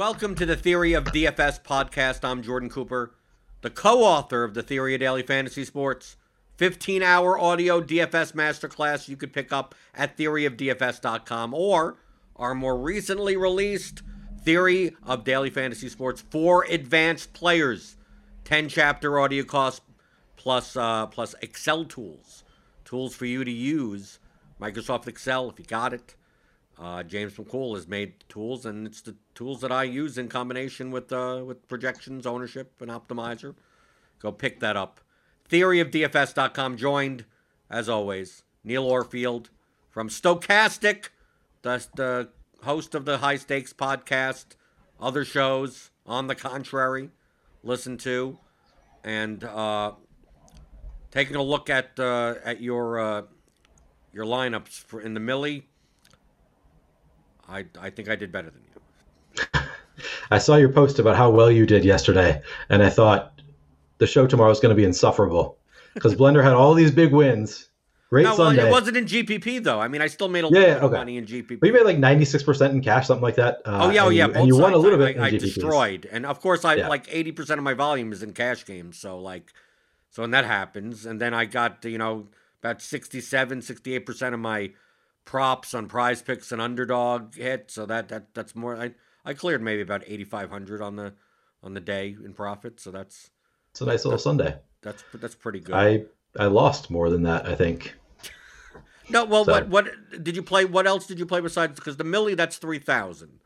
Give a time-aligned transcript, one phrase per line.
[0.00, 2.24] Welcome to the Theory of DFS podcast.
[2.24, 3.12] I'm Jordan Cooper,
[3.60, 6.16] the co author of The Theory of Daily Fantasy Sports.
[6.56, 11.98] 15 hour audio DFS masterclass you could pick up at theoryofdfs.com or
[12.34, 14.00] our more recently released
[14.42, 17.98] Theory of Daily Fantasy Sports for advanced players.
[18.44, 19.82] 10 chapter audio course
[20.36, 22.42] plus, uh, plus Excel tools.
[22.86, 24.18] Tools for you to use.
[24.58, 26.14] Microsoft Excel, if you got it.
[26.80, 30.90] Uh, James McCool has made tools, and it's the tools that I use in combination
[30.90, 33.54] with uh, with projections, ownership, and optimizer.
[34.18, 35.00] Go pick that up.
[35.50, 37.24] Theoryofdfs.com joined,
[37.68, 39.46] as always, Neil Orfield
[39.90, 41.08] from Stochastic,
[41.62, 42.28] the, the
[42.62, 44.46] host of the High Stakes podcast,
[45.00, 47.10] other shows, on the contrary,
[47.62, 48.38] listen to,
[49.04, 49.92] and uh,
[51.10, 53.22] taking a look at uh, at your uh,
[54.12, 55.66] your lineups for in the Millie.
[57.50, 59.60] I I think I did better than you.
[60.30, 63.40] I saw your post about how well you did yesterday, and I thought
[63.98, 65.58] the show tomorrow is going to be insufferable
[65.94, 67.68] because Blender had all these big wins.
[68.08, 68.58] Great no, Sunday.
[68.62, 69.80] Well, it wasn't in GPP though.
[69.80, 70.96] I mean, I still made a Yeah, lot yeah, of okay.
[70.96, 71.60] money in GPP.
[71.60, 73.60] But you made like ninety six percent in cash, something like that.
[73.64, 75.16] Uh, oh yeah, oh yeah, you, and you won a little bit.
[75.18, 76.88] I, I destroyed, and of course, I Yeah.
[76.88, 78.98] like eighty percent of my volume is in cash games.
[78.98, 79.52] So like,
[80.10, 82.28] so when that happens, and then I got you know
[82.62, 84.72] about 67, 68 percent of my
[85.24, 87.70] props on Prize Picks and Underdog hit.
[87.70, 88.76] So that that that's more.
[88.76, 88.92] I
[89.24, 91.14] I cleared maybe about eighty five hundred on the
[91.62, 92.80] on the day in profit.
[92.80, 93.30] So that's
[93.72, 94.56] It's a nice little Sunday.
[94.82, 95.74] that's that's pretty good.
[95.74, 96.04] I
[96.38, 97.46] I lost more than that.
[97.46, 97.94] I think.
[99.10, 99.88] no, well, so- what what
[100.22, 100.64] did you play?
[100.64, 103.38] What else did you play besides because the Millie that's three thousand.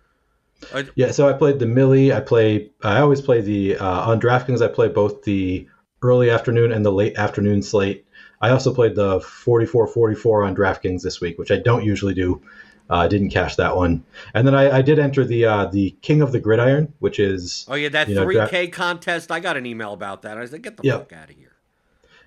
[0.95, 2.13] Yeah, so I played the Millie.
[2.13, 2.71] I play.
[2.83, 4.63] I always play the uh, on DraftKings.
[4.63, 5.69] I play both the
[6.01, 8.04] early afternoon and the late afternoon slate.
[8.45, 12.43] I also played the 44-44 on DraftKings this week, which I don't usually do.
[12.91, 15.97] Uh, I didn't cash that one, and then I, I did enter the uh, the
[16.03, 19.33] King of the Gridiron, which is Oh yeah, that You know, three dra- K contest.
[19.33, 20.37] I got an email about that.
[20.37, 20.99] I said, get the Yeah.
[20.99, 21.53] fuck out of here.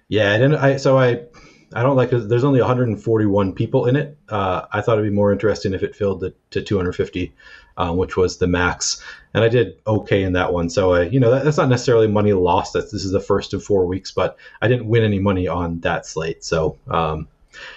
[0.08, 1.26] Yeah, and I so I
[1.74, 2.30] I don't like it.
[2.30, 4.18] there's only 141 people in it.
[4.30, 7.34] Uh, I thought it'd be more interesting if it filled the, to 250,
[7.78, 9.02] um, which was the max,
[9.34, 10.70] and I did okay in that one.
[10.70, 12.74] So I, you know that, that's not necessarily money lost.
[12.74, 15.80] That's this is the first of four weeks, but I didn't win any money on
[15.82, 16.44] that slate.
[16.44, 17.28] So um,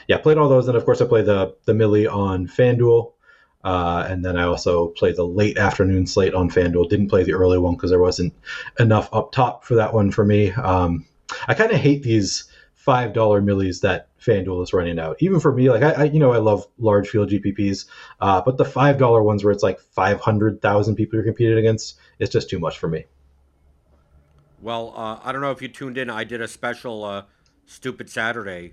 [0.07, 3.12] yeah, played all those, and of course I played the the Millie on FanDuel.
[3.62, 6.89] Uh, and then I also played the late afternoon slate on FanDuel.
[6.89, 8.33] Didn't play the early one because there wasn't
[8.78, 10.51] enough up top for that one for me.
[10.53, 11.05] Um,
[11.47, 12.50] I kind of hate these
[12.85, 15.17] five dollar millies that FanDuel is running out.
[15.21, 17.85] Even for me, like I, I you know, I love large field GPPs,
[18.21, 21.59] uh, but the five dollar ones where it's like five hundred thousand people you're competing
[21.59, 23.05] against, it's just too much for me.
[24.63, 26.09] Well, uh, I don't know if you tuned in.
[26.09, 27.25] I did a special uh,
[27.67, 28.73] stupid Saturday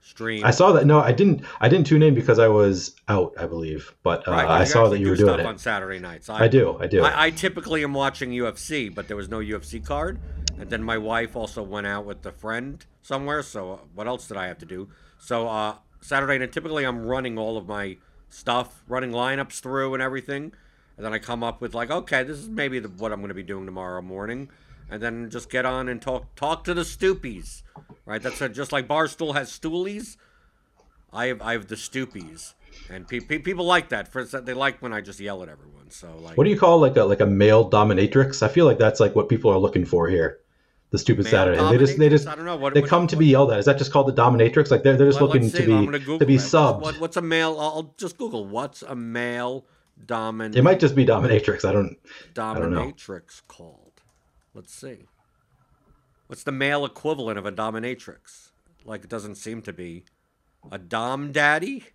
[0.00, 0.44] stream.
[0.44, 0.84] I saw that.
[0.84, 1.42] No, I didn't.
[1.60, 3.94] I didn't tune in because I was out, I believe.
[4.02, 5.46] But uh, Right, I saw that you do were doing stuff it.
[5.46, 6.28] on Saturday nights.
[6.28, 6.76] I do.
[6.80, 7.04] I do.
[7.04, 10.18] I, I typically am watching UFC, but there was no UFC card.
[10.58, 13.42] And then my wife also went out with a friend somewhere.
[13.42, 14.88] So uh, what else did I have to do?
[15.18, 17.98] So uh, Saturday night, typically I'm running all of my
[18.28, 20.52] stuff, running lineups through and everything.
[20.96, 23.28] And then I come up with like, okay, this is maybe the, what I'm going
[23.28, 24.48] to be doing tomorrow morning.
[24.90, 27.62] And then just get on and talk talk to the stoopies,
[28.04, 28.22] right?
[28.22, 30.18] That's a, just like Barstool has stoolies.
[31.10, 32.52] I have I have the stoopies,
[32.90, 34.08] and pe- pe- people like that.
[34.08, 35.90] For they like when I just yell at everyone.
[35.90, 38.42] So like, what do you call like a like a male dominatrix?
[38.42, 40.40] I feel like that's like what people are looking for here.
[40.94, 41.70] The stupid Male Saturday.
[41.72, 43.58] They just they just I don't know what they what- come to be yelled at.
[43.58, 44.70] Is that just called the dominatrix?
[44.70, 46.42] Like they're they're just looking to be gonna be that.
[46.44, 46.82] subbed.
[46.82, 47.58] What, what's a male?
[47.58, 49.66] I'll just Google what's a male
[50.06, 51.68] domin It might just be dominatrix.
[51.68, 51.96] I don't.
[52.32, 52.92] don't know.
[52.92, 54.02] dominatrix called.
[54.54, 55.08] Let's see.
[56.28, 58.50] What's the male equivalent of a dominatrix?
[58.84, 60.04] Like it doesn't seem to be
[60.70, 61.86] a dom daddy,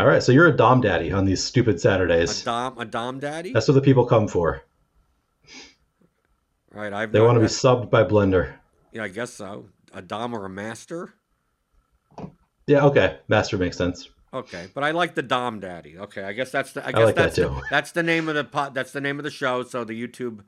[0.00, 2.40] All right, so you're a dom daddy on these stupid Saturdays.
[2.40, 3.52] a dom a dom daddy.
[3.52, 4.62] That's what the people come for.
[6.72, 8.54] Right, I've They want to be subbed by Blender.
[8.92, 9.66] Yeah, I guess so.
[9.94, 11.14] A dom or a master.
[12.66, 14.08] Yeah, okay, master makes sense.
[14.34, 15.98] Okay, but I like the Dom Daddy.
[15.98, 17.60] Okay, I guess that's the I guess like that that's the, too.
[17.70, 18.72] that's the name of the pot.
[18.72, 19.62] That's the name of the show.
[19.62, 20.40] So the YouTube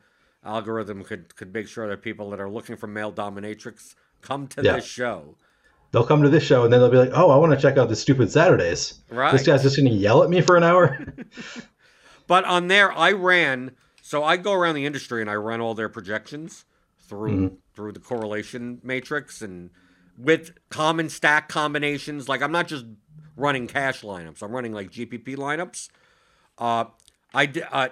[0.43, 4.63] algorithm could could make sure that people that are looking for male dominatrix come to
[4.63, 4.77] Yeah.
[4.77, 5.37] this show.
[5.91, 7.77] They'll come to this show and then they'll be like, "Oh, I want to check
[7.77, 9.33] out the stupid Saturdays." Right.
[9.33, 10.99] This guy's just going to yell at me for an hour.
[12.27, 13.73] But on there, I ran.
[14.07, 16.67] So I go around the industry and I run all their projections
[17.09, 17.55] through Mm-hmm.
[17.75, 19.71] through the correlation matrix and
[20.19, 22.29] with common stack combinations.
[22.29, 22.85] Like I'm not just
[23.35, 24.43] running cash lineups.
[24.43, 25.89] I'm running like GPP lineups.
[26.59, 26.85] Uh,
[27.33, 27.89] I uh,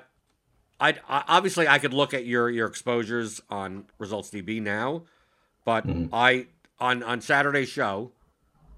[0.78, 5.04] I, I obviously I could look at your your exposures on Results DB now,
[5.64, 6.48] but I
[6.78, 8.12] on on Saturday's show,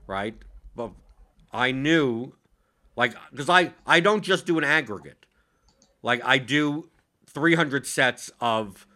[0.07, 0.37] right?
[0.77, 0.93] But
[1.53, 2.35] I knew,
[2.95, 5.27] like, because I I don't just do an aggregate,
[6.01, 6.89] like I do
[7.35, 8.87] 300 sets of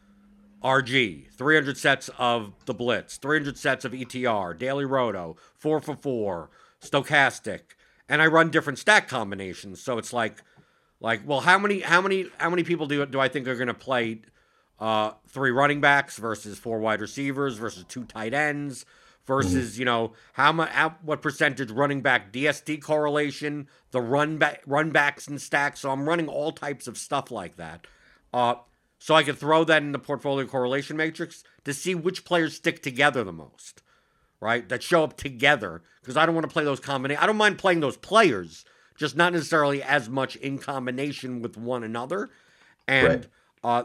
[0.62, 6.50] RG, 300 sets of the Blitz, 300 sets of ETR, Daily Roto, 4 for 4,
[6.80, 7.60] Stochastic,
[8.08, 9.80] and I run different stack combinations.
[9.80, 10.42] So it's like
[11.00, 13.68] like well how many how many how many people do do I think are going
[13.68, 14.22] to play
[14.80, 18.84] uh, three running backs versus four wide receivers versus two tight ends
[19.26, 20.70] versus you know how much
[21.02, 26.08] what percentage running back DST correlation the run back run backs and stacks so I'm
[26.08, 27.86] running all types of stuff like that
[28.32, 28.56] uh,
[28.98, 32.82] so I could throw that in the portfolio correlation matrix to see which players stick
[32.82, 33.82] together the most,
[34.40, 34.68] right?
[34.68, 37.22] That show up together because I don't want to play those combinations.
[37.22, 38.64] I don't mind playing those players,
[38.96, 42.30] just not necessarily as much in combination with one another.
[42.86, 43.28] And
[43.62, 43.84] right.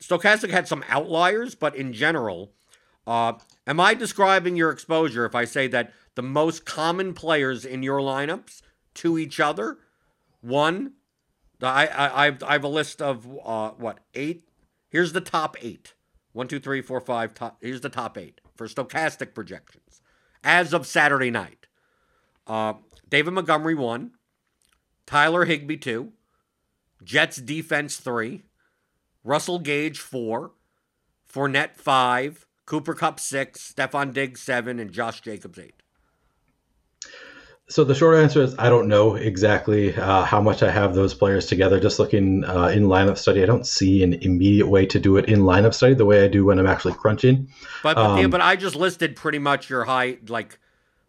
[0.00, 2.52] Stokastic had some outliers, but in general,
[3.06, 3.34] uh,
[3.66, 7.98] am I describing your exposure if I say that the most common players in your
[8.00, 8.62] lineups
[8.94, 9.78] to each other,
[10.40, 10.92] one,
[11.66, 14.48] I, I I've I have a list of uh, what eight.
[14.88, 15.94] Here's the top eight.
[16.32, 17.34] One, two, three, four, five.
[17.34, 17.58] Top.
[17.60, 20.02] Here's the top eight for stochastic projections
[20.42, 21.66] as of Saturday night.
[22.46, 22.74] Uh,
[23.08, 24.12] David Montgomery one.
[25.06, 26.12] Tyler Higbee two.
[27.02, 28.42] Jets defense three.
[29.22, 30.52] Russell Gage four.
[31.32, 32.46] Fournette five.
[32.66, 33.72] Cooper Kupp six.
[33.72, 35.83] Stefon Diggs seven, and Josh Jacobs eight.
[37.68, 41.14] So the short answer is I don't know exactly uh, how much I have those
[41.14, 41.80] players together.
[41.80, 45.26] Just looking uh, in lineup study, I don't see an immediate way to do it
[45.26, 47.48] in lineup study the way I do when I'm actually crunching.
[47.82, 50.58] But um, yeah, but I just listed pretty much your high like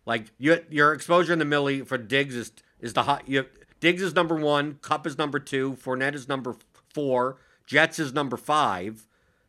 [0.05, 3.21] like your your exposure in the millie for Diggs is is the high.
[3.25, 3.45] You,
[3.81, 6.55] Diggs is number one, Kupp is number two, Fournette is number
[6.93, 7.37] four,
[7.67, 9.05] Jets is number five,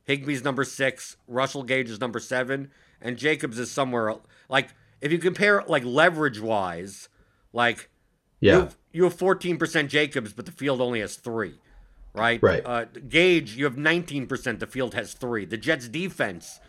[0.09, 2.71] Higbee's number six, Russell Gage is number seven,
[3.01, 4.13] and Jacobs is somewhere
[4.49, 4.71] like
[5.01, 7.09] if you compare like leverage wise,
[7.53, 7.91] like
[8.41, 11.55] yeah, you have, you have 14% Jacobs, but the field only has three,
[12.15, 12.43] right?
[12.43, 12.63] Right.
[12.65, 15.45] Uh, Gage, you have 19%, the field has three.
[15.45, 16.61] The Jets defense,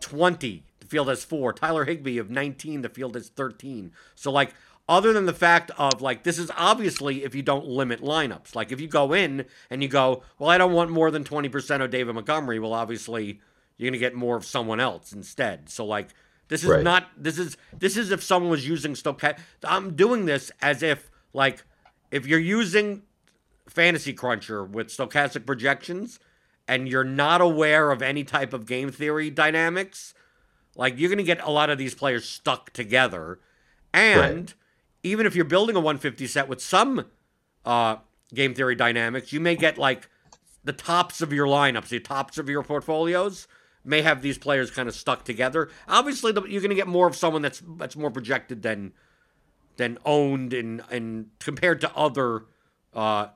[0.00, 1.52] 20, the field has four.
[1.52, 3.92] Tyler Higbee, of 19, the field has 13.
[4.14, 4.54] So like
[4.90, 8.56] other than the fact of like this is obviously if you don't limit lineups.
[8.56, 11.80] Like if you go in and you go, well, I don't want more than 20%
[11.80, 13.40] of David Montgomery, well, obviously
[13.76, 15.70] you're gonna get more of someone else instead.
[15.70, 16.08] So like
[16.50, 16.82] this is right.
[16.82, 17.08] not.
[17.16, 19.38] This is this is if someone was using stochastic.
[19.64, 21.64] I'm doing this as if like
[22.10, 23.02] if you're using
[23.68, 26.18] Fantasy Cruncher with stochastic projections
[26.66, 30.12] and you're not aware of any type of game theory dynamics,
[30.74, 33.38] like you're going to get a lot of these players stuck together.
[33.94, 34.54] And right.
[35.04, 37.06] even if you're building a 150 set with some
[37.64, 37.96] uh,
[38.34, 40.08] game theory dynamics, you may get like
[40.64, 43.46] the tops of your lineups, the tops of your portfolios
[43.84, 45.70] may have these players kind of stuck together.
[45.88, 48.92] Obviously, you're going to get more of someone that's that's more projected than
[49.76, 52.44] than owned and and compared to other
[52.94, 53.28] uh,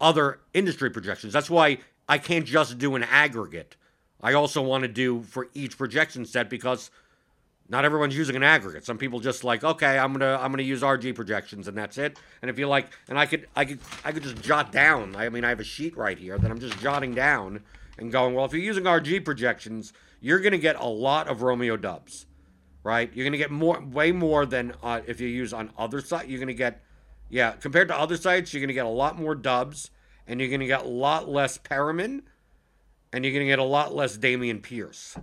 [0.00, 1.32] other industry projections.
[1.32, 1.78] That's why
[2.08, 3.76] I can't just do an aggregate.
[4.22, 6.90] I also want to do for each projection set because
[7.68, 8.84] not everyone's using an aggregate.
[8.84, 12.18] Some people just like, okay, I'm gonna I'm gonna use RG projections and that's it.
[12.42, 15.14] And if you like, and I could I could I could just jot down.
[15.14, 17.62] I mean, I have a sheet right here that I'm just jotting down
[18.00, 21.42] and going, well, if you're using RG projections, you're going to get a lot of
[21.42, 22.26] Romeo Doubs,
[22.82, 23.10] right?
[23.14, 26.28] You're going to get more, way more than uh, if you use on other sites.
[26.28, 26.82] You're going to get,
[27.28, 29.90] yeah, compared to other sites, you're going to get a lot more Doubs,
[30.26, 32.22] and you're going to get a lot less Perriman,
[33.12, 35.16] and you're going to get a lot less Dameon Pierce,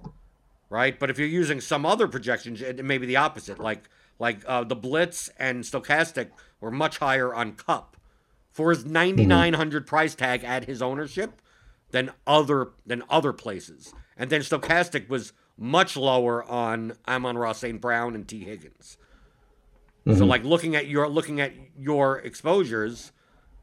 [0.70, 0.98] right?
[1.00, 3.60] But if you're using some other projections, it may be the opposite.
[3.60, 7.98] Like like uh, the Blitz and Stochastic were much higher on Kupp
[8.52, 9.88] for his 9900 mm-hmm.
[9.88, 11.40] price tag at his ownership
[11.92, 13.94] than other than other places.
[14.18, 17.82] And then Stochastic was much lower on Amon-Ra St.
[17.82, 18.44] Brown and T.
[18.44, 18.98] Higgins.
[20.06, 20.18] Mm-hmm.
[20.18, 23.12] So like looking at your looking at your exposures,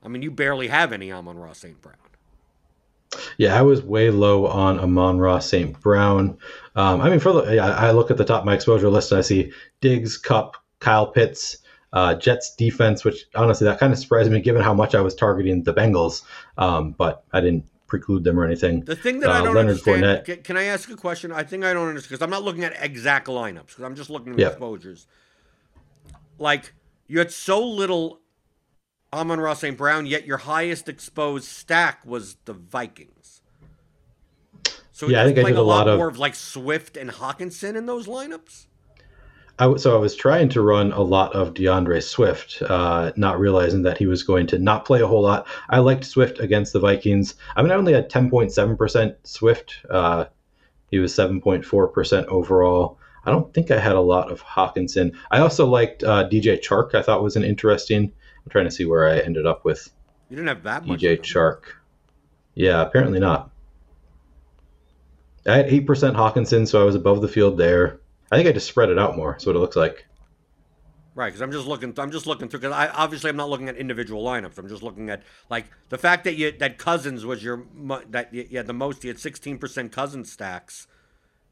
[0.02, 1.80] I mean you barely have any Amon-Ra St.
[1.80, 1.96] Brown.
[3.38, 5.78] Yeah, I was way low on Amon-Ra St.
[5.80, 6.36] Brown.
[6.74, 9.20] Um, I mean, for the, I look at the top of my exposure list and
[9.20, 11.58] I see Diggs, Kupp, Kyle Pitts,
[11.92, 15.14] uh, Jets defense, which honestly that kind of surprised me given how much I was
[15.14, 16.22] targeting the Bengals.
[16.58, 18.80] Um, but I didn't preclude them or anything.
[18.80, 20.02] The thing that uh, I don't Leonard understand.
[20.02, 20.44] Fournette.
[20.44, 21.32] Can I ask a question?
[21.32, 24.10] I think I don't understand because I'm not looking at exact lineups because I'm just
[24.10, 25.06] looking at exposures.
[26.38, 26.72] Like
[27.06, 28.20] you had so little
[29.12, 29.76] Amon-Ra St.
[29.76, 33.42] Brown, yet your highest exposed stack was the Vikings.
[34.90, 37.76] So yeah, I think I did a, lot, lot more of like Swift and Hockenson
[37.76, 38.66] in those lineups.
[39.58, 43.82] I, so I was trying to run a lot of DeAndre Swift, uh, not realizing
[43.82, 45.46] that he was going to not play a whole lot.
[45.70, 47.36] I liked Swift against the Vikings.
[47.54, 49.76] I mean, I only had 10.7% Swift.
[49.88, 50.24] Uh,
[50.90, 52.98] he was 7.4% overall.
[53.24, 55.14] I don't think I had a lot of Hockenson.
[55.30, 56.94] I also liked uh, DJ Chark.
[56.94, 58.12] I thought was an interesting.
[58.44, 59.88] I'm trying to see where I ended up with.
[60.28, 61.62] You didn't have that DJ Chark.
[62.54, 63.50] Yeah, apparently not.
[65.46, 68.00] I had eight percent Hockenson, so I was above the field there.
[68.32, 69.32] I think I just spread it out more.
[69.32, 70.06] That's what it looks like.
[71.16, 71.94] Right, because I'm just looking.
[71.96, 72.60] I'm just looking through.
[72.60, 74.58] Because I obviously I'm not looking at individual lineups.
[74.58, 77.64] I'm just looking at like the fact that you that Cousins was your
[78.10, 79.04] that you, you had the most.
[79.04, 80.88] You had 16 percent Cousins stacks,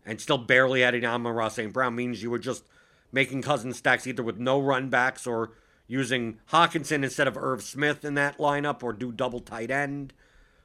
[0.05, 1.73] and still barely adding Amon-Ra St.
[1.73, 2.64] Brown means you were just
[3.12, 5.52] making Cousins stacks either with no run backs or
[5.87, 10.12] using Hockenson instead of Irv Smith in that lineup, or do double tight end.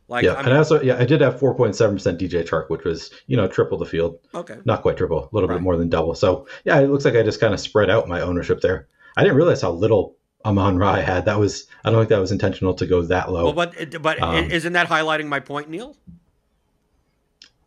[0.10, 2.84] Like, yeah, I and I also yeah I did have 4.7 percent DJ Chark, which
[2.84, 4.20] was you know triple the field.
[4.34, 5.56] Okay, not quite triple, a little right.
[5.56, 6.16] bit more than double.
[6.16, 8.88] So yeah, it looks like I just kind of spread out my ownership there.
[9.18, 11.26] I didn't realize how little Amon Ra I had.
[11.26, 13.52] That was I don't think that was intentional to go that low.
[13.52, 15.98] Well, but but um, isn't that highlighting my point, Neil?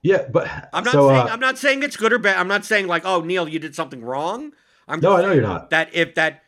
[0.02, 2.37] Yeah, but I'm not so, saying uh, I'm not saying it's good or bad.
[2.38, 4.52] I'm not saying like, oh, Neil, you did something wrong.
[4.88, 5.70] I'm no, I know you're not.
[5.70, 6.42] That if that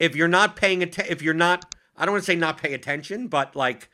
[0.00, 2.74] if you're not paying attention, if you're not, I don't want to say not pay
[2.74, 3.89] attention, but like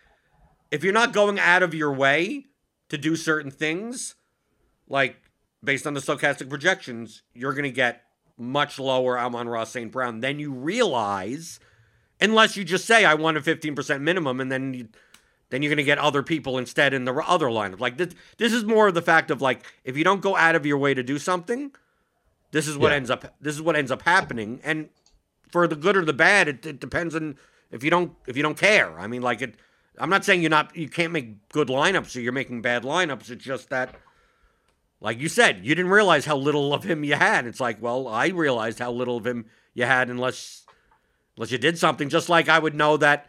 [0.76, 2.44] if you're not going out of your way
[2.90, 4.14] to do certain things,
[4.86, 5.16] like
[5.64, 8.02] based on the stochastic projections, you're going to get
[8.36, 9.90] much lower Amon-Ra St.
[9.90, 10.20] Brown.
[10.20, 11.58] Then you realize,
[12.20, 14.88] unless you just say, I want a 15% minimum, and then you,
[15.48, 17.80] then you're going to get other people instead in the other lineup.
[17.80, 20.56] Like this, this is more of the fact of like, if you don't go out
[20.56, 21.72] of your way to do something,
[22.50, 22.96] this is what yeah.
[22.96, 24.60] ends up, this is what ends up happening.
[24.62, 24.90] And
[25.48, 27.38] for the good or the bad, it, it depends on
[27.70, 28.98] if you don't, if you don't care.
[29.00, 29.54] I mean, like it,
[29.98, 33.30] I'm not saying you're not you can't make good lineups or you're making bad lineups.
[33.30, 33.94] It's just that
[35.00, 37.46] like you said, you didn't realize how little of him you had.
[37.46, 40.64] It's like, well, I realized how little of him you had unless
[41.36, 42.08] unless you did something.
[42.08, 43.26] Just like I would know that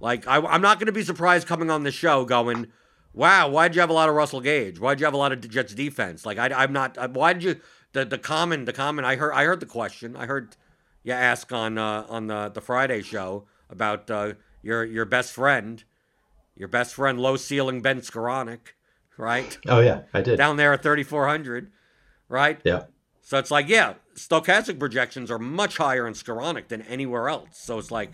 [0.00, 2.66] like I, am not going to be surprised coming on the show going,
[3.12, 4.78] wow, why'd you have a lot of Russell Gage?
[4.78, 6.26] Why'd you have a lot of Jets defense?
[6.26, 7.12] Like I, I'm not.
[7.12, 7.60] Why did you
[7.92, 9.04] the the common the common?
[9.04, 10.16] I heard I heard the question.
[10.16, 10.56] I heard
[11.02, 15.82] you ask on uh, on the the Friday show about uh, your your best friend
[16.56, 18.58] your best friend, low ceiling Ben Skowronek,
[19.16, 19.56] right?
[19.68, 21.70] Oh yeah, I did down there at 3400,
[22.28, 22.60] right?
[22.64, 22.84] Yeah.
[23.22, 27.48] So it's like, yeah, stochastic projections are much higher in Skowronek than anywhere else.
[27.52, 28.12] So it's like,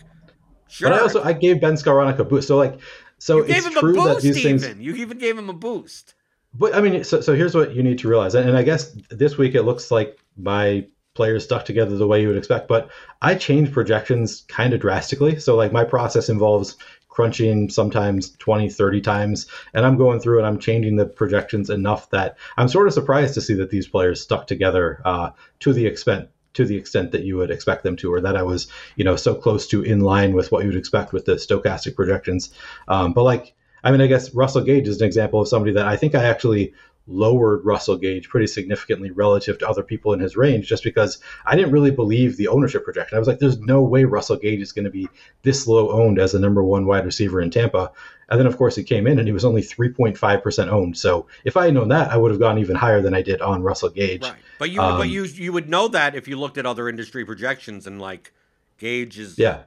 [0.68, 0.88] sure.
[0.88, 2.48] But I also I gave Ben Skowronek a boost.
[2.48, 2.80] So like,
[3.18, 4.58] so you it's true boost, that these even.
[4.58, 4.78] things.
[4.78, 6.14] You even gave him a boost.
[6.54, 8.96] But I mean, so so here's what you need to realize, and, and I guess
[9.10, 12.68] this week it looks like my players stuck together the way you would expect.
[12.68, 15.38] But I change projections kind of drastically.
[15.38, 16.76] So like my process involves
[17.12, 19.46] crunching sometimes 20, 30 times.
[19.74, 23.34] And I'm going through and I'm changing the projections enough that I'm sort of surprised
[23.34, 27.22] to see that these players stuck together uh, to the extent to the extent that
[27.22, 28.66] you would expect them to, or that I was,
[28.96, 31.96] you know, so close to in line with what you would expect with the stochastic
[31.96, 32.52] projections.
[32.88, 35.86] Um, but like, I mean, I guess Russell Gage is an example of somebody that
[35.86, 36.74] I think I actually
[37.06, 41.56] lowered Russell Gage pretty significantly relative to other people in his range just because I
[41.56, 43.16] didn't really believe the ownership projection.
[43.16, 45.08] I was like, there's no way Russell Gage is going to be
[45.42, 47.90] this low owned as the number one wide receiver in Tampa.
[48.28, 50.96] And then, of course, he came in and he was only 3.5% owned.
[50.96, 53.42] So if I had known that, I would have gone even higher than I did
[53.42, 54.22] on Russell Gage.
[54.22, 54.34] Right.
[54.58, 57.24] But you, um, but you, you would know that if you looked at other industry
[57.24, 58.32] projections and like
[58.78, 59.38] Gage is.
[59.38, 59.62] Yeah.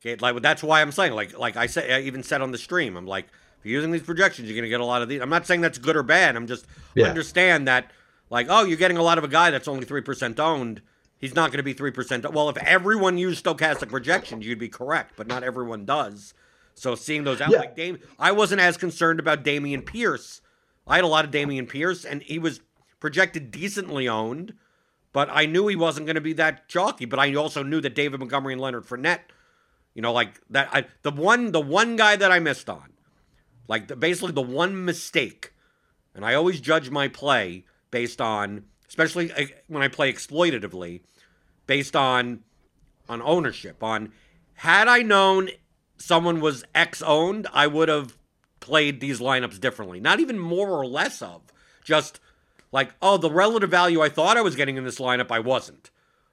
[0.00, 2.58] Gage, like that's why I'm saying like like I said I even said on the
[2.58, 3.26] stream I'm like
[3.64, 5.20] using these projections, you're going to get a lot of these.
[5.20, 6.36] I'm not saying that's good or bad.
[6.36, 7.06] I'm just yeah.
[7.06, 7.90] understand that,
[8.30, 10.82] like, oh, you're getting a lot of a guy that's only three percent owned.
[11.18, 12.30] He's not going to be three percent.
[12.32, 16.34] Well, if everyone used stochastic projections, you'd be correct, but not everyone does.
[16.74, 17.58] So seeing those out, yeah.
[17.58, 20.40] like Dame, I wasn't as concerned about Dameon Pierce.
[20.86, 22.60] I had a lot of Dameon Pierce, and he was
[23.00, 24.54] projected decently owned,
[25.12, 27.04] but I knew he wasn't going to be that chalky.
[27.04, 29.20] But I also knew that David Montgomery and Leonard Fournette,
[29.94, 30.68] you know, like that.
[30.72, 32.93] I, the one, the one guy that I missed on
[33.68, 35.52] like the, basically the one mistake,
[36.14, 41.00] and I always judge my play based on, especially uh, when I play exploitatively,
[41.66, 42.40] based on
[43.08, 43.82] on ownership.
[43.82, 44.12] On
[44.54, 45.50] had I known
[45.96, 48.16] someone was X owned, I would have
[48.60, 50.00] played these lineups differently.
[50.00, 51.42] Not even more or less of,
[51.84, 52.20] just
[52.72, 55.90] like, oh, the relative value I thought I was getting in this lineup, I wasn't.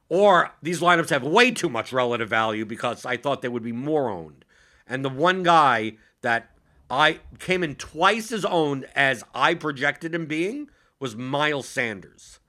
[0.09, 3.71] Or these lineups have way too much relative value because I thought they would be
[3.71, 4.43] more owned.
[4.88, 6.50] And the one guy that
[6.91, 10.69] I came in twice as owned as I projected him being
[11.00, 12.39] was Miles Sanders.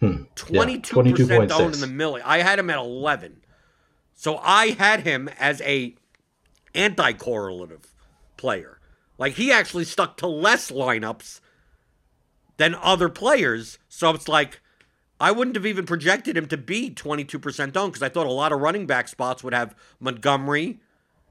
[0.00, 0.24] Hmm.
[0.34, 2.20] 22% yeah, owned in the milli.
[2.24, 3.42] I had him at 11.
[4.14, 5.94] So I had him as a
[6.74, 7.94] anti-correlative
[8.36, 8.80] player.
[9.18, 11.40] Like he actually stuck to less lineups
[12.56, 13.78] than other players.
[13.88, 14.60] So it's like
[15.20, 18.50] I wouldn't have even projected him to be 22% owned because I thought a lot
[18.50, 20.80] of running back spots would have Montgomery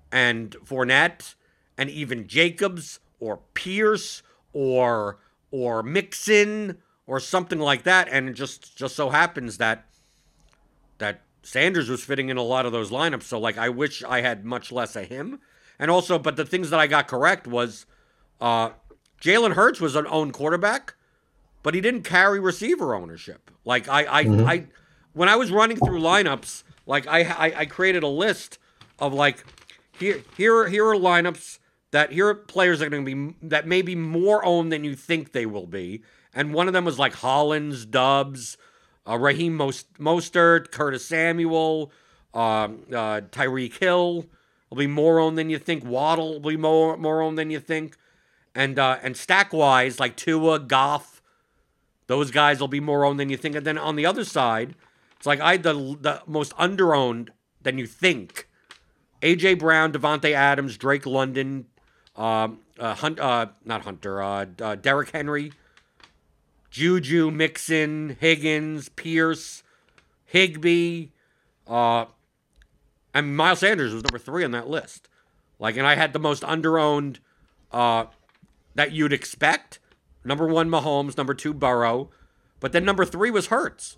[0.09, 1.35] and Fournette
[1.77, 4.21] and even Jacobs or Pierce
[4.53, 5.19] or
[5.51, 8.07] or Mixon or something like that.
[8.09, 9.85] And it just just so happens that
[10.97, 13.23] that Sanders was fitting in a lot of those lineups.
[13.23, 15.39] So like I wish I had much less of him.
[15.79, 17.85] And also, but the things that I got correct was
[18.41, 18.71] Uh,
[19.21, 20.95] Jalen Hurts was an owned quarterback,
[21.61, 23.49] but he didn't carry receiver ownership.
[23.63, 24.45] Like I, I, Mhm.
[24.45, 24.67] I,
[25.13, 28.57] when I was running through lineups, like I, I, I created a list
[28.99, 29.45] of like
[29.97, 31.59] here, here, here are lineups
[31.93, 34.83] that here are players that are going to be that may be more owned than
[34.83, 36.01] you think they will be,
[36.33, 38.57] and one of them was like Hollins, Doubs,
[39.07, 41.91] uh, Raheem Most, Mostert, Curtis Samuel,
[42.33, 44.25] um, uh, Tyreek Hill
[44.69, 45.85] will be more owned than you think.
[45.85, 47.95] Waddle will be more more owned than you think,
[48.55, 51.21] and uh, and stack wise, like Tua, Goff,
[52.07, 53.55] those guys will be more owned than you think.
[53.55, 54.73] And then on the other side,
[55.17, 57.29] it's like I the the most underowned
[57.61, 58.47] than you think.
[59.21, 61.67] AJ Brown, Davante Adams, Drake London,
[62.15, 65.51] um, uh, Hunt, uh, not Hunter, uh, uh, Derrick Henry,
[66.69, 69.63] Juju, Mixon, Higgins, Pierce,
[70.25, 71.07] Higbee,
[71.67, 72.05] uh,
[73.13, 75.07] and Miles Sanders was number three on that list.
[75.59, 77.17] Like, and I had the most underowned
[77.71, 78.05] uh,
[78.75, 79.79] that you'd expect.
[80.25, 81.15] Number one, Mahomes.
[81.15, 82.09] Number two, Burrow.
[82.59, 83.97] But then number three was Hurts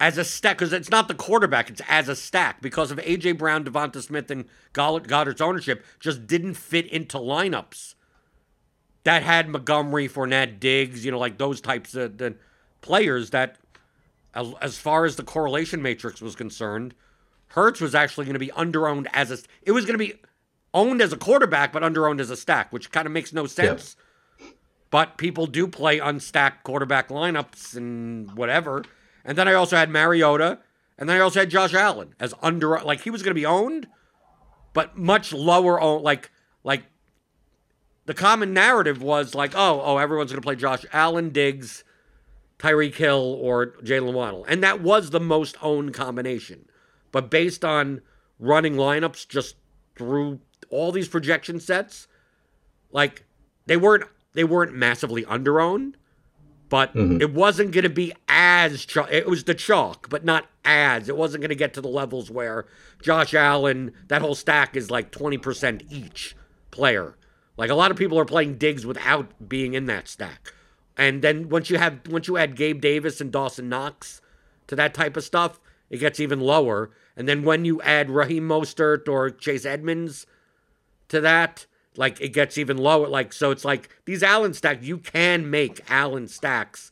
[0.00, 3.38] as a stack because it's not the quarterback; it's as a stack because of AJ
[3.38, 7.94] Brown, Devonta Smith, and Goedert- Goedert's ownership just didn't fit into lineups
[9.04, 12.34] that had Montgomery, Fournette, Diggs, you know, like those types of the
[12.80, 13.56] players that,
[14.34, 16.94] as, far as the correlation matrix was concerned,
[17.48, 19.38] Hurts was actually going to be underowned as a.
[19.62, 20.14] It was going to be
[20.72, 23.94] owned as a quarterback, but underowned as a stack, which kind of makes no sense.
[24.90, 28.84] But people do play unstacked quarterback lineups and whatever.
[29.24, 30.58] And then I also had Mariota,
[30.98, 33.46] and then I also had Josh Allen as under like he was going to be
[33.46, 33.88] owned,
[34.72, 36.30] but much lower own like
[36.62, 36.84] like
[38.06, 41.84] the common narrative was like, oh, oh, everyone's going to play Josh Allen, Diggs,
[42.58, 46.66] Tyreek Hill, or Jaylen Waddle, and that was the most owned combination.
[47.12, 48.02] But based on
[48.38, 49.56] running lineups just
[49.96, 52.08] through all these projection sets,
[52.92, 53.24] like
[53.66, 54.04] they weren't
[54.34, 55.94] they weren't massively underowned,
[56.74, 57.20] but Mhm.
[57.22, 59.08] it wasn't going to be as chalk.
[59.12, 61.08] It was the chalk, but not as.
[61.08, 62.66] It wasn't going to get to the levels where
[63.00, 66.34] Josh Allen, that whole stack is like 20% each
[66.72, 67.14] player.
[67.56, 70.52] Like a lot of people are playing Diggs without being in that stack.
[70.96, 74.20] And then once you have once you add Gabe Davis and Dawson Knox
[74.66, 76.90] to that type of stuff, it gets even lower.
[77.16, 80.26] And then when you add Raheem Mostert or Chase Edmonds
[81.06, 83.08] to that, like it gets even lower.
[83.08, 84.84] Like so, it's like these Allen stacks.
[84.84, 86.90] You can make Allen stacks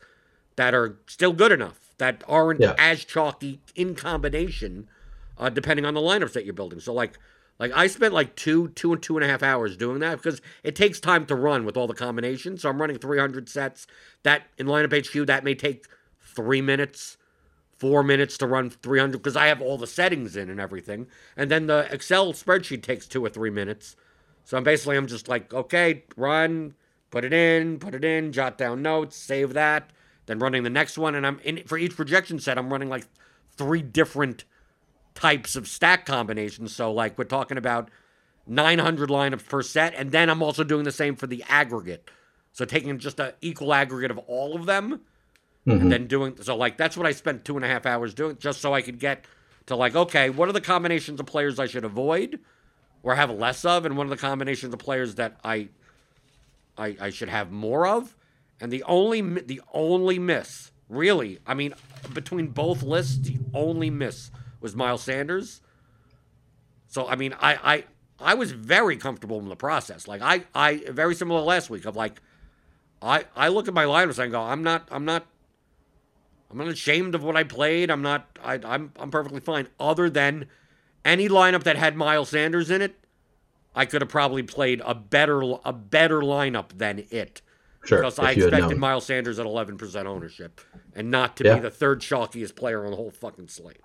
[0.56, 2.74] that are still good enough that aren't Yeah.
[2.78, 4.88] as chalky in combination,
[5.38, 6.80] uh, depending on the lineups that you're building.
[6.80, 7.18] So like.
[7.58, 10.40] Like I spent like two, two and two and a half hours doing that because
[10.64, 12.62] it takes time to run with all the combinations.
[12.62, 13.86] So I'm running 300 sets.
[14.24, 15.86] That in lineup HQ that may take
[16.20, 17.18] three minutes,
[17.78, 21.06] four minutes to run 300 because I have all the settings in and everything.
[21.36, 23.94] And then the Excel spreadsheet takes two or three minutes.
[24.44, 26.74] So I'm basically I'm just like, okay, run,
[27.10, 29.90] put it in, put it in, jot down notes, save that,
[30.26, 31.14] then running the next one.
[31.14, 33.04] And I'm in for each projection set, I'm running like
[33.56, 34.44] three different
[35.14, 36.74] types of stack combinations.
[36.74, 37.90] So like we're talking about
[38.46, 42.10] 900 lineups per set, and then I'm also doing the same for the aggregate.
[42.52, 45.00] So taking just an equal aggregate of all of them,
[45.66, 45.80] Mhm.
[45.80, 48.36] and then doing so like that's what I spent two and a half hours doing,
[48.38, 49.24] just so I could get
[49.66, 52.40] to like okay, what are the combinations of players I should avoid
[53.02, 55.68] or have less of, and one of the combinations of players that I
[56.76, 58.14] I, I should have more of?
[58.60, 61.74] And the only the only miss, really, I mean,
[62.12, 65.60] between both lists, the only miss was Miles Sanders.
[66.88, 67.84] So I mean, I I
[68.20, 70.06] I was very comfortable in the process.
[70.06, 72.20] Like I I very similar last week of like
[73.00, 75.26] I I look at my lineups and I go, I'm not I'm not
[76.50, 77.90] I'm not ashamed of what I played.
[77.90, 79.68] I'm not I I'm I'm perfectly fine.
[79.80, 80.48] Other than
[81.04, 82.94] any lineup that had Miles Sanders in it,
[83.74, 87.42] I could have probably played a better a better lineup than it
[87.84, 87.98] Sure.
[87.98, 88.78] because I if you had expected.
[88.78, 90.60] Miles Sanders at 11% ownership
[90.94, 91.54] and not to Yeah.
[91.54, 93.80] be the third chalkiest player on the whole fucking slate.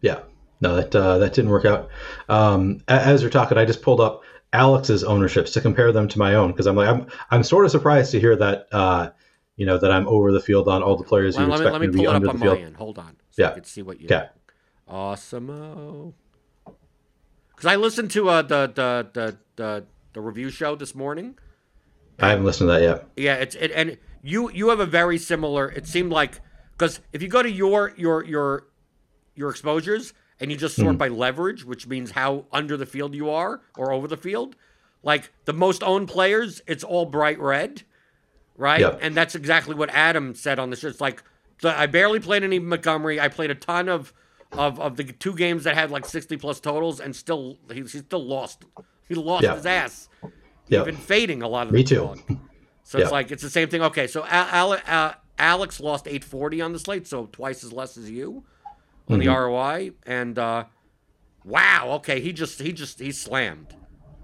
[0.00, 0.20] Yeah,
[0.60, 1.90] no, that uh, that didn't work out.
[2.28, 4.22] Um, as you're talking, I just pulled up
[4.52, 7.70] Alex's ownerships to compare them to my own because I'm like I'm I'm sort of
[7.70, 9.10] surprised to hear that uh,
[9.56, 11.66] you know that I'm over the field on all the players Well, you let me,
[11.66, 12.76] expect let me me to be pull it up under on the field.
[12.76, 13.16] Hold on.
[13.32, 13.54] So I Yeah.
[13.54, 14.28] can see what you Okay.
[14.88, 16.14] Awesome.
[17.60, 21.38] Because I listened to uh, the, the, the, the, the review show this morning.
[22.18, 23.08] I haven't listened to that yet.
[23.18, 25.70] Yeah, it's it, and you you have a very similar.
[25.70, 26.40] It seemed like
[26.72, 28.66] because if you go to your your your
[29.34, 33.28] your exposures and you just sort by leverage, which means how under the field you
[33.28, 34.56] are or over the field,
[35.02, 37.82] like the most owned players, it's all bright red,
[38.56, 38.80] right?
[38.80, 39.00] Yep.
[39.02, 40.88] And that's exactly what Adam said on the show.
[40.88, 41.22] It's like
[41.62, 43.20] I barely played any Montgomery.
[43.20, 44.14] I played a ton of
[44.52, 47.86] of of the two games that had like sixty plus totals, and still he, he
[47.86, 48.64] still lost.
[49.08, 49.56] He lost Yeah.
[49.56, 50.08] his ass
[50.70, 50.86] Yep.
[50.86, 52.14] Even fading a lot of Me the too.
[52.82, 53.04] So yep.
[53.04, 53.82] it's like it's the same thing.
[53.82, 57.96] Okay, so Al- Al- uh, Alex lost 840 on the slate, so twice as less
[57.96, 58.42] as you
[59.08, 59.28] on mm-hmm.
[59.28, 59.92] the ROI.
[60.06, 60.64] And uh,
[61.44, 63.76] wow, okay, he just he just he slammed.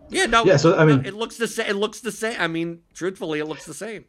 [0.09, 0.45] Yeah, no.
[0.45, 1.71] Yeah, so I mean, it looks the same.
[1.71, 2.41] It looks the same.
[2.41, 4.05] I mean, truthfully, it looks the same.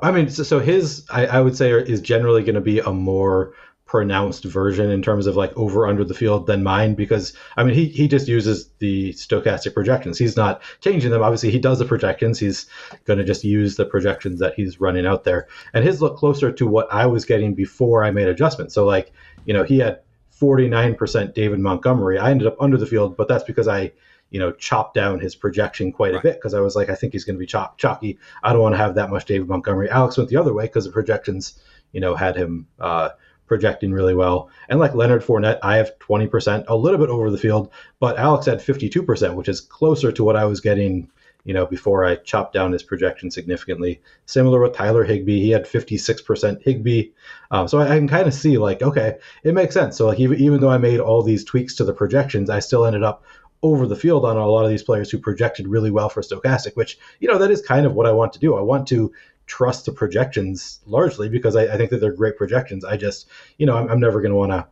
[0.00, 2.90] I mean, so, so his I, I would say is generally going to be a
[2.90, 3.52] more
[3.96, 7.74] pronounced version in terms of like over under the field than mine because I mean
[7.74, 10.18] he he just uses the stochastic projections.
[10.18, 11.22] He's not changing them.
[11.22, 12.38] Obviously he does the projections.
[12.38, 12.66] He's
[13.06, 15.48] going to just use the projections that he's running out there.
[15.72, 18.74] And his look closer to what I was getting before I made adjustments.
[18.74, 19.14] So like,
[19.46, 20.00] you know, he had
[20.38, 22.18] 49% David Montgomery.
[22.18, 23.92] I ended up under the field, but that's because I
[24.28, 26.18] you know, chopped down his projection quite right.
[26.18, 28.18] a bit because I was like, I think he's going to be chalk- chalky.
[28.42, 29.88] I don't want to have that much David Montgomery.
[29.88, 31.58] Alex went the other way because the projections,
[31.92, 33.10] you know, had him uh,
[33.46, 34.50] projecting really well.
[34.68, 38.46] And like Leonard Fournette, I have 20%, a little bit over the field, but Alex
[38.46, 41.08] had 52%, which is closer to what I was getting,
[41.44, 44.00] you know, before I chopped down his projection significantly.
[44.26, 47.10] Similar with Tyler Higbee, he had 56% Higbee.
[47.50, 49.96] Um, so I, I can kind of see like, okay, it makes sense.
[49.96, 52.84] So like even, even though I made all these tweaks to the projections, I still
[52.84, 53.24] ended up
[53.62, 56.76] over the field on a lot of these players who projected really well for stochastic,
[56.76, 58.56] which, you know, that is kind of what I want to do.
[58.56, 59.12] I want to
[59.46, 62.84] trust the projections largely because I, I, think that they're great projections.
[62.84, 63.28] I just,
[63.58, 64.66] you know, I'm, I'm never going to want to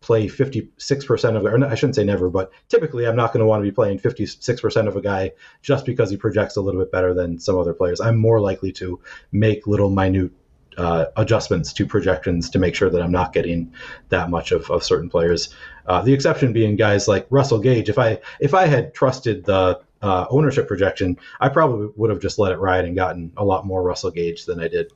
[0.00, 3.60] play 56% of, or I shouldn't say never, but typically I'm not going to want
[3.62, 7.12] to be playing 56% of a guy just because he projects a little bit better
[7.12, 8.00] than some other players.
[8.00, 9.00] I'm more likely to
[9.32, 10.30] make little minute
[10.76, 13.74] uh, adjustments to projections to make sure that I'm not getting
[14.08, 15.54] that much of, of certain players.
[15.86, 17.88] Uh, the exception being guys like Russell Gage.
[17.88, 22.38] If I if I had trusted the uh, ownership projection, I probably would have just
[22.38, 24.92] let it ride and gotten a lot more Russell Gage than I did.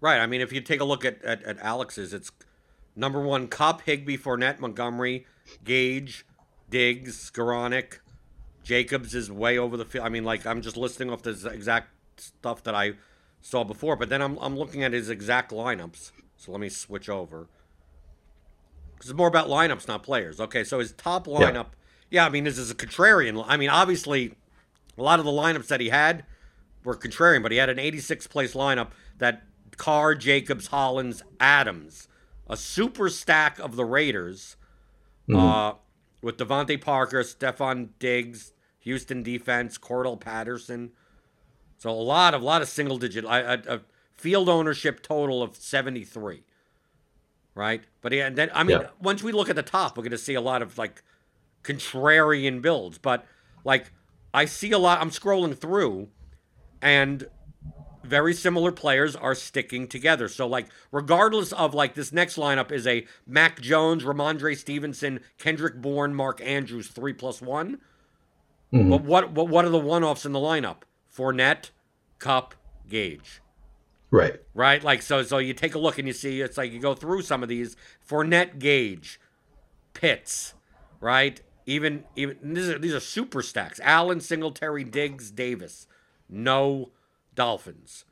[0.00, 0.20] Right.
[0.20, 2.30] I mean, if you take a look at, at, at Alex's, it's
[2.94, 5.26] number one Kupp, Higbee, Fournette, Montgomery,
[5.64, 6.26] Gage,
[6.70, 7.98] Diggs, Skowronek,
[8.62, 10.06] Jacobs is way over the field.
[10.06, 12.92] I mean, like I'm just listing off the exact stuff that I
[13.40, 16.12] saw before, but then I'm I'm looking at his exact lineups.
[16.36, 17.48] So let me switch over.
[18.94, 20.40] Because it's more about lineups, not players.
[20.40, 21.54] Okay, so his top lineup.
[21.54, 21.64] Yeah
[22.14, 23.44] yeah, I mean, this is a contrarian.
[23.48, 24.36] I mean, obviously,
[24.96, 26.24] a lot of the lineups that he had
[26.84, 29.42] were contrarian, but he had an 86 place lineup that
[29.76, 32.06] Carr, Jacobs, Hollins, Adams,
[32.48, 34.56] a super stack of the Raiders
[35.28, 35.40] mm-hmm.
[35.40, 35.74] uh,
[36.22, 40.92] with DeVante Parker, Stefon Diggs, Houston defense, Cordarrelle Patterson.
[41.78, 43.80] So a lot of lot of single digit, a, a
[44.16, 46.44] field ownership total of 73.
[47.56, 48.88] Right, but yeah, then I mean, yeah.
[49.00, 51.02] once we look at the top, we're going to see a lot of like
[51.64, 52.98] contrarian builds.
[52.98, 53.26] But
[53.64, 53.90] like
[54.32, 56.08] I see a lot I'm scrolling through
[56.80, 57.28] and
[58.04, 60.28] very similar players are sticking together.
[60.28, 65.80] So like regardless of like this next lineup is a Mac Jones, Rhamondre Stevenson, Kendrick
[65.80, 67.78] Bourne, Mark Andrews, three plus one.
[68.72, 68.90] Mm-hmm.
[68.90, 70.82] But what, what what are the one offs in the lineup?
[71.16, 71.70] Fournette,
[72.18, 72.54] Kupp,
[72.88, 73.40] Gage.
[74.10, 74.40] Right.
[74.52, 74.82] Right.
[74.82, 77.22] Like so so you take a look and you see it's like you go through
[77.22, 77.76] some of these.
[78.08, 79.18] Fournette Gage,
[79.94, 80.54] Pitts,
[81.00, 81.40] right?
[81.66, 83.80] Even even these are, these are super stacks.
[83.82, 85.86] Allen, Singletary, Diggs, Davis.
[86.28, 86.90] No
[87.34, 88.04] Dolphins.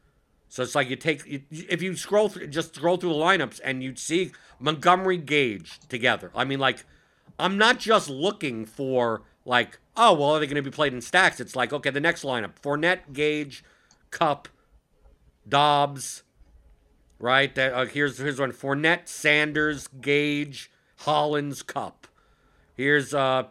[0.49, 3.83] So it's like you take if you scroll through just scroll through the lineups and
[3.83, 6.31] you'd see Montgomery Gage together.
[6.35, 6.85] I mean, like
[7.39, 11.01] I'm not just looking for like oh well are they going to be played in
[11.01, 11.41] stacks?
[11.41, 13.65] It's like okay the next lineup Fournette, Gage,
[14.11, 14.49] Kupp,
[15.49, 16.23] Dobbs.
[17.19, 17.57] Right.
[17.57, 22.02] Uh, here's here's one Fournette, Sanders, Gage, Hollins, Kupp.
[22.83, 23.45] Here's uh,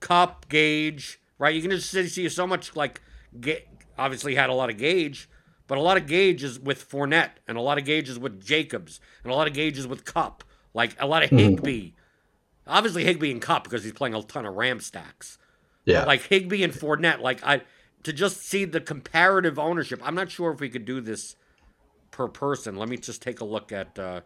[0.00, 1.54] Kupp Gage, right?
[1.54, 3.00] You can just see so much like,
[3.96, 5.30] obviously had a lot of Gage,
[5.68, 8.44] but a lot of Gage is with Fournette, and a lot of Gage is with
[8.44, 10.42] Jacobs, and a lot of Gage is with Kupp,
[10.74, 11.38] like a lot of mm-hmm.
[11.38, 11.80] Higbee.
[11.80, 12.70] Mm-hmm.
[12.70, 15.38] Obviously Higbee and Kupp because he's playing a ton of Ram stacks.
[15.84, 17.62] Yeah, but like Higbee and Fournette, like I
[18.02, 20.00] to just see the comparative ownership.
[20.02, 21.36] I'm not sure if we could do this
[22.10, 22.74] per person.
[22.74, 23.96] Let me just take a look at.
[23.96, 24.22] Uh,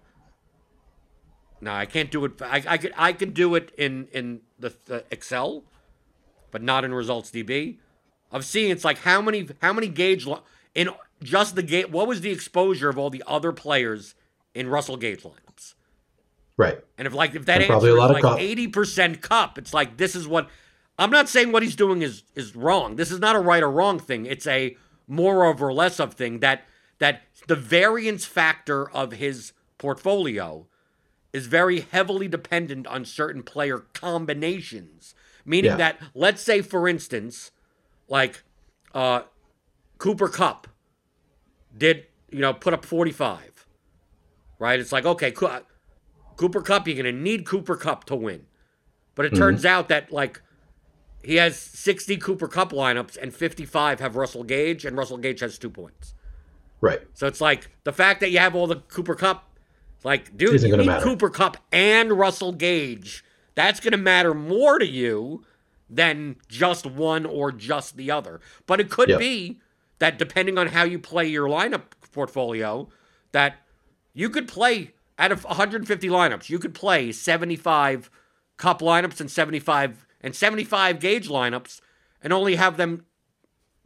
[1.61, 2.41] no, I can't do it.
[2.43, 5.65] I, I could I could do it in in the, the Excel,
[6.51, 7.79] but not in Results DB.
[8.31, 10.27] Of seeing it's like how many how many Gage
[10.75, 10.91] in
[11.23, 11.91] just the gate.
[11.91, 14.15] What was the exposure of all the other players
[14.55, 15.75] in Russell Gage lineups?
[16.57, 16.79] Right.
[16.99, 20.15] And if like if that and answer is like eighty percent Kupp, it's like this
[20.15, 20.49] is what
[20.99, 22.97] I'm not saying what he's doing is is wrong.
[22.97, 24.27] This is not a right or wrong thing.
[24.27, 26.65] It's a more of or less of thing that
[26.99, 30.67] that the variance factor of his portfolio
[31.37, 35.15] is very heavily dependent on certain player combinations.
[35.45, 35.77] Meaning yeah.
[35.77, 37.51] that, let's say, for instance,
[38.09, 38.43] like
[38.95, 39.21] uh,
[39.99, 40.67] Cooper Kupp
[41.77, 43.67] did, you know, put up 45,
[44.59, 44.81] right?
[44.81, 48.47] It's like, okay, Cooper Kupp, you're going to need Cooper Kupp to win.
[49.15, 49.43] But it mm-hmm.
[49.43, 50.41] turns out that, like,
[51.23, 55.59] he has 60 Cooper Kupp lineups and 55 have Russell Gage, and Russell Gage has
[55.59, 56.15] two points.
[56.81, 57.03] Right.
[57.13, 59.46] So it's like the fact that you have all the Cooper Kupp,
[60.07, 61.05] like, dude, Isn't you need matter.
[61.05, 63.25] Cooper Kupp and Russell Gage.
[63.57, 65.45] That's going to matter more to you
[65.91, 68.41] than just one or just the other.
[68.67, 69.19] But it could Yep.
[69.19, 69.59] be
[69.99, 72.89] that depending on how you play your lineup portfolio,
[73.33, 73.57] that
[74.15, 78.09] you could play out of 150 lineups, you could play 75
[78.59, 81.81] Kupp lineups and 75 and 75 Gage lineups
[82.23, 83.05] and only have them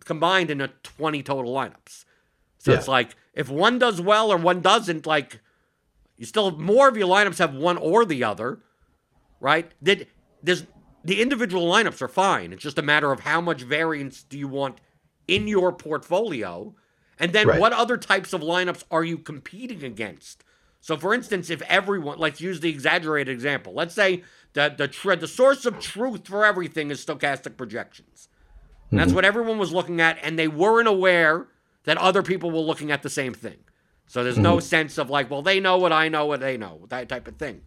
[0.05, 2.05] combined in a 20 total lineups.
[2.59, 2.79] So Yeah.
[2.79, 5.41] it's like if one does well or one doesn't, like
[6.21, 8.59] you still have more of your lineups have one or the other,
[9.41, 9.73] right?
[9.81, 10.07] That
[10.43, 10.67] there's
[11.03, 12.53] the individual lineups are fine.
[12.53, 14.77] It's just a matter of how much variance do you want
[15.27, 16.75] in your portfolio,
[17.19, 17.59] and then Right.
[17.59, 20.45] what other types of lineups are you competing against?
[20.83, 23.73] So, for instance, if everyone, let's use the exaggerated example.
[23.73, 28.29] Let's say that the tr- the source of truth for everything is stochastic projections.
[28.91, 29.15] And That's mm-hmm.
[29.17, 31.47] what everyone was looking at, and they weren't aware
[31.85, 33.61] that other people were looking at the same thing.
[34.11, 34.67] So there's no mm-hmm.
[34.67, 37.37] sense of like, well, they know what I know, what they know, that type of
[37.37, 37.63] thing.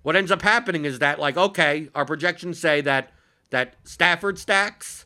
[0.00, 3.12] What ends up happening is that, like, okay, our projections say that
[3.50, 5.04] that Stafford stacks,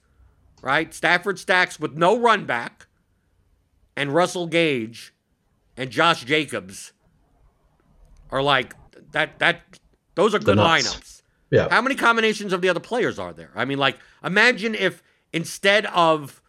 [0.62, 0.94] right?
[0.94, 2.86] Stafford stacks with no run back,
[3.96, 5.12] and Russell Gage
[5.76, 6.92] and Josh Jacobs
[8.30, 8.74] are like
[9.10, 9.40] that.
[9.40, 9.62] That
[10.14, 11.22] those are good lineups.
[11.50, 11.70] Yeah.
[11.70, 13.50] How many combinations of the other players are there?
[13.56, 16.40] I mean, like, imagine if instead of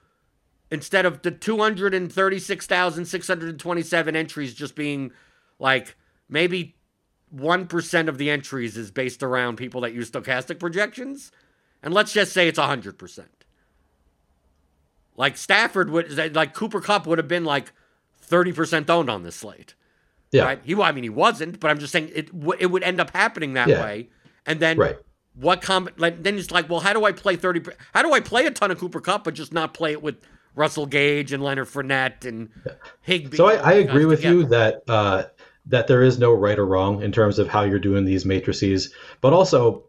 [0.73, 5.11] instead of the 236,627 entries just being
[5.59, 5.95] like
[6.27, 6.75] maybe
[7.35, 11.31] 1% of the entries is based around people that use stochastic projections,
[11.81, 13.25] and let's just say it's 100%.
[15.15, 17.71] Like Stafford would like Cooper Kupp would have been like
[18.27, 19.75] 30% owned on this slate.
[20.31, 20.45] Yeah.
[20.45, 20.59] Right?
[20.63, 23.11] He I mean he wasn't, but I'm just saying it w- it would end up
[23.11, 23.83] happening that Yeah.
[23.83, 24.09] way.
[24.47, 24.97] And then Right.
[25.35, 28.11] what com like then it's like, well, how do I play 30 per- how do
[28.11, 30.15] I play a ton of Cooper Kupp but just not play it with
[30.55, 32.49] Russell Gage and Leonard Fournette and
[33.01, 33.37] Higbee?
[33.37, 35.23] So I, I agree with you that uh,
[35.67, 38.93] that there is no right or wrong in terms of how you're doing these matrices,
[39.21, 39.85] but also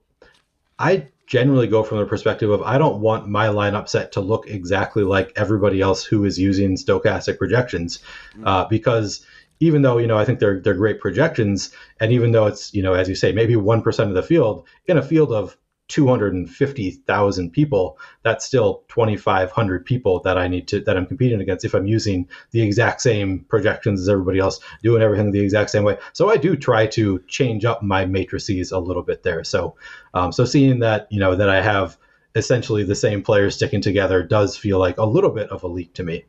[0.79, 4.47] I generally go from the perspective of I don't want my lineup set to look
[4.47, 8.01] exactly like everybody else who is using stochastic projections,
[8.45, 9.25] uh, because
[9.61, 12.83] even though you know I think they're they're great projections, and even though it's you
[12.83, 15.57] know as you say maybe one percent of the field in a field of
[15.89, 21.75] 250,000 people, that's still 2,500 people that I need to that I'm competing against if
[21.75, 25.99] I'm using the exact same projections as everybody else, doing everything the exact same way.
[26.13, 29.45] So I do try to change up my matrices a little bit there.
[29.45, 29.77] So,
[30.15, 31.99] um, so seeing that you know that I have
[32.35, 35.95] essentially the same players sticking together does feel like a little bit of a leak
[35.95, 36.25] to me.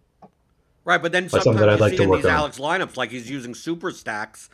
[0.83, 2.31] Right, but then But sometimes something that I'd you like see to work these on.
[2.31, 4.49] Alex lineups like he's using super stacks,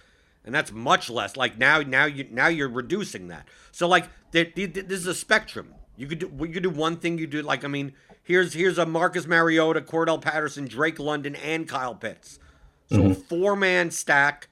[0.46, 1.38] and that's much less.
[1.38, 3.48] Like now, now you now you're reducing that.
[3.72, 5.74] So like th- th- th- this is a spectrum.
[5.98, 7.18] You could do you could do one thing.
[7.18, 11.68] You do like I mean, here's here's a Marcus Mariota, Cordarrelle Patterson, Drake London, and
[11.68, 12.40] Kyle Pitts.
[12.90, 13.12] So mm-hmm.
[13.12, 14.50] a four man stack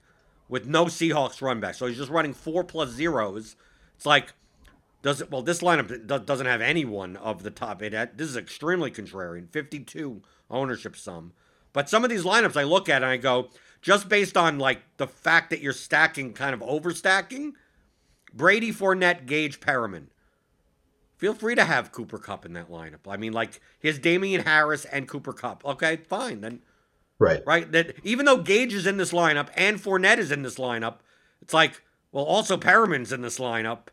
[0.47, 1.75] with no Seahawks run back.
[1.75, 3.55] So he's just running four plus zeros.
[3.95, 4.33] It's like
[5.01, 7.91] does it well this lineup doesn't have anyone of the top eight.
[7.91, 9.49] This is extremely contrarian.
[9.49, 10.21] 52
[10.51, 11.33] ownership sum.
[11.71, 13.49] But some of these lineups I look at and I go,
[13.81, 17.53] just based on like the fact that you're stacking kind of overstacking,
[18.33, 20.07] Brady, Fournette, Gage, Perriman.
[21.17, 22.99] Feel free to have Cooper Kupp in that lineup.
[23.07, 25.65] I mean, like his Damien Harris and Cooper Kupp.
[25.65, 26.41] Okay, fine.
[26.41, 26.61] Then
[27.19, 27.43] Right.
[27.45, 27.69] right?
[27.73, 30.99] That even though Gage is in this lineup and Fournette is in this lineup,
[31.41, 31.81] it's like,
[32.13, 33.87] well, also Perriman's in this lineup,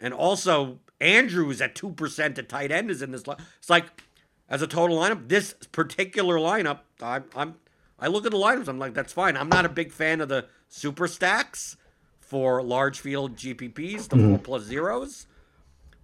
[0.00, 3.26] and also Andrews at two percent at tight end is in this.
[3.26, 4.02] Li- it's like,
[4.48, 7.54] as a total lineup, this particular lineup, I'm, I'm,
[8.04, 9.34] I look at the lineups, I'm like, that's fine.
[9.34, 11.78] I'm not a big fan of the super stacks
[12.20, 15.26] for large field GPPs, the four plus zeros.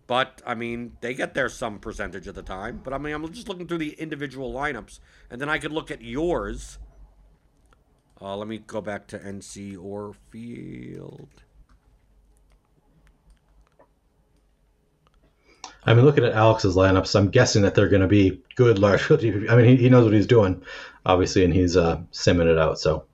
[0.07, 2.81] But I mean, they get there some percentage of the time.
[2.83, 4.99] But I mean, I'm just looking through the individual lineups,
[5.31, 6.79] and then I could look at yours.
[8.19, 10.15] Uh, let me go back to NC or
[15.85, 19.03] I mean, looking at Alex's lineups, I'm guessing that they're going to be good large
[19.03, 19.25] field.
[19.49, 20.63] I mean, he, he knows what he's doing,
[21.07, 22.79] obviously, and he's uh, simming it out.
[22.79, 23.05] So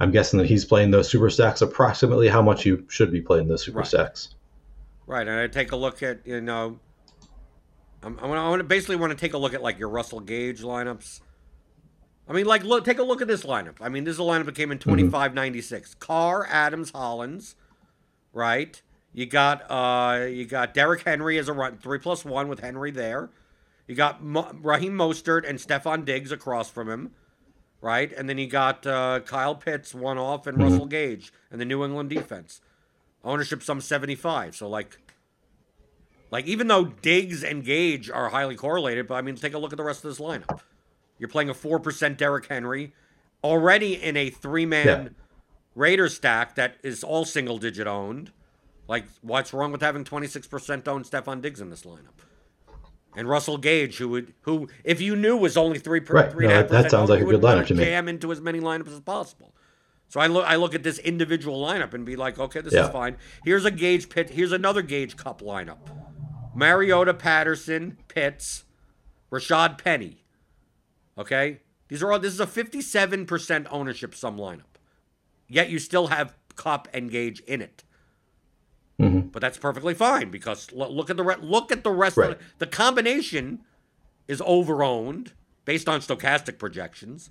[0.00, 3.48] I'm guessing that he's playing those super stacks approximately how much you should be playing
[3.48, 3.86] those super Right.
[3.86, 4.34] stacks.
[5.06, 6.78] Right, and I take a look at you know,
[8.02, 10.62] I'm, I'm want to basically want to take a look at like your Russell Gage
[10.62, 11.20] lineups.
[12.28, 13.76] I mean, like look, take a look at this lineup.
[13.80, 15.94] I mean, this is a lineup that came in 2596.
[15.94, 17.54] Carr, Adams, Hollins,
[18.32, 18.82] right?
[19.16, 22.90] You got uh, you got Derrick Henry as a run three plus one with Henry
[22.90, 23.30] there.
[23.86, 27.12] You got Mo- Raheem Mostert and Stefon Diggs across from him,
[27.80, 28.12] right?
[28.12, 31.82] And then you got uh, Kyle Pitts one off and Russell Gage and the New
[31.82, 32.60] England defense.
[33.24, 34.54] Ownership some 75.
[34.54, 34.98] So like
[36.30, 39.72] Like even though Diggs and Gage are highly correlated, but I mean, take a look
[39.72, 40.60] at the rest of this lineup.
[41.18, 42.92] You're playing a four percent Derrick Henry,
[43.42, 45.08] already in a three man Yeah.
[45.74, 48.30] Raider stack that is all single digit owned.
[48.88, 52.14] Like, what's wrong with having 26% owned Stefon Diggs in this lineup?
[53.16, 56.30] And Russell Gage, who would, who, if you knew was only three, per, Right.
[56.30, 57.84] three No, and a half that- that sounds owned, like a good lineup to me.
[57.84, 59.54] Jam into as many lineups as possible.
[60.08, 62.88] So I look, I look at this individual lineup and be like, okay, this is
[62.90, 63.16] fine.
[63.44, 64.30] Here's a Gage pit.
[64.30, 65.78] Here's another Gage Kupp lineup:
[66.54, 68.64] Mariota, Patterson, Pitts,
[69.32, 70.22] Rashaad Penny.
[71.18, 72.20] Okay, these are all.
[72.20, 74.76] This is a 57% ownership sum lineup.
[75.48, 77.82] Yet you still have Kupp and Gage in it.
[79.00, 79.30] Mhm.
[79.30, 82.30] But that's perfectly fine because look at the re- look at the rest Right.
[82.32, 83.60] of the, the combination
[84.26, 85.32] is overowned
[85.66, 87.30] based on stochastic projections,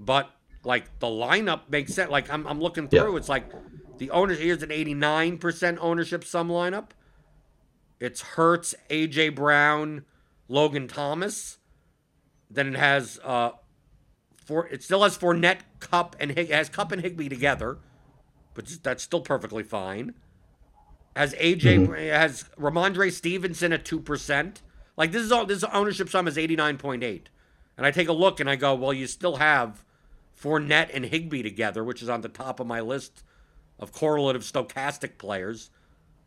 [0.00, 0.30] but
[0.64, 2.10] like the lineup makes sense.
[2.10, 3.02] Like I'm I'm looking Yeah.
[3.02, 3.50] through, it's like
[3.98, 6.90] the owners here's an 89% ownership sum lineup.
[8.00, 10.04] It's Hurts, AJ Brown,
[10.48, 11.58] Logan Thomas.
[12.50, 13.50] Then it has uh
[14.46, 17.78] for it still has Fournette, Kupp, and Hig- has Kupp and Higbee together,
[18.54, 20.14] but that's still perfectly fine.
[21.16, 21.92] Has AJ Mm-hmm.
[21.94, 24.60] has Rhamondre Stevenson at two percent.
[24.98, 27.30] Like this is all this ownership sum is eighty nine point eight,
[27.76, 29.82] and I take a look and I go, well, you still have
[30.40, 33.24] Fournette and Higbee together, which is on the top of my list
[33.80, 35.70] of correlative stochastic players.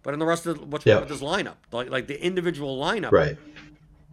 [0.02, 0.94] But in the rest of what's Yeah.
[0.96, 1.58] wrong with this lineup?
[1.72, 3.38] Like like the individual lineup Right.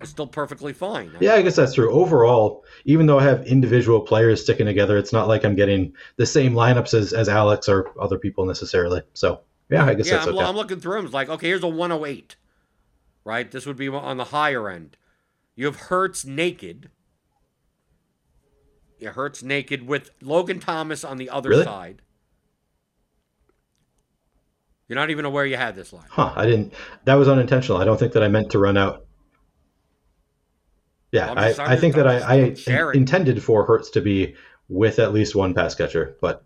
[0.02, 1.10] is still perfectly fine.
[1.20, 1.90] Yeah, I guess that's true.
[1.90, 6.26] Overall, even though I have individual players sticking together, it's not like I'm getting the
[6.26, 9.00] same lineups as, as Alex or other people necessarily.
[9.14, 10.44] So, yeah, I guess yeah, that's I'm, okay.
[10.44, 11.04] I'm looking through them.
[11.06, 12.36] It's like, okay, here's a 108,
[13.24, 13.50] right?
[13.50, 14.96] This would be on the higher end.
[15.54, 16.90] You have Hurts naked.
[18.98, 21.64] Yeah, Hurts naked with Logan Thomas on the other Really?
[21.64, 22.02] side.
[24.88, 26.06] You're not even aware you had this line.
[26.08, 26.72] Huh, I didn't.
[27.04, 27.78] That was unintentional.
[27.78, 29.04] I don't think that I meant to run out.
[31.10, 34.36] Yeah, I'm I, just- I think that I, I intended for Hurts to be
[34.68, 36.44] with at least one pass catcher, but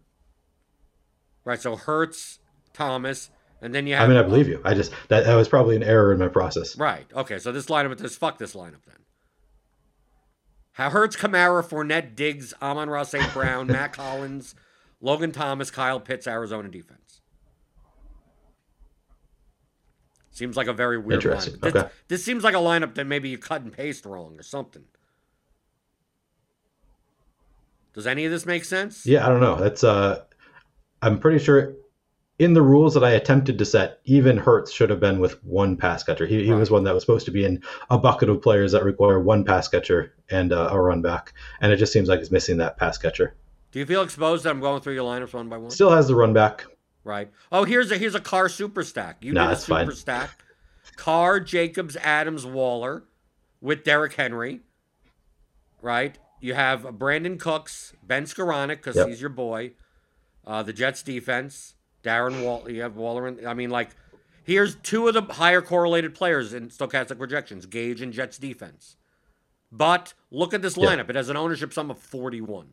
[1.45, 2.39] Right, so Hurts,
[2.73, 3.31] Thomas,
[3.63, 4.05] and then you have.
[4.05, 4.61] I mean, I believe you.
[4.65, 6.77] I just that, that was probably an error in my process.
[6.77, 7.07] Right.
[7.15, 7.39] Okay.
[7.39, 8.97] So this lineup, just fuck this lineup then.
[10.73, 13.33] Have Hurts, Kamara, Fournette, Diggs, Amon-Ra, St.
[13.35, 14.55] Brown, Mack Hollins,
[15.01, 17.21] Logan Thomas, Kyle Pitts, Arizona defense.
[20.31, 21.55] Seems like a very weird Interesting.
[21.55, 21.61] lineup.
[21.61, 21.91] This, Okay.
[22.09, 24.85] this seems like a lineup that maybe you cut and paste wrong or something.
[27.93, 29.05] Does any of this make sense?
[29.05, 29.57] Yeah, I don't know.
[29.57, 30.23] That's uh,
[31.03, 31.75] I'm pretty sure
[32.41, 35.77] in the rules that I attempted to set, even Hurts should have been with one
[35.77, 36.27] pass catcher.
[36.27, 38.83] He, he was one that was supposed to be in a bucket of players that
[38.83, 42.31] require one pass catcher and uh, a run back, and it just seems like he's
[42.31, 43.37] missing that pass catcher.
[43.73, 45.71] Do you feel exposed that I'm going through your lineups one by one?
[45.71, 46.65] Still has the run back.
[47.05, 47.31] Right.
[47.53, 49.19] Oh, here's a here's a Carr super stack.
[49.25, 49.95] You Nah, did a super fine.
[49.95, 50.43] stack.
[50.97, 53.05] Carr, Jacobs, Adams, Waller,
[53.61, 54.61] with Derrick Henry.
[55.83, 56.19] Right.
[56.41, 59.09] You have Brandin Cooks, Ben Skowronek because Yep.
[59.09, 59.73] he's your boy.
[60.47, 62.69] Uh, the Jets defense, Darren Wall.
[62.71, 63.27] You have Waller.
[63.27, 63.91] And, I mean, like,
[64.45, 68.97] here's two of the higher correlated players in stochastic projections: Gage and Jets defense.
[69.73, 70.87] But look at this Yeah.
[70.97, 71.11] lineup.
[71.11, 72.73] It has an ownership sum of 41.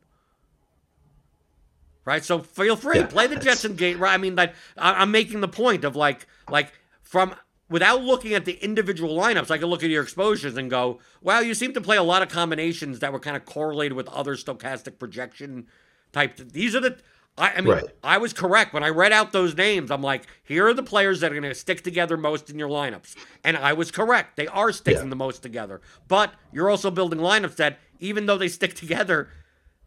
[2.04, 3.96] Right, so feel free Yeah, play the Jets and Gage.
[3.98, 7.34] Right, I mean, like I- I'm making the point of like, like from
[7.68, 11.40] without looking at the individual lineups, I can look at your exposures and go, wow,
[11.40, 14.36] you seem to play a lot of combinations that were kind of correlated with other
[14.36, 15.66] stochastic projection
[16.12, 16.36] type.
[16.38, 16.98] These are the.
[17.38, 17.84] I, I mean, Right.
[18.02, 19.90] I was correct when I read out those names.
[19.90, 22.68] I'm like, here are the players that are going to stick together most in your
[22.68, 24.36] lineups, and I was correct.
[24.36, 25.08] They are sticking Yeah.
[25.10, 25.80] the most together.
[26.08, 29.28] But you're also building lineups that, even though they stick together,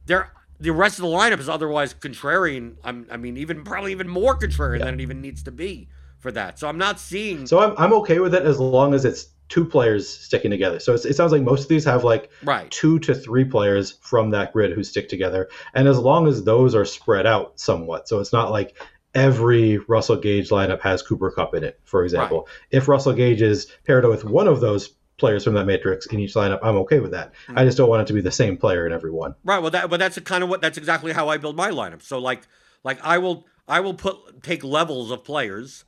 [0.06, 2.76] they're the rest of the lineup is otherwise contrarian.
[2.84, 6.32] I'm, I mean, even probably even more contrarian than it even needs to be for
[6.34, 6.60] that.
[6.60, 7.48] So I'm not seeing.
[7.48, 10.80] So I'm, I'm okay with it as long as it's two players sticking together.
[10.80, 12.72] So it's, it sounds like most of these have like right.
[12.72, 15.50] two to three players from that grid who stick together.
[15.74, 18.78] And as long as those are spread out somewhat, so it's not like
[19.14, 22.48] every Russell Gage lineup has Cooper Kupp in it, for example.
[22.72, 24.88] If Russell Gage is paired with one of those
[25.18, 27.34] players from that matrix in each lineup, I'm okay with that.
[27.48, 27.60] Hmm.
[27.60, 29.36] I just don't want it to be the same player in every one.
[29.44, 29.60] Right.
[29.62, 32.02] Well, that but that's kind of what that's exactly how I build my lineup.
[32.02, 32.44] So like
[32.86, 35.84] like I will I will put take levels of players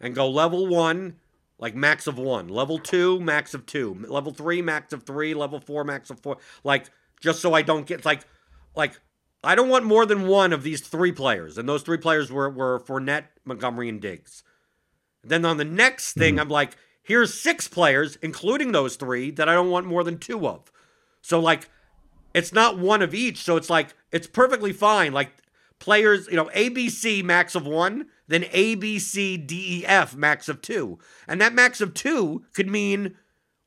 [0.00, 1.16] and go level one
[1.58, 5.60] like max of one, level two max of two, level three max of three, level
[5.60, 6.38] four max of four.
[6.64, 6.86] Like
[7.20, 8.22] just so I don't get like
[8.74, 8.98] like
[9.42, 12.50] I don't want more than one of these three players, and those three players were
[12.50, 14.42] were Fournette, Montgomery, and Diggs.
[15.22, 16.42] Then on the next thing, mm-hmm.
[16.42, 20.46] I'm like, here's six players, including those three, that I don't want more than two
[20.46, 20.70] of.
[21.22, 21.68] So like
[22.34, 23.38] it's not one of each.
[23.38, 25.12] So it's like it's perfectly fine.
[25.12, 25.32] Like
[25.78, 30.48] players, you know, ABC max of one, then A, B, C, D, E, F, max
[30.48, 30.98] of two.
[31.26, 33.16] And that max of two could mean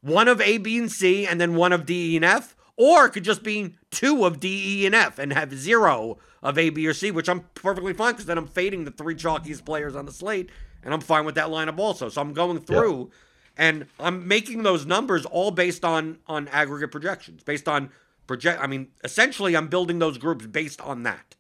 [0.02, 3.06] one of A, B, and C, and then one of D, E, and F, or
[3.06, 6.70] it could just be two of D, E, and F and have zero of A,
[6.70, 9.96] B, or C, which I'm perfectly fine because then I'm fading the three chalkiest players
[9.96, 10.50] on the slate,
[10.84, 12.10] and I'm fine with that lineup also.
[12.10, 13.12] So I'm going through
[13.58, 17.92] and I'm making those numbers all based on on aggregate projections, based on
[18.28, 18.62] project.
[18.62, 21.36] I mean, essentially, I'm building those groups based on that,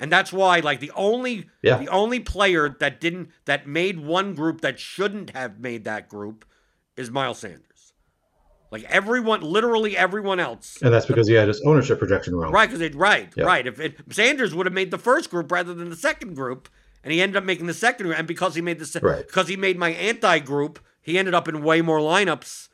[0.00, 1.76] and that's why like the only Yeah.
[1.76, 6.44] the only player that didn't that made one group that shouldn't have made that group
[6.96, 7.92] is Miles Sanders.
[8.72, 12.52] Like everyone, literally everyone else, And that's because he had his ownership projection wrong.
[12.52, 12.68] right?
[12.68, 13.44] Because it right, Yeah.
[13.44, 13.66] right.
[13.66, 16.68] If it, Sanders would have made the first group rather than the second group,
[17.02, 19.26] and he ended up making the second group, and because he made the se- Right.
[19.26, 22.68] because he made my anti group, he ended up in way more lineups,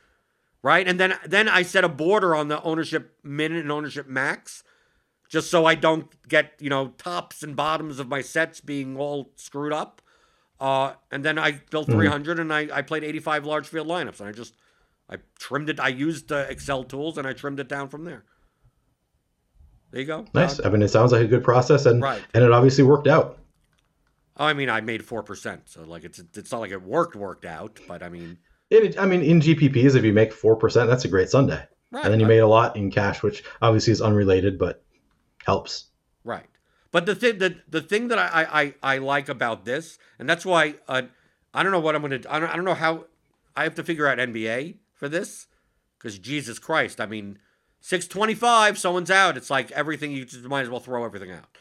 [0.63, 0.87] right?
[0.87, 4.63] And then then I set a border on the ownership minute and ownership max,
[5.29, 9.33] just so I don't get you know tops and bottoms of my sets being all
[9.37, 10.03] screwed up.
[10.59, 11.93] Uh, and then I built Mhm.
[11.97, 14.55] 300, and I, I played 85 large field lineups, and I just
[15.11, 15.79] I trimmed it.
[15.79, 18.25] I used the Excel tools, and I trimmed it down from there.
[19.91, 20.25] There you go.
[20.35, 20.59] Nice.
[20.59, 22.23] Uh, I mean, it sounds like a good process, and Right.
[22.35, 23.39] and it obviously worked out.
[24.37, 27.45] I mean, I made four percent, so like it's it's not like it worked worked
[27.45, 28.39] out, but I mean,
[28.71, 31.63] It, I mean, in GPPs, if you make four percent, that's a great Sunday.
[31.93, 32.05] right.
[32.05, 34.83] and then you made a lot in cash, which obviously is unrelated, but
[35.47, 35.87] helps.
[36.25, 36.47] Right.
[36.93, 40.45] But the thing the the thing that I I, I like about this, and that's
[40.45, 41.03] why uh,
[41.55, 43.05] I don't know what I'm gonna I don't I don't know how
[43.57, 45.47] I have to figure out NBA for this
[45.99, 47.39] because Jesus Christ, I mean,
[47.81, 49.37] six twenty five, someone's out.
[49.37, 51.57] It's like everything you just might as well throw everything out.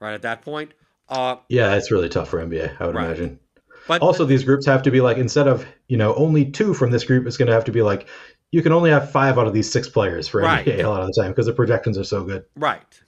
[0.00, 0.72] Right at that point.
[1.08, 3.06] Uh, Yeah, it's really tough for NBA, I would Right.
[3.06, 3.38] imagine.
[3.86, 6.90] but Also, these groups have to be like instead of you know only two from
[6.90, 8.08] this group, it's going to have to be like
[8.50, 10.66] you can only have five out of these six players for Right.
[10.66, 12.44] NBA a lot of the time because the projections are so good.
[12.56, 13.00] Right.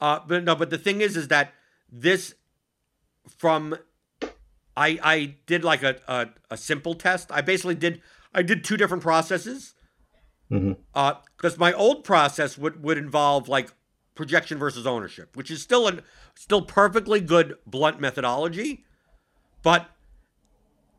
[0.00, 1.52] Uh, but no, but the thing is, is that
[1.90, 2.34] this
[3.36, 3.76] from
[4.76, 7.30] I I did like a a, a simple test.
[7.32, 8.00] I basically did
[8.34, 9.74] I did two different processes.
[10.50, 10.78] Mhm.
[10.94, 13.72] Uh, because my old process would would involve like
[14.14, 16.02] projection versus ownership, which is still an
[16.34, 18.84] still perfectly good blunt methodology,
[19.62, 19.90] but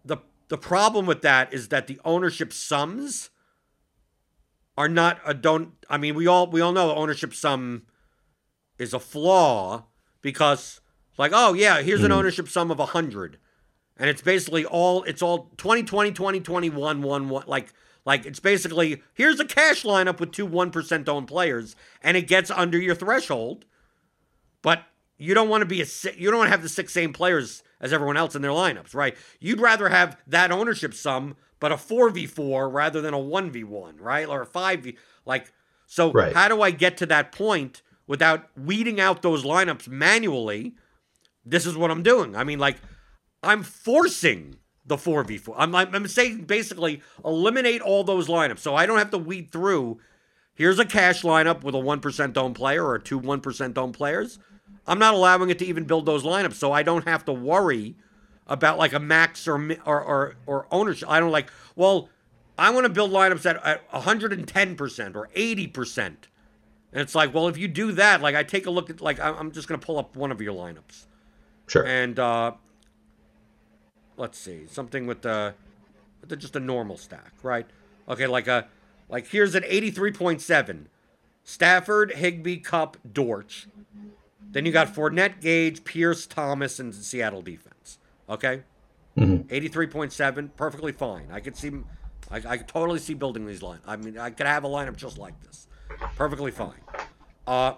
[0.06, 0.18] the
[0.50, 3.30] the problem with that is that the ownership sums
[4.78, 7.84] are not a don't I mean we all we all know ownership sum
[8.80, 9.84] is a flaw
[10.22, 10.82] because
[11.18, 12.16] like oh yeah here's an Mhm.
[12.16, 13.38] ownership sum of 100
[13.98, 17.74] and it's basically all it's all 2020 2021 1 1 like
[18.06, 22.50] like it's basically here's a cash lineup with two 1% owned players and it gets
[22.50, 23.66] under your threshold
[24.62, 24.84] but
[25.18, 25.86] you don't want to be a
[26.18, 28.96] you don't want to have the six same players as everyone else in their lineups
[28.96, 34.28] right you'd rather have that ownership sum but a 4v4 rather than a 1v1 right
[34.28, 35.52] or a 5v like
[35.86, 36.34] so Right.
[36.34, 40.74] how do i get to that point without weeding out those lineups manually
[41.46, 42.36] this is what i'm doing.
[42.36, 42.78] I mean like
[43.42, 48.60] i'm forcing the 4v4 i'm, I'm saying basically eliminate all those lineups.
[48.60, 50.00] So i don't have to weed through
[50.56, 54.40] here's a cash lineup with a 1% owned player or two 1% owned players.
[54.86, 57.96] I'm not allowing it to even build those lineups so i don't have to worry
[58.48, 61.08] about like a max or or or, or ownership.
[61.08, 62.10] I don't like well
[62.58, 66.16] i want to build lineups at, at 110% or 80%
[66.92, 69.20] and it's like well if you do that like i take a look at like
[69.20, 71.06] i'm I'm just going to pull up one of your lineups
[71.68, 71.86] Sure.
[71.86, 72.54] and uh
[74.18, 75.54] let's see something with the
[76.22, 77.66] with the just a normal stack right
[78.08, 78.68] okay like a
[79.08, 80.86] like here's an 83.7
[81.44, 83.68] stafford Higbee Kupp dortch
[84.52, 88.00] then you got Fournette, Gage, Pierce, Thomas, and Seattle defense.
[88.28, 88.64] Okay,
[89.16, 89.46] Mhm.
[89.48, 91.28] 83.7, perfectly fine.
[91.32, 91.70] I could see,
[92.32, 93.78] I, I could totally see building these line.
[93.86, 95.68] I mean, I could have a lineup just like this,
[96.16, 96.82] perfectly fine.
[97.48, 97.74] Uh,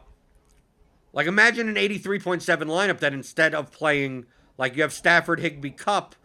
[1.13, 4.25] like imagine an 83.7 lineup that instead of playing
[4.57, 6.15] like you have Stafford, Higbee, Kupp,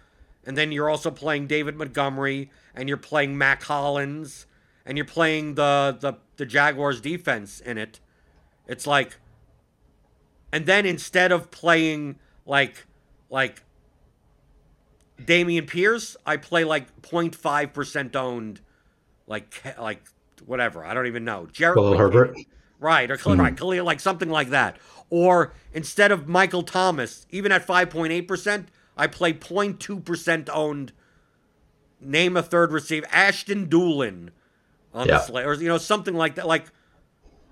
[0.45, 4.47] and then you're also playing David Montgomery, and you're playing Mack Hollins,
[4.84, 8.01] and you're playing the the the Jaguars defense in it.
[8.68, 9.18] It's like
[10.53, 12.87] and then instead of playing like
[13.28, 13.62] like
[15.20, 18.61] Dameon Pierce, I play like 0.5% owned
[19.26, 20.05] like like
[20.45, 20.84] whatever.
[20.84, 21.47] I don't even know.
[21.53, 22.37] Jared Khalil Herbert.
[22.78, 23.43] Right, or Khalil, hmm.
[23.43, 24.76] right, Khalil, like something like that.
[25.09, 28.66] Or instead of Michael Thomas, even at 5.8%,
[28.97, 30.93] I play 0.2% owned
[32.01, 34.30] name a third receiver, Ashton Dulin
[34.93, 35.14] on Yeah.
[35.14, 36.47] the slate, or you know, something like that.
[36.47, 36.66] Like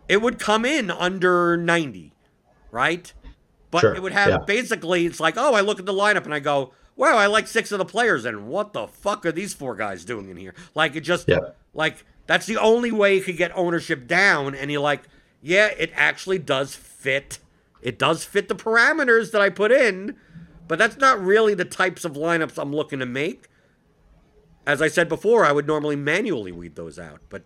[0.08, 2.12] it would come in under 90,
[2.70, 3.12] right?
[3.70, 4.38] But Sure, it would have yeah.
[4.46, 7.46] basically it's like, oh, I look at the lineup and I go, wow, I like
[7.46, 10.54] six of the players, and what the fuck are these four guys doing in here?
[10.74, 11.38] Like it just Yeah.
[11.72, 15.02] like that's the only way you could get ownership down, and you're like,
[15.42, 17.38] yeah, it actually does fit.
[17.82, 20.16] It does fit the parameters that I put in,
[20.66, 23.48] But that's not really the types of lineups I'm looking to make.
[24.66, 27.20] As I said before, I would normally manually weed those out.
[27.28, 27.42] But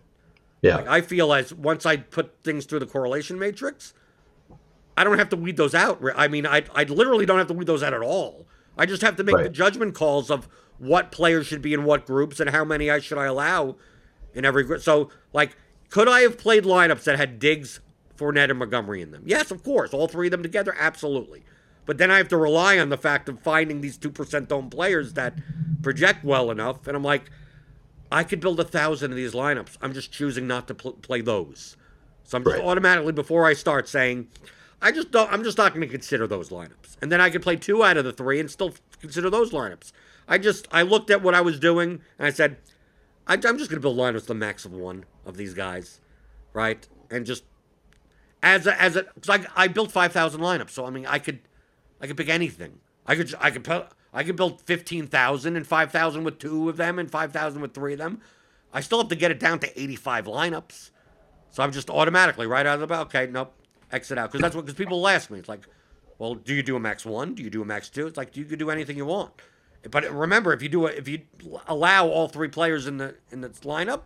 [0.61, 0.77] Yeah.
[0.77, 3.93] like, I feel as once I put things through the correlation matrix,
[4.95, 6.01] I don't have to weed those out.
[6.15, 8.47] I mean, I, I literally don't have to weed those out at all.
[8.77, 12.05] I just have to make the judgment calls of what players should be in what
[12.05, 13.75] groups and how many I should I allow
[14.33, 14.81] in every group.
[14.81, 15.55] So, like,
[15.89, 17.79] could I have played lineups that had Diggs,
[18.17, 19.23] Fournette, and Montgomery in them?
[19.25, 19.93] Yes, of course.
[19.93, 21.43] All three of them together, absolutely.
[21.85, 24.69] But then I have to rely on the fact of finding these two percent owned
[24.71, 25.33] players that
[25.81, 27.31] project well enough, and I'm like,
[28.11, 29.77] I could build a thousand of these lineups.
[29.81, 31.75] I'm just choosing not to pl- play those.
[32.23, 32.63] So I'm just Right.
[32.65, 34.27] automatically before I start saying,
[34.81, 35.31] I just don't.
[35.31, 36.97] I'm just not going to consider those lineups.
[37.01, 39.91] And then I could play two out of the three and still consider those lineups.
[40.27, 42.57] I just I looked at what I was doing and I said,
[43.29, 46.01] I, I'm just going to build lineups the max of one of these guys,
[46.51, 46.85] right?
[47.11, 47.43] And just
[48.41, 48.97] as a as
[49.55, 51.39] I built five thousand lineups, so I mean I could
[52.01, 52.79] I could pick anything.
[53.05, 53.67] I could I could
[54.13, 57.61] I could build fifteen thousand and five thousand with two of them and five thousand
[57.61, 58.21] with three of them.
[58.73, 60.89] I still have to get it down to eighty five lineups.
[61.51, 63.01] So I'm just automatically right out of the bat.
[63.07, 63.53] Okay, nope,
[63.91, 65.39] exit out because that's what because people ask me.
[65.39, 65.67] It's like,
[66.17, 67.35] well, do you do a max one?
[67.35, 68.07] Do you do a max two?
[68.07, 69.33] It's like you could do anything you want.
[69.89, 71.21] But remember, if you do a, if you
[71.67, 74.01] allow all three players in the in the lineup,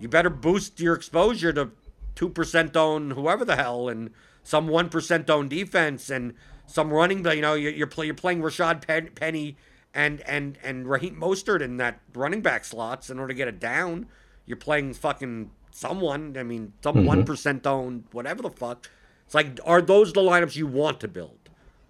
[0.00, 1.70] you better boost your exposure to
[2.14, 4.10] two percent own whoever the hell and
[4.42, 6.34] some one percent own defense and
[6.66, 7.22] some running.
[7.22, 9.56] But You know, you're you're, play, you're playing Rashaad Pen, Penny
[9.94, 13.60] and and and Raheem Mostert in that running back slots in order to get it
[13.60, 14.06] down.
[14.44, 16.36] You're playing fucking someone.
[16.36, 17.06] I mean, some mm-hmm.
[17.06, 18.88] one owned whatever the fuck.
[19.24, 21.37] It's like, are those the lineups you want to build,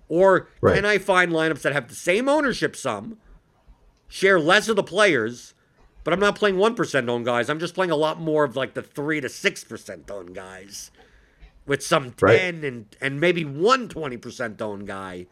[0.08, 0.76] or Right.
[0.76, 3.18] can I find lineups that have the same ownership sum,
[4.08, 5.54] share less of the players?
[6.04, 7.50] But I'm not playing one percent owned guys.
[7.50, 10.90] I'm just playing a lot more of like the three to six percent owned guys,
[11.66, 12.38] with some Right.
[12.38, 15.26] ten and and maybe one twenty percent owned guy,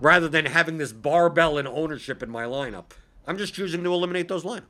[0.00, 2.92] rather than having this barbell in ownership in my lineup.
[3.26, 4.62] I'm just choosing to eliminate those lineups.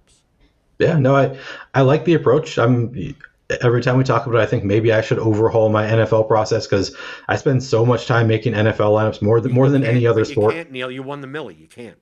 [0.80, 1.38] Yeah, no, I
[1.74, 2.58] I like the approach.
[2.58, 3.14] I'm
[3.62, 6.66] every time we talk about it, I think maybe I should overhaul my NFL process
[6.66, 6.94] because
[7.28, 10.26] I spend so much time making NFL lineups more than more than any other you
[10.26, 10.54] sport.
[10.54, 10.90] can't, Neil.
[10.90, 11.54] You won the Millie.
[11.54, 11.98] You can't.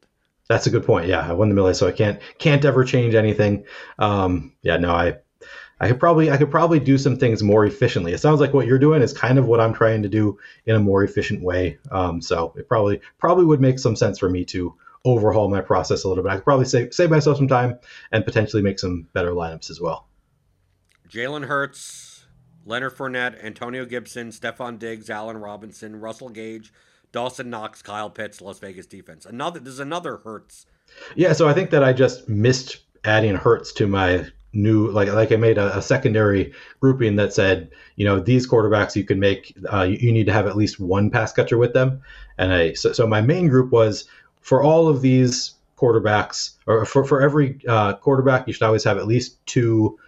[0.48, 1.08] That's a good point.
[1.08, 3.64] Yeah, I won the Millie, so I can't can't ever change anything.
[3.98, 5.18] Um, yeah, no, I
[5.80, 8.12] I could probably I could probably do some things more efficiently.
[8.12, 10.74] It sounds like what you're doing is kind of what I'm trying to do in
[10.74, 11.78] a more efficient way.
[11.90, 14.74] Um, so it probably probably would make some sense for me to
[15.04, 16.32] overhaul my process a little bit.
[16.32, 17.78] I could probably save save myself some time
[18.10, 20.07] and potentially make some better lineups as well.
[21.08, 22.26] Jalen Hurts,
[22.64, 26.72] Leonard Fournette, Antonio Gibson, Stefon Diggs, Allen Robinson, Russell Gage,
[27.12, 29.24] Dawson Knox, Kyle Pitts, Las Vegas defense.
[29.24, 30.66] Another there's another Hurts.
[31.16, 35.32] Yeah, so I think that I just missed adding Hurts to my new like like
[35.32, 39.54] I made a, a secondary grouping that said you know these quarterbacks you can make
[39.72, 42.02] uh, you, you need to have at least one pass catcher with them,
[42.38, 44.06] and I so, so my main group was
[44.40, 48.98] for all of these quarterbacks or for for every uh, quarterback you should always have
[48.98, 49.98] at least two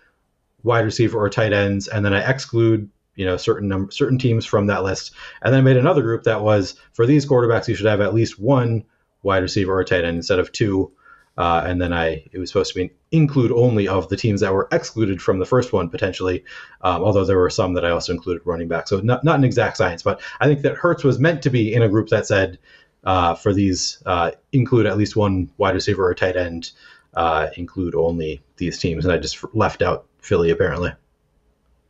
[0.63, 4.67] wide receiver or tight ends, and then I exclude you know certain certain teams from
[4.67, 7.87] that list, and then I made another group that was for these quarterbacks you should
[7.87, 8.85] have at least one
[9.23, 10.93] wide receiver or tight end instead of two.
[11.39, 14.53] Uh, and then I it was supposed to be include only of the teams that
[14.53, 16.45] were excluded from the first one potentially,
[16.83, 18.89] um, although there were some that I also included running back.
[18.89, 21.73] So not not an exact science, but I think that Hurts was meant to be
[21.73, 22.59] in a group that said
[23.05, 26.73] uh, for these uh, include at least one wide receiver or tight end,
[27.15, 30.93] uh, include only these teams, and I just left out Philly apparently.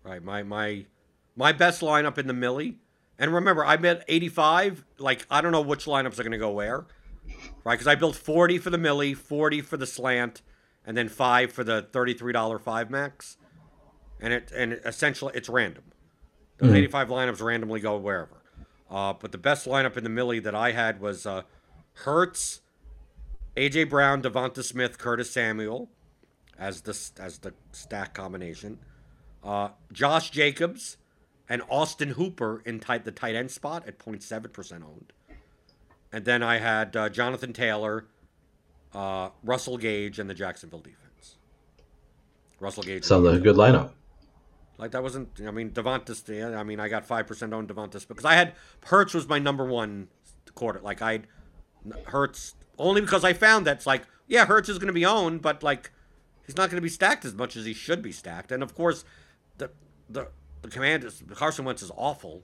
[0.04, 0.22] Right.
[0.22, 0.86] My my
[1.36, 2.78] my best lineup in the Millie.
[3.18, 4.84] And remember, I bet 85.
[4.98, 6.86] Like I don't know which lineups are going to go where.
[7.64, 7.74] Right?
[7.74, 10.42] Because I built 40 for the Millie, 40 for the slant,
[10.86, 13.36] and then five for the $33 five max.
[14.20, 15.84] And it and it, essentially it's random.
[16.58, 18.36] Those 85 lineups randomly go wherever.
[18.90, 21.42] Uh, but the best lineup in the Millie that I had was uh,
[21.92, 22.60] Hurts,
[23.56, 25.88] AJ Brown, DeVonta Smith, Curtis Samuel,
[26.60, 28.78] as the as the stack combination.
[29.42, 30.98] Uh, Josh Jacobs
[31.48, 35.12] and Austin Hooper in tight, the tight end spot at 0.7% owned.
[36.12, 38.06] And then I had uh, Jonathan Taylor,
[38.94, 41.38] uh, Russell Gage, and the Jacksonville defense.
[42.60, 43.04] Russell Gage.
[43.04, 43.92] Sounds like a good lineup.
[44.76, 45.28] Like that wasn't.
[45.46, 46.22] I mean, DeVonta's.
[46.28, 48.54] yeah, I mean, I got five percent on DeVonta's because I had
[48.86, 50.08] Hurts was my number one
[50.54, 50.80] quarter.
[50.80, 51.20] Like I,
[52.06, 55.62] Hurts only because I found that's like yeah, Hurts is going to be owned, but
[55.62, 55.90] like
[56.50, 58.50] he's not going to be stacked as much as he should be stacked.
[58.50, 59.04] And of course,
[59.58, 59.70] the
[60.08, 60.26] the
[60.62, 62.42] the Commanders Carson Wentz is awful.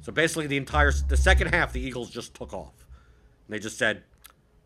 [0.00, 2.86] So basically, the entire the second half, the Eagles just took off.
[3.46, 4.04] And they just said,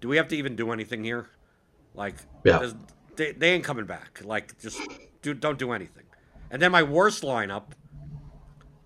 [0.00, 1.26] "Do we have to even do anything here?
[1.94, 2.14] Like,
[2.44, 2.70] Yeah.
[3.16, 4.20] they, they ain't coming back.
[4.24, 4.80] Like, just
[5.20, 6.04] do don't do anything."
[6.52, 7.64] And then my worst lineup,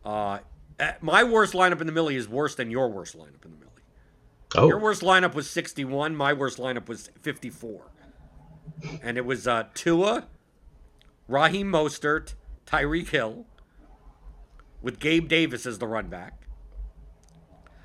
[0.03, 0.39] uh,
[0.79, 3.59] eh, my worst lineup in the Millie is worse than your worst lineup in the
[3.59, 3.67] Millie.
[4.57, 6.17] Oh, Your worst lineup was 61.
[6.17, 7.83] My worst lineup was 54.
[9.03, 10.27] And it was uh, Tua,
[11.29, 12.35] Raheem Mostert,
[12.67, 13.47] Tyreek Hill,
[14.83, 16.43] with Gabe Davis as the run back.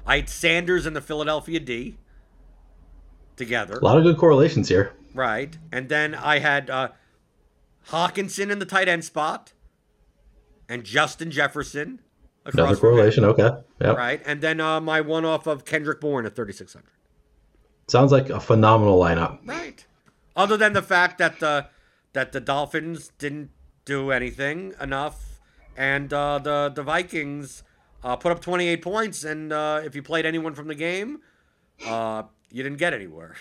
[0.05, 1.97] I had Sanders and the Philadelphia D
[3.35, 3.77] together.
[3.79, 4.93] a lot of good correlations here.
[5.13, 5.57] Right.
[5.71, 6.89] And then I had uh,
[7.89, 9.53] Hockenson in the tight end spot
[10.69, 11.99] and Justin Jefferson
[12.45, 13.23] across Another correlation.
[13.23, 13.31] him.
[13.31, 13.49] Okay.
[13.81, 13.97] Yep.
[13.97, 14.21] Right.
[14.25, 16.85] And then uh, my one off of Kendrick Bourne at 3,600.
[17.87, 19.39] Sounds like a phenomenal lineup.
[19.45, 19.85] Right.
[20.35, 21.67] Other than the fact that the
[22.13, 23.51] that the Dolphins didn't
[23.85, 25.39] do anything enough,
[25.77, 27.63] and uh, the the Vikings
[28.03, 31.19] uh, put up 28 points, and uh, if you played anyone from the game,
[31.87, 33.35] uh, you didn't get anywhere.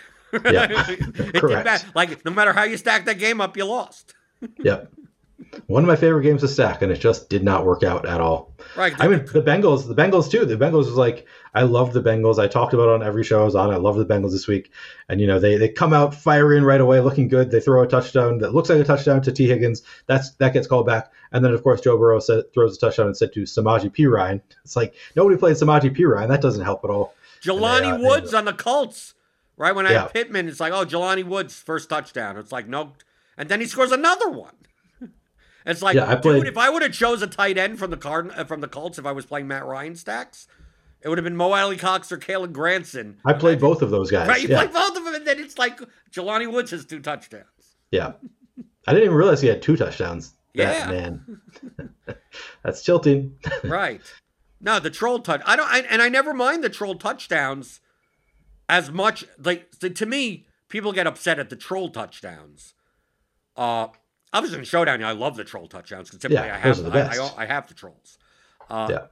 [0.44, 0.66] Yeah.
[1.34, 1.86] Correct.
[1.94, 4.14] Like no matter how you stack that game up, you lost.
[4.58, 4.92] Yep.
[5.66, 8.20] One of my favorite games to stack, and it just did not work out at
[8.20, 8.52] all.
[8.76, 8.94] Right.
[8.98, 10.44] I mean, the Bengals, the Bengals too.
[10.44, 12.38] The Bengals was like, I love the Bengals.
[12.38, 13.70] I talked about it on every show I was on.
[13.70, 14.70] I love the Bengals this week,
[15.08, 17.50] and you know they they come out firing right away, looking good.
[17.50, 19.82] They throw a touchdown that looks like a touchdown to Tee Higgins.
[20.06, 23.06] That's that gets called back, and then of course Joe Burrow said, throws a touchdown
[23.06, 24.40] and said to Samaje Perine.
[24.64, 26.28] It's like nobody played Samaje Perine.
[26.28, 27.14] That doesn't help at all.
[27.42, 29.14] Jelani they, uh, Woods on the Colts.
[29.56, 30.02] Right when I Yeah.
[30.02, 32.36] had Pittman, it's like, oh, Jelani Woods first touchdown.
[32.36, 32.92] It's like no,
[33.36, 34.54] and then he scores another one.
[35.66, 37.96] It's like, Yeah, I dude, if I would have chose a tight end from the
[37.96, 40.46] Card uh, from the Colts, if I was playing Matt Ryan stacks,
[41.00, 43.18] it would have been Mo Alie-Cox or Kylen Granson.
[43.24, 44.28] I played both of those guys.
[44.28, 44.64] Right, you yeah.
[44.64, 47.76] play both of them, and then it's like Jelani Woods has two touchdowns.
[47.90, 48.12] yeah.
[48.86, 50.34] I didn't even realize he had two touchdowns.
[50.52, 50.86] Yeah.
[50.86, 51.40] That man.
[52.62, 53.36] That's tilting.
[53.64, 54.02] right.
[54.60, 55.40] No, the troll touch.
[55.46, 57.80] I don't, I, and I never mind the troll touchdowns
[58.68, 59.24] as much.
[59.42, 62.74] Like to- to me, people get upset at the troll touchdowns.
[63.56, 63.88] Uh,
[64.34, 67.16] obviously in showdown, I love the troll touchdowns because typically Yeah, I have the I,
[67.16, 67.44] I.
[67.44, 68.18] I have the trolls.
[68.68, 69.06] Uh, Yeah.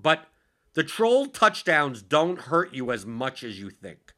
[0.00, 0.26] But
[0.74, 4.14] the troll touchdowns don't hurt you as much as you think.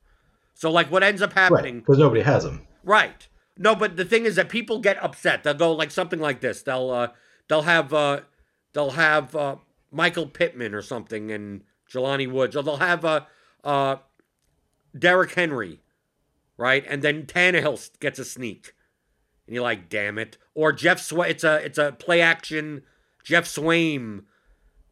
[0.55, 2.67] So like what ends up happening Because nobody has them.
[2.85, 3.27] Right.
[3.57, 5.43] No, but the thing is that people get upset.
[5.43, 6.63] They'll go like something like this.
[6.63, 7.09] They'll uh
[7.49, 8.21] they'll have uh
[8.75, 9.57] they'll have uh
[9.91, 12.55] Michael Pittman or something and Jelani Woods.
[12.57, 13.21] Or they'll have uh
[13.65, 13.97] uh
[14.99, 15.81] Derrick Henry,
[16.57, 16.85] right?
[16.87, 18.75] And then Tannehill gets a sneak.
[19.51, 20.39] And you're like, damn it.
[20.55, 22.83] Or Jeff Swa it's a it's a play action
[23.25, 24.23] Geoff Swaim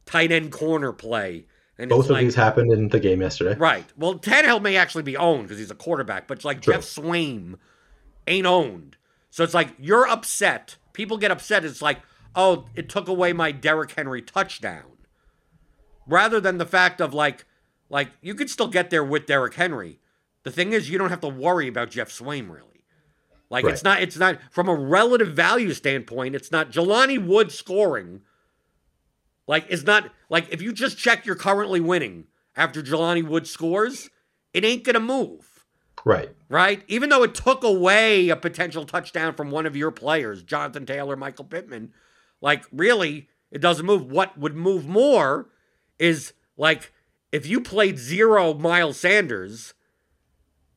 [0.05, 1.47] tight end corner play.
[1.79, 3.55] And Both of like, these happened in the game yesterday.
[3.55, 3.85] Right.
[3.97, 6.75] Well, Tannehill may actually be owned because he's a quarterback, but it's like True.
[6.75, 7.55] Geoff Swaim
[8.27, 8.97] ain't owned.
[9.31, 10.75] So it's like you're upset.
[10.93, 11.65] People get upset.
[11.65, 12.01] It's like,
[12.35, 14.99] oh, it took away my Derrick Henry touchdown.
[16.05, 17.45] Rather than the fact of like,
[17.89, 20.01] like you could still get there with Derrick Henry.
[20.43, 22.78] The thing is, you don't have to worry about Geoff Swaim really.
[23.51, 26.35] Like it's not, it's not from a relative value standpoint.
[26.35, 28.21] It's not Jelani Wood scoring.
[29.47, 32.25] Like it's not like if you just check you're currently winning
[32.55, 34.11] after Jelani Wood scores,
[34.53, 35.65] it ain't gonna move,
[36.05, 36.29] Right.
[36.49, 36.83] right?
[36.89, 41.17] Even though it took away a potential touchdown from one of your players, Jonathan Taylor,
[41.17, 41.93] Michael Pittman,
[42.43, 44.11] like really, it doesn't move.
[44.11, 45.49] What would move more
[45.99, 46.93] is like
[47.33, 49.73] if you played zero Miles Sanders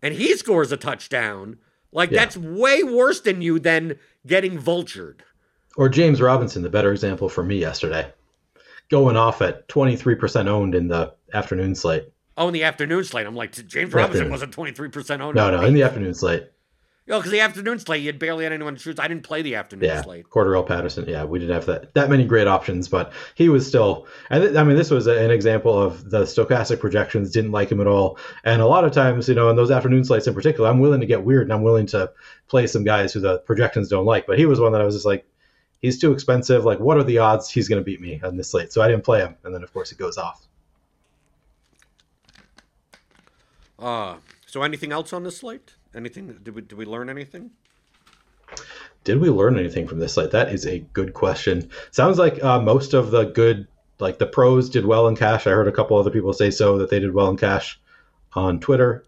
[0.01, 1.57] and he scores a touchdown,
[1.91, 2.19] like Yeah.
[2.19, 5.19] that's way worse than you than getting vultured.
[5.77, 8.11] Or James Robinson, the better example for me yesterday,
[8.89, 12.05] going off at 23% owned in the afternoon slate.
[12.37, 14.29] Oh, in the afternoon slate, I'm like, James Afternoon.
[14.29, 15.35] Robinson wasn't 23% owned.
[15.35, 16.45] No, no, in the afternoon slate.
[17.11, 18.97] Oh, because the afternoon slate, you had barely had anyone to choose.
[18.97, 20.29] I didn't play the afternoon Yeah, slate.
[20.29, 21.09] Cordarrelle Patterson.
[21.09, 24.07] Yeah, we didn't have that that many great options, but he was still.
[24.29, 27.81] And th- I mean, this was an example of the stochastic projections didn't like him
[27.81, 28.17] at all.
[28.45, 31.01] And a lot of times, you know, in those afternoon slates in particular, I'm willing
[31.01, 32.11] to get weird and I'm willing to
[32.47, 34.25] play some guys who the projections don't like.
[34.25, 35.25] But he was one that I was just like,
[35.81, 36.63] he's too expensive.
[36.63, 38.71] Like, what are the odds he's going to beat me on this slate?
[38.71, 39.35] So I didn't play him.
[39.43, 40.47] And then of course he goes off.
[43.77, 45.73] Uh, so anything else on this slate?
[45.95, 46.37] Anything?
[46.43, 47.51] Did we, did we learn anything?
[49.03, 50.31] Did we learn anything from this slate?
[50.31, 51.69] That is a good question.
[51.91, 53.67] Sounds like uh, most of the good,
[53.99, 55.47] like the pros, did well in cash.
[55.47, 57.79] I heard a couple other people say so that they did well in cash
[58.33, 59.03] on Twitter.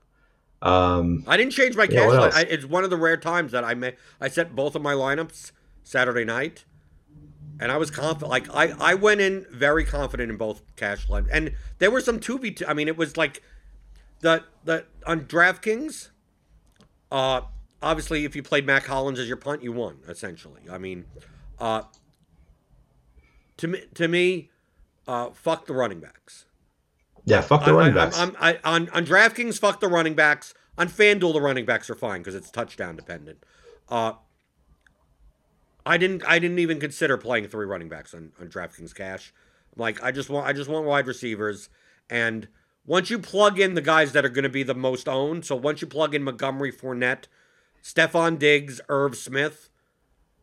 [0.61, 2.31] Um, I didn't change my cash line.
[2.33, 4.93] I, it's one of the rare times that I may, I set both of my
[4.93, 5.51] lineups
[5.83, 6.63] Saturday night,
[7.59, 8.31] and I was confident.
[8.31, 12.19] Like I, I went in very confident in both cash lines, and there were some
[12.19, 12.65] two v two.
[12.65, 13.43] I mean, it was like
[14.21, 16.09] the the on DraftKings.
[17.13, 17.41] Uh,
[17.81, 20.61] obviously, if you played Mack Hollins as your punt, you won essentially.
[20.69, 21.05] I mean,
[21.59, 21.83] uh,
[23.57, 24.49] to me, to me,
[25.07, 26.45] uh, fuck the running backs.
[27.25, 28.17] yeah, fuck the I- running I- backs.
[28.17, 30.53] I'm, I, on on DraftKings, fuck the running backs.
[30.75, 33.43] On FanDuel, the running backs are fine because it's touchdown dependent.
[33.89, 34.13] Uh,
[35.85, 39.33] I didn't I didn't even consider playing three running backs on, on DraftKings Cash.
[39.75, 41.69] Like I just want I just want wide receivers,
[42.09, 42.47] and
[42.85, 45.55] once you plug in the guys that are going to be the most owned, so
[45.55, 47.25] once you plug in Montgomery, Fournette,
[47.81, 49.69] Stefon Diggs, Irv Smith,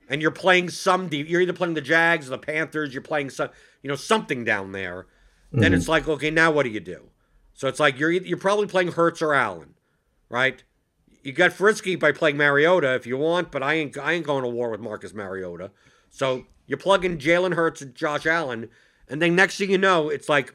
[0.09, 3.30] and you're playing some deep, you're either playing the Jags or the Panthers, you're playing
[3.30, 3.51] some,
[3.82, 5.07] you know, something down there.
[5.49, 5.61] Mm-hmm.
[5.61, 7.11] Then it's like, okay, now what do you do?
[7.55, 9.74] So it's like you're you're probably playing Hurts or Allen,
[10.30, 10.62] right?
[11.22, 14.45] You got frisky by playing Mariota if you want, but I ain't I ain't going
[14.45, 15.70] to war with Marcus Mariota.
[16.09, 18.70] So you plug in Jalen Hurts and Josh Allen,
[19.09, 20.55] and then next thing you know, it's like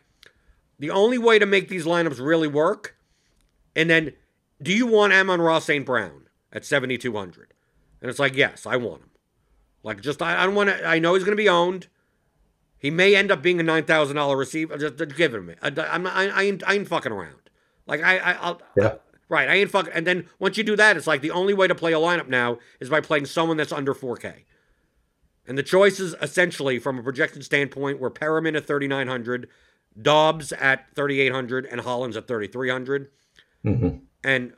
[0.80, 2.96] the only way to make these lineups really work.
[3.76, 4.14] And then,
[4.62, 5.86] do you want Amon-Ra St.
[5.86, 7.54] Brown at 7,200?
[8.02, 9.10] And it's like, yes, I want him.
[9.84, 11.88] Like, just, I, I don't want to, I know he's going to be owned.
[12.78, 14.78] He may end up being a $9,000 receiver.
[14.78, 15.56] Just, just give it to me.
[15.62, 17.50] I, I'm not, I, I, ain't, I ain't fucking around.
[17.88, 18.96] Like, I, I, I'll, yeah.
[19.28, 19.94] Right, I ain't fucking.
[19.94, 22.28] And then once you do that, it's like the only way to play a lineup
[22.28, 24.44] now is by playing someone that's under 4K.
[25.48, 29.50] And the choices, essentially, from a projection standpoint, were Perriman at 3,900,
[30.00, 33.10] Doubs at 3,800, and Hollins at 3,300.
[33.64, 33.98] Mm-hmm.
[34.24, 34.54] And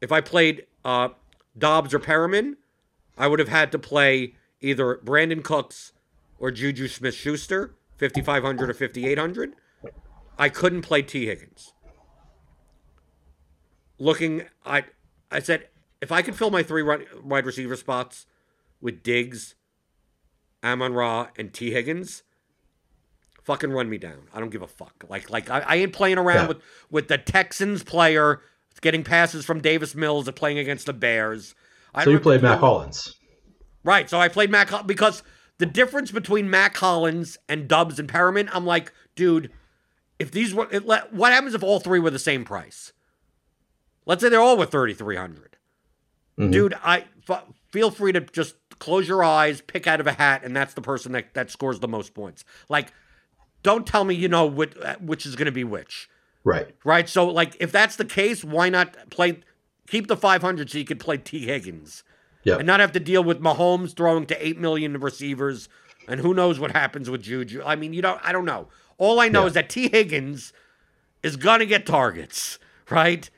[0.00, 1.10] if I played uh,
[1.56, 2.56] Doubs or Perriman,
[3.16, 5.92] I would have had to play either Brandin Cooks
[6.38, 9.54] or Juju Smith Schuster, 5,500 or 5,800.
[10.38, 11.72] I couldn't play Tee Higgins.
[13.98, 14.84] Looking, I,
[15.30, 15.68] I said,
[16.00, 18.26] if I could fill my three wide receiver spots
[18.80, 19.54] with Diggs,
[20.64, 22.24] Amon Ra, and Tee Higgins,
[23.44, 24.28] fucking run me down.
[24.32, 25.04] I don't give a fuck.
[25.08, 26.48] Like like I, I ain't playing around yeah.
[26.48, 28.40] with with the Texans player
[28.80, 31.54] getting passes from Davis Mills and playing against the Bears.
[31.94, 33.16] I so you played Mack Hollins,
[33.84, 34.10] right?
[34.10, 35.22] So I played Mack because
[35.58, 39.50] the difference between Mack Hollins and Doubs and Perriman, I'm like, dude,
[40.18, 42.92] if these were, it, what happens if all three were the same price?
[44.04, 45.56] Let's say they're all with 3,300.
[46.38, 46.50] Mm-hmm.
[46.50, 50.42] Dude, I f- feel free to just close your eyes, pick out of a hat,
[50.44, 52.44] and that's the person that, that scores the most points.
[52.68, 52.92] Like,
[53.62, 56.08] don't tell me you know which, uh, which is going to be which.
[56.44, 56.74] Right.
[56.84, 57.08] Right.
[57.08, 59.40] So, like, if that's the case, why not play,
[59.86, 62.02] keep the 500 so you could play Tee Higgins.
[62.44, 62.56] Yeah.
[62.56, 65.68] And not have to deal with Mahomes throwing to 8 million receivers
[66.08, 67.62] and who knows what happens with Juju.
[67.64, 68.68] I mean, you know, I don't know.
[68.98, 69.46] All I know yeah.
[69.46, 70.52] is that Tee Higgins
[71.22, 72.58] is going to get targets,
[72.90, 73.28] right?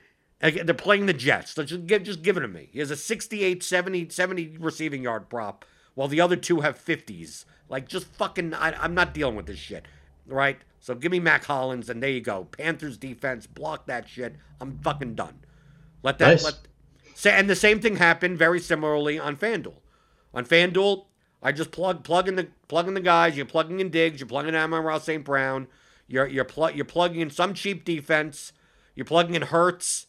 [0.40, 1.56] They're playing the Jets.
[1.56, 2.68] Let's just give, just give it to me.
[2.72, 5.64] He has a 68, 70, 70 receiving yard prop,
[5.94, 7.44] while the other two have 50s.
[7.68, 9.86] Like, just fucking, I, I'm not dealing with this shit,
[10.26, 10.58] right?
[10.80, 12.44] So give me Mack Hollins, and there you go.
[12.44, 14.36] Panthers defense, block that shit.
[14.60, 15.40] I'm fucking done.
[16.02, 16.44] Let that, nice.
[16.44, 16.54] let,
[17.14, 19.76] say, and the same thing happened very similarly on FanDuel.
[20.34, 21.06] On FanDuel,
[21.42, 23.36] I just plug plug in the plug in the guys.
[23.36, 24.20] You're plugging in Diggs.
[24.20, 25.24] You're plugging in Amon-Ra St.
[25.24, 25.68] Brown.
[26.08, 28.52] You're you're plug you're plugging in some cheap defense.
[28.94, 30.06] You're plugging in Hurts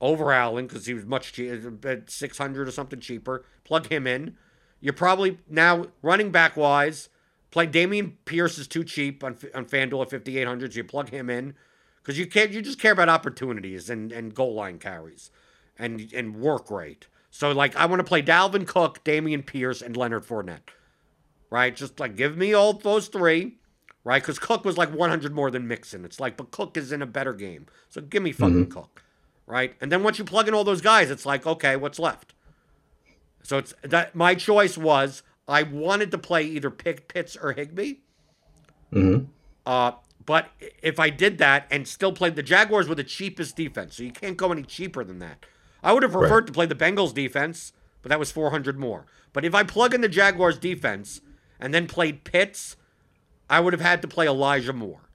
[0.00, 3.44] over Allen because he was much cheaper, 600 or something cheaper.
[3.64, 4.36] Plug him in.
[4.80, 7.08] You're probably now running back wise.
[7.50, 11.28] Play Dameon Pierce is too cheap on on FanDuel at 5800, so you plug him
[11.30, 11.54] in
[12.02, 12.52] because you can't.
[12.52, 15.30] You just care about opportunities and and goal line carries,
[15.78, 17.06] and and work rate.
[17.30, 20.70] So like I want to play Dalvin Cook, Dameon Pierce, and Leonard Fournette.
[21.50, 23.56] Right, just like give me all those three.
[24.02, 26.06] Right, because Cook was like 100 more than Mixon.
[26.06, 28.72] It's like, but Cook is in a better game, so give me fucking mm-hmm.
[28.72, 29.02] Cook
[29.50, 29.74] right?
[29.80, 32.32] And then once you plug in all those guys, it's like, okay, what's left?
[33.42, 37.94] So it's that my choice was I wanted to play either pick Pitts or Higbee.
[38.92, 39.24] Mm-hmm.
[39.66, 39.92] Uh,
[40.24, 40.50] but
[40.82, 44.12] if I did that and still played the Jaguars were the cheapest defense, so you
[44.12, 45.44] can't go any cheaper than that.
[45.82, 46.46] I would have preferred right.
[46.46, 47.72] to play the Bengals defense,
[48.02, 49.06] but that was 400 more.
[49.32, 51.20] But if I plug in the Jaguars defense
[51.58, 52.76] and then played Pitts,
[53.48, 55.10] I would have had to play Elijah Moore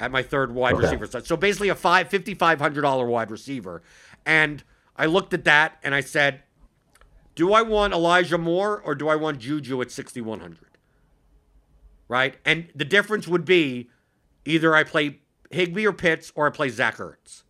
[0.00, 0.84] at my third wide okay.
[0.84, 1.26] receiver set.
[1.26, 3.82] So basically a five fifty five hundred dollar wide receiver.
[4.24, 4.64] And
[4.96, 6.42] I looked at that and I said,
[7.34, 10.78] do I want Elijah Moore or do I want Juju at sixty one hundred?
[12.08, 12.36] Right?
[12.44, 13.88] And the difference would be
[14.44, 15.20] either I play
[15.50, 17.44] Higbee or Pitts or I play Zach Ertz.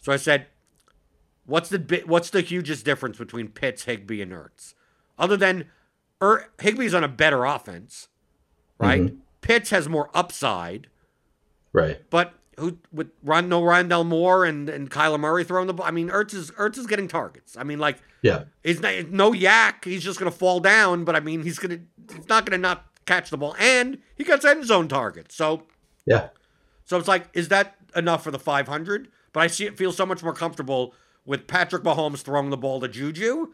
[0.00, 0.46] So I said,
[1.46, 4.74] what's the what's the hugest difference between Pitts, Higbee, and Ertz?
[5.18, 5.66] Other than
[6.20, 8.08] er, Higbee's on a better offense,
[8.78, 9.02] right?
[9.02, 9.16] Mm-hmm.
[9.40, 10.88] Pitts has more upside,
[11.72, 12.00] Right.
[12.10, 15.86] But who with Ron no Rondale Moore and and Kyler Murray throwing the ball?
[15.86, 17.56] I mean, Ertz is Ertz is getting targets.
[17.56, 19.84] I mean, like yeah, he's not, no yak.
[19.84, 21.04] He's just gonna fall down.
[21.04, 21.80] But I mean, he's gonna
[22.14, 25.34] he's not gonna not catch the ball, and he gets end zone targets.
[25.34, 25.64] So
[26.06, 26.28] yeah.
[26.84, 29.08] So it's like, is that enough for the 500?
[29.32, 30.94] But I see it feel so much more comfortable
[31.24, 33.46] with Patrick Mahomes throwing the ball to Juju.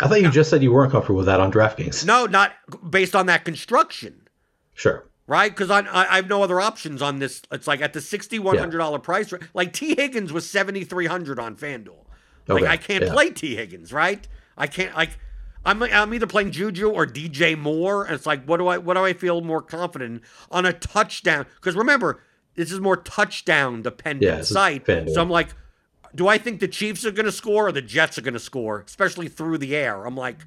[0.00, 2.04] I thought you just said you weren't comfortable with that on DraftKings.
[2.04, 2.52] No, not
[2.88, 4.28] based on that construction.
[4.74, 5.50] Sure right?
[5.50, 7.42] Because I, I have no other options on this.
[7.50, 9.02] It's like at the sixty one hundred dollar yeah.
[9.02, 9.32] price.
[9.54, 12.04] Like Tee Higgins was seventy three hundred on FanDuel.
[12.48, 12.72] Like okay.
[12.72, 13.12] I can't yeah.
[13.12, 14.26] play Tee Higgins, right?
[14.56, 15.10] I can't like.
[15.64, 18.94] I'm I'm either playing Juju or DJ Moore, and it's like, what do I what
[18.94, 21.46] do I feel more confident on a touchdown?
[21.54, 22.20] Because remember,
[22.56, 24.86] this is more touchdown dependent Yeah, site.
[24.86, 25.50] So I'm like,
[26.14, 28.40] do I think the Chiefs are going to score or the Jets are going to
[28.40, 30.04] score, especially through the air?
[30.04, 30.38] I'm like,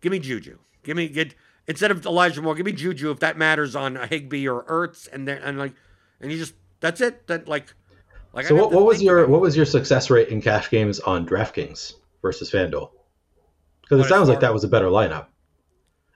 [0.00, 0.58] give me Juju.
[0.82, 1.34] Give me get
[1.70, 5.26] instead of Elijah Moore, give me Juju if that matters on Higbee or Ertz, and
[5.26, 5.72] then and like,
[6.20, 7.26] and you just that's it.
[7.28, 7.72] That like,
[8.32, 8.46] like.
[8.46, 11.94] So what, what was your what was your success rate in cash games on DraftKings
[12.22, 12.90] versus FanDuel?
[13.82, 15.26] Because it sounds like that was a better lineup.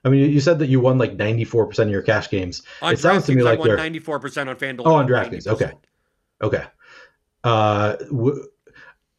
[0.03, 2.61] I mean, you, said that you won like ninety four percent of your cash games.
[2.81, 4.83] on it sounds to me DraftKings, I like won you're 94 percent on FanDuel.
[4.85, 5.53] Oh, on DraftKings, 90%.
[5.53, 5.71] okay.
[6.41, 6.63] okay.
[7.43, 8.45] Uh, w-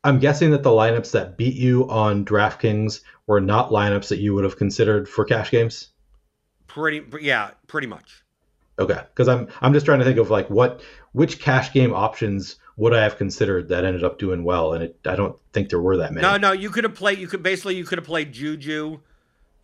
[0.04, 4.34] I'm guessing that the lineups that beat you on DraftKings were not lineups that you
[4.34, 5.88] would have considered for cash games.
[6.76, 8.22] Pretty, yeah, pretty much.
[8.78, 12.56] Okay, because I'm I'm just trying to think of like what which cash game options
[12.76, 15.80] would I have considered that ended up doing well, and it, I don't think there
[15.80, 16.20] were that many.
[16.20, 17.18] No, no, you could have played.
[17.18, 19.00] You could basically you could have played Juju.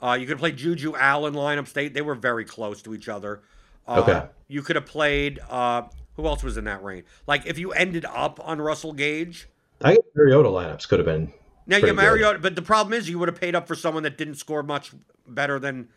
[0.00, 1.74] Uh, you could have played Juju Allen lineups.
[1.74, 3.42] They they were very close to each other.
[3.86, 4.26] Uh, Okay.
[4.48, 5.38] You could have played.
[5.50, 5.82] Uh,
[6.16, 7.04] who else was in that range?
[7.26, 9.48] Like if you ended up on Russell Gage.
[9.82, 11.30] I guess Mariota lineups could have been.
[11.66, 11.92] Now yeah.
[11.92, 12.38] Mariota.
[12.38, 14.92] But the problem is, you would have paid up for someone that didn't score much
[15.26, 15.88] better than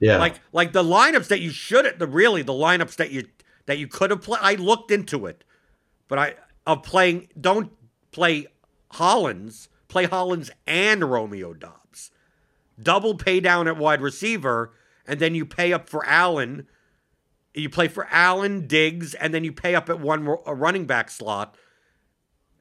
[0.00, 1.98] Yeah, like like the lineups that you should.
[1.98, 3.24] The really the lineups that you
[3.66, 4.40] that you could have played.
[4.42, 5.44] I looked into it,
[6.08, 6.34] but I
[6.66, 7.28] of playing.
[7.40, 7.72] Don't
[8.10, 8.46] play
[8.92, 9.68] Hollins.
[9.88, 12.10] Play Hollins and Romeo Doubs.
[12.82, 14.72] Double pay down at wide receiver,
[15.06, 16.66] and then you pay up for Allen.
[17.54, 21.56] You play for Allen, Diggs, and then you pay up at one running back slot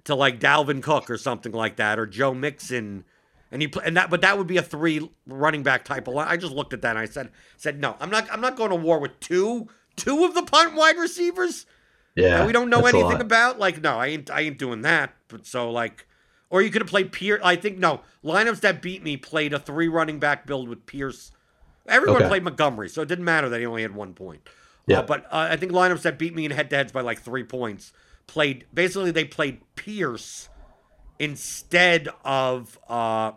[0.04, 3.06] to like Dalvin Cook or something like that, or Joe Mixon.
[3.54, 6.16] And you play, and that, but that would be a three running back type of
[6.16, 6.28] line.
[6.28, 8.72] I just looked at that and I said, said no, I'm not, I'm not going
[8.72, 11.68] to war with two, two of the punt wide receivers
[12.16, 12.40] yeah.
[12.40, 13.60] that we don't know anything about.
[13.60, 15.14] Like, no, I ain't, I ain't doing that.
[15.28, 16.08] But so like,
[16.50, 17.42] or you could have played Pierce.
[17.44, 21.32] I think no lineups that beat me played a three running back build with Pierce.
[21.88, 22.30] Everyone Okay.
[22.30, 24.48] played Montgomery, so it didn't matter that he only had one point.
[24.88, 25.00] Yeah.
[25.00, 27.22] Uh, but uh, I think lineups that beat me in head to heads by like
[27.22, 27.94] three points
[28.26, 30.50] played basically they played Pierce
[31.20, 33.34] instead of uh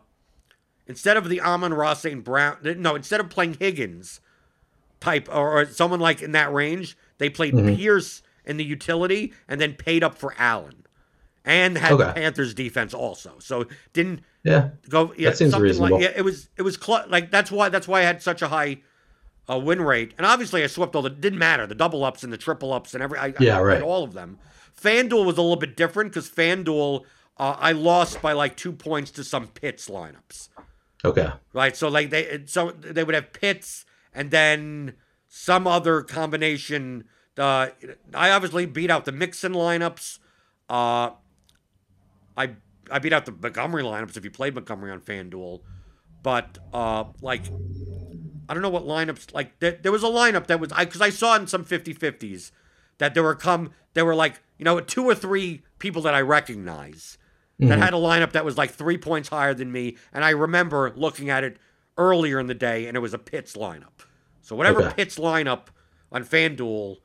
[0.87, 2.23] instead of the Amon-Ra St.
[2.25, 2.57] Brown.
[2.79, 4.21] No, instead of playing Higgins
[5.01, 7.77] type or, or someone like in that range, they played Mhm.
[7.77, 10.85] Pierce in the utility and then paid up for Allen.
[11.45, 13.35] And had the Panthers defense also.
[13.39, 15.97] So didn't Yeah, go yeah, That seems something reasonable.
[15.99, 18.43] like yeah, it was it was cl- like that's why that's why I had such
[18.43, 18.79] a high
[19.49, 20.13] uh, win rate.
[20.19, 22.95] And obviously I swept all the didn't matter, the double ups and the triple ups
[22.95, 23.81] and every I, Yeah, I right.
[23.83, 24.39] all of them.
[24.81, 27.05] FanDuel was a little bit different because FanDuel
[27.39, 30.49] uh, I lost by like two points to some Pitts lineups.
[31.05, 31.29] Okay.
[31.53, 31.77] Right.
[31.77, 34.95] So like they so they would have Pitts and then
[35.29, 37.05] some other combination.
[37.39, 37.69] Uh,
[38.15, 40.19] I obviously beat out the Mixon lineups.
[40.69, 41.11] Uh,
[42.37, 42.57] I
[42.91, 45.61] I beat out the Montgomery lineups if you played Montgomery on FanDuel.
[46.23, 47.45] But uh, like
[48.49, 51.01] I don't know what lineups like there, there was a lineup that was I because
[51.01, 52.51] I saw in some 50-50s
[52.99, 56.21] that there were come there were like you know two or three people that I
[56.21, 57.19] recognize
[57.59, 57.83] that Mhm.
[57.83, 61.31] had a lineup that was like three points higher than me, and I remember looking
[61.31, 61.57] at it
[61.99, 64.05] earlier in the day, and it was a Pitts lineup.
[64.43, 64.95] So whatever Okay.
[64.95, 65.69] Pitts lineup
[66.13, 66.99] on FanDuel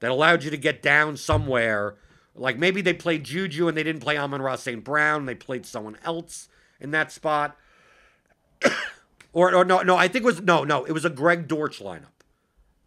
[0.00, 1.96] that allowed you to get down somewhere,
[2.34, 4.82] like maybe they played Juju and they didn't play Amon-Ra St.
[4.82, 6.48] Brown, they played someone else
[6.80, 7.56] in that spot.
[9.32, 11.80] or, or no, no, I think it was no, no, it was a Greg Dortch
[11.80, 12.12] lineup.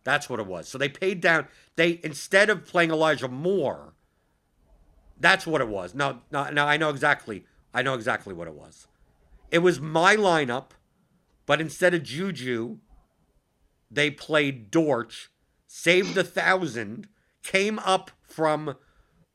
[0.03, 0.67] That's what it was.
[0.67, 1.47] So they paid down.
[1.75, 3.93] They instead of playing Elijah Moore,
[5.21, 5.95] that's what it was.
[5.95, 6.65] No, no, no.
[6.65, 7.45] I know exactly.
[7.73, 8.87] I know exactly what it was.
[9.49, 10.71] It was my lineup,
[11.45, 12.77] but instead of Juju,
[13.89, 15.29] they played Dortch,
[15.67, 17.07] saved a thousand,
[17.43, 18.75] came up from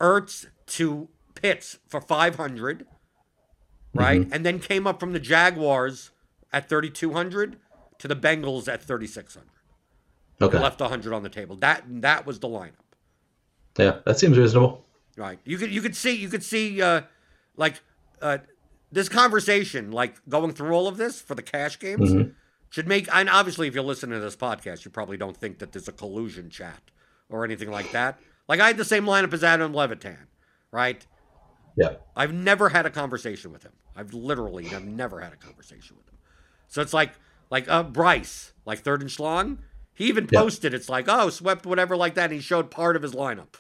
[0.01, 2.87] Ertz to Pitts for five hundred,
[3.95, 4.33] right, mm-hmm.
[4.33, 6.11] and then came up from the Jaguars
[6.53, 7.59] at thirty two hundred
[7.99, 9.51] to the Bengals at thirty six hundred.
[10.41, 10.59] Okay.
[10.59, 11.57] Left a hundred on the table.
[11.57, 12.73] That that was the lineup.
[13.79, 14.87] Yeah, that seems reasonable.
[15.17, 15.39] Right.
[15.45, 17.03] You could you could see you could see uh
[17.57, 17.81] like
[18.21, 18.39] uh
[18.93, 22.35] this conversation, like going through all of this for the cash games, Mhm.
[22.71, 25.73] should make and obviously if you're listening to this podcast, you probably don't think that
[25.73, 26.83] there's a collusion chat
[27.29, 28.21] or anything like that.
[28.49, 30.29] Like I had the same lineup as Adam Levitan,
[30.71, 31.05] right?
[31.77, 31.95] Yeah.
[32.15, 33.73] I've never had a conversation with him.
[33.97, 36.19] I've literally I've never had a conversation with him.
[36.69, 37.13] So it's like
[37.51, 39.59] like uh Bryce, like third and schlong.
[39.95, 40.41] He even Yeah.
[40.41, 42.25] posted it's like, oh, swept whatever like that.
[42.25, 43.55] And he showed part of his lineup.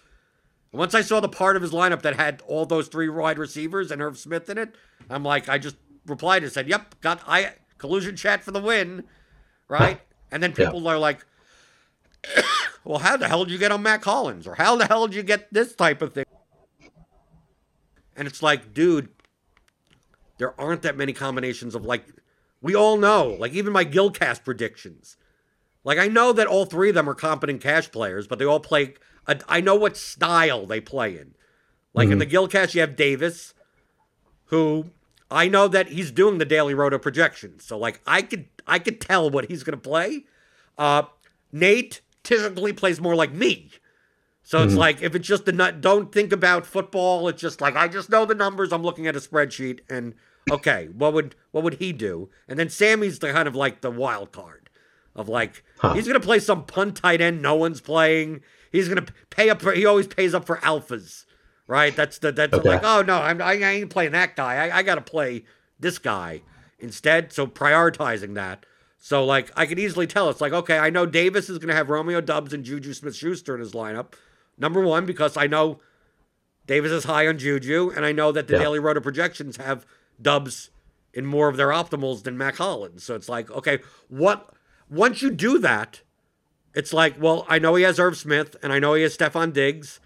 [0.76, 3.90] Once I saw the part of his lineup that had all those three wide receivers
[3.90, 4.74] and Irv Smith in it,
[5.08, 9.04] I'm like, I just replied and said, Yep, got I collusion chat for the win.
[9.68, 10.00] Right?
[10.30, 10.66] And then Yeah.
[10.66, 11.24] people are like,
[12.84, 14.46] Well, how the hell did you get on Mack Hollins?
[14.46, 16.24] Or how the hell did you get this type of thing?
[18.16, 19.08] And it's like, dude,
[20.38, 22.06] there aren't that many combinations of like
[22.60, 25.16] we all know, like even my Gilcast predictions.
[25.86, 28.58] Like I know that all three of them are competent cash players, but they all
[28.58, 28.94] play.
[29.28, 31.36] A, I know what style they play in.
[31.94, 33.54] Like in the Gilcast, you have Davis,
[34.46, 34.90] who
[35.30, 37.64] I know that he's doing the daily roto projections.
[37.64, 40.24] So like I could I could tell what he's gonna play.
[40.76, 41.04] Uh,
[41.52, 43.70] Nate typically plays more like me.
[44.42, 47.28] So it's like if it's just the nut, don't think about football.
[47.28, 48.72] It's just like I just know the numbers.
[48.72, 50.14] I'm looking at a spreadsheet, and
[50.50, 52.28] okay, what would what would he do?
[52.48, 54.65] And then Sammy's the kind of like the wild card
[55.16, 55.94] of like Huh.
[55.94, 58.42] he's gonna play some punt tight end no one's playing.
[58.70, 59.72] He's gonna pay up for.
[59.72, 61.24] He always pays up for alphas,
[61.66, 61.94] right?
[61.96, 62.68] That's the that's Okay.
[62.68, 64.68] like oh no, I'm, I ain't playing that guy.
[64.68, 65.44] I, I got to play
[65.80, 66.42] this guy
[66.78, 67.32] instead.
[67.32, 68.64] So prioritizing that.
[68.98, 71.88] So like I could easily tell it's like okay, I know Davis is gonna have
[71.90, 74.12] Romeo Doubs and Juju Smith Schuster in his lineup.
[74.58, 75.80] Number one because I know
[76.66, 78.60] Davis is high on Juju, and I know that the Yeah.
[78.60, 79.86] Daily Roto projections have
[80.20, 80.70] Dubs
[81.14, 83.04] in more of their optimals than Mack Hollins.
[83.04, 84.50] So it's like, okay, what
[84.90, 86.02] once you do that,
[86.74, 89.52] it's like, well, I know he has Irv Smith, and I know he has Stefon
[89.52, 90.00] Diggs,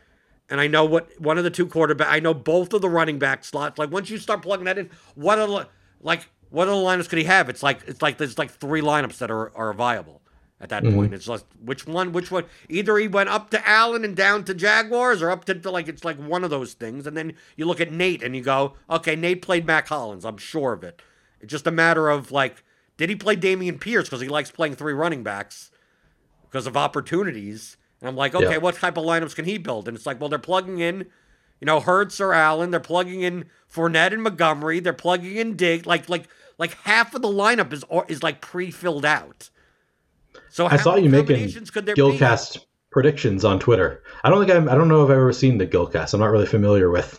[0.49, 2.09] and I know what one of the two quarterback.
[2.11, 3.79] I know both of the running back slots.
[3.79, 5.69] Like once you start plugging that in, what are the
[6.01, 7.49] like what other lineups could he have?
[7.49, 10.21] It's like it's like there's like three lineups that are are viable
[10.61, 10.97] at that mm-hmm.
[10.97, 11.15] point.
[11.15, 12.45] It's just which one, which one.
[12.69, 15.89] Either he went up to Allen and down to Jaguars, or up to, to, like
[15.89, 17.07] it's like one of those things.
[17.07, 20.25] And then you look at Nate and you go, okay, Nate played Mack Hollins.
[20.25, 21.01] I'm sure of it.
[21.41, 22.63] It's just a matter of like,
[23.01, 25.71] did he play Dameon Pierce because he likes playing three running backs
[26.43, 27.79] because of opportunities?
[27.99, 28.57] And I'm like, okay, Yeah.
[28.59, 29.89] what type of lineups can he build?
[29.89, 31.07] And it's like, well, they're plugging in,
[31.63, 32.71] you know, Hurts or Allen.
[32.71, 34.81] They're plugging in Fournette and Montgomery.
[34.81, 35.87] They're plugging in Dig.
[35.87, 36.29] Like, like,
[36.59, 39.49] like half of the lineup is is like pre-filled out.
[40.51, 41.53] So I saw you making be?
[41.53, 44.03] Gilcast predictions on Twitter.
[44.25, 46.13] I don't think I'm, I don't know if I've ever seen the Gilcast.
[46.13, 47.19] I'm not really familiar with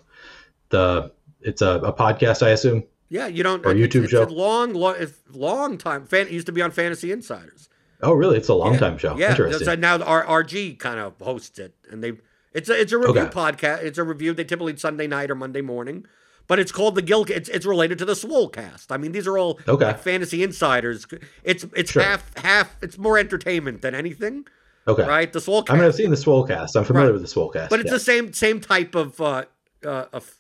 [0.70, 1.12] the.
[1.42, 2.84] It's a, a podcast, I assume.
[3.12, 3.66] Yeah, you don't.
[3.66, 4.24] Or it's- YouTube it's show?
[4.24, 4.96] A long, long,
[5.34, 6.06] long time.
[6.06, 7.68] Fan, it used to be on Fantasy Insiders.
[8.02, 8.38] Oh, really?
[8.38, 8.80] It's a long yeah.
[8.80, 9.18] time show.
[9.18, 9.66] Yeah, Interesting.
[9.66, 12.14] so now R- RG kind of hosts it, and they
[12.54, 13.30] it's a it's a review Okay.
[13.32, 13.84] podcast.
[13.84, 14.34] It's a review.
[14.34, 16.06] They typically Sunday night or Monday morning,
[16.48, 17.26] but it's called the Gil.
[17.30, 18.88] It's it's related to the Swolecast.
[18.90, 19.86] I mean, these are all Okay.
[19.86, 21.06] like fantasy insiders.
[21.44, 22.02] It's it's Sure.
[22.02, 22.76] half half.
[22.82, 24.48] It's more entertainment than anything,
[24.88, 25.06] okay.
[25.06, 25.32] right?
[25.32, 25.70] The Swolecast.
[25.72, 26.76] I mean, I've seen the Swolecast.
[26.76, 27.22] I'm familiar Right.
[27.22, 27.70] with the Swolecast.
[27.70, 27.94] but it's yeah.
[27.94, 29.44] the same same type of uh,
[29.86, 30.38] uh of,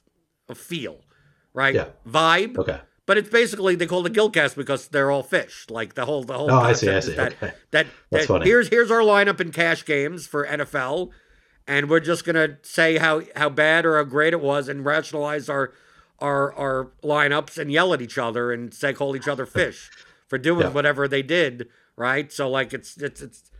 [0.50, 1.02] of feel,
[1.54, 1.76] right?
[1.76, 1.86] Yeah.
[2.08, 2.58] Vibe.
[2.58, 2.80] okay.
[3.08, 5.66] But it's basically they call it Gilcast because they're all fish.
[5.70, 6.50] Like the whole the whole.
[6.52, 7.14] Oh, I see, I see.
[7.14, 7.52] That, Okay.
[7.72, 8.46] that, That's that funny.
[8.46, 11.10] here's here's our lineup in cash games for NFL,
[11.68, 15.50] and we're just gonna say how how bad or how great it was and rationalize
[15.50, 15.74] our
[16.20, 19.90] our our lineups and yell at each other and say call each other fish
[20.28, 20.70] for doing Yeah.
[20.70, 21.68] whatever they did.
[21.98, 22.32] Right.
[22.32, 23.52] So like it's it's it's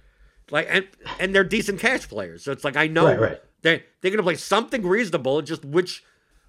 [0.52, 0.88] like and
[1.20, 2.44] and they're decent cash players.
[2.46, 3.42] So it's like I know Right, right.
[3.64, 5.42] they they're gonna play something reasonable.
[5.42, 6.04] Just which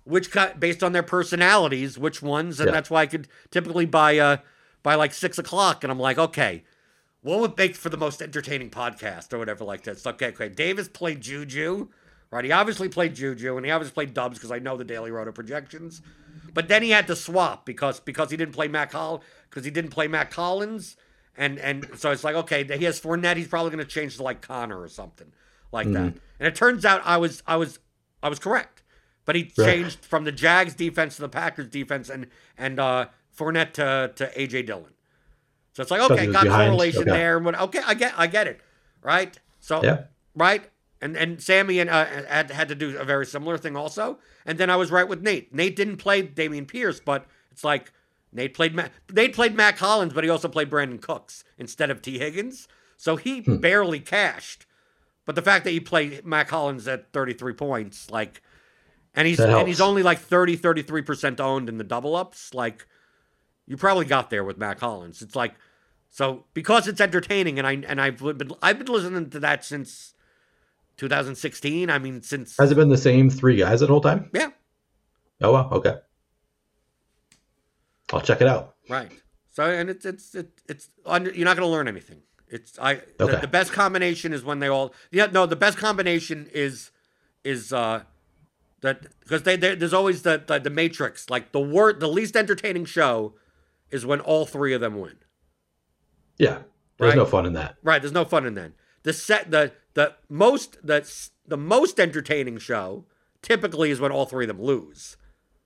[0.04, 2.72] which cut based on their personalities, which ones, and Yeah.
[2.72, 4.36] that's why I could typically buy uh
[4.82, 6.64] by like six o'clock, and I'm like, okay,
[7.22, 10.04] what would make for the most entertaining podcast or whatever like this?
[10.06, 10.48] Okay, okay.
[10.48, 11.88] Davis played Juju,
[12.32, 12.44] right?
[12.44, 15.30] He obviously played Juju, and he obviously played Doubs because I know the Daily Roto
[15.30, 16.02] projections.
[16.54, 19.70] But then he had to swap because because he didn't play Matt Col because he
[19.70, 20.96] didn't play Mack Hollins,
[21.36, 23.36] and and so it's like okay, he has Fournette.
[23.36, 25.32] He's probably going to change to like Connor or something
[25.70, 26.14] like that.
[26.40, 27.78] And it turns out I was I was
[28.22, 28.81] I was correct.
[29.24, 29.66] But he Right.
[29.66, 32.26] changed from the Jags defense to the Packers defense and
[32.58, 33.06] and uh,
[33.36, 34.92] Fournette to, to AJ Dillon.
[35.74, 37.10] So it's like okay, got behind, correlation okay.
[37.10, 37.36] there.
[37.36, 38.60] And what, okay, I get I get it,
[39.00, 39.38] right?
[39.60, 40.04] So Yeah.
[40.34, 40.68] right,
[41.00, 44.18] and and Sammy and uh, had had to do a very similar thing also.
[44.44, 45.54] And then I was right with Nate.
[45.54, 47.92] Nate didn't play Dameon Pierce, but it's like
[48.32, 52.02] Nate played Ma- Nate played Mack Hollins, but he also played Brandin Cooks instead of
[52.02, 52.66] Tee Higgins.
[52.96, 53.56] So he Hmm.
[53.58, 54.66] barely cashed.
[55.24, 58.42] But the fact that he played Mack Hollins at 33 points, like,
[59.14, 62.86] and he's and he's only like 30, 33 percent owned in the double ups, like,
[63.66, 65.22] you probably got there with Mack Hollins.
[65.22, 65.54] It's like,
[66.10, 70.14] so because it's entertaining, and I and I've been I've been listening to that since
[70.96, 71.90] 2016.
[71.90, 74.30] I mean, since Has it been the same three guys the whole time?
[74.32, 74.50] yeah,
[75.42, 75.68] Oh, wow.
[75.72, 75.96] Okay.
[78.12, 78.76] I'll check it out.
[78.88, 79.10] Right.
[79.50, 82.22] So and it's it's it, it's under, you're not going to learn anything.
[82.48, 86.48] It's I the, the best combination is when they all yeah no the best combination
[86.52, 86.90] is
[87.44, 88.02] is uh
[88.82, 92.36] that because they, they there's always the, the the matrix like the word the least
[92.36, 93.34] entertaining show
[93.90, 95.16] is when all three of them win.
[96.38, 96.62] Yeah.
[96.98, 97.16] There's Right.
[97.16, 97.76] no fun in that.
[97.82, 98.00] Right.
[98.00, 98.72] There's no fun in that.
[99.02, 101.08] The set the the most the
[101.46, 103.06] the most entertaining show
[103.42, 105.16] typically is when all three of them lose.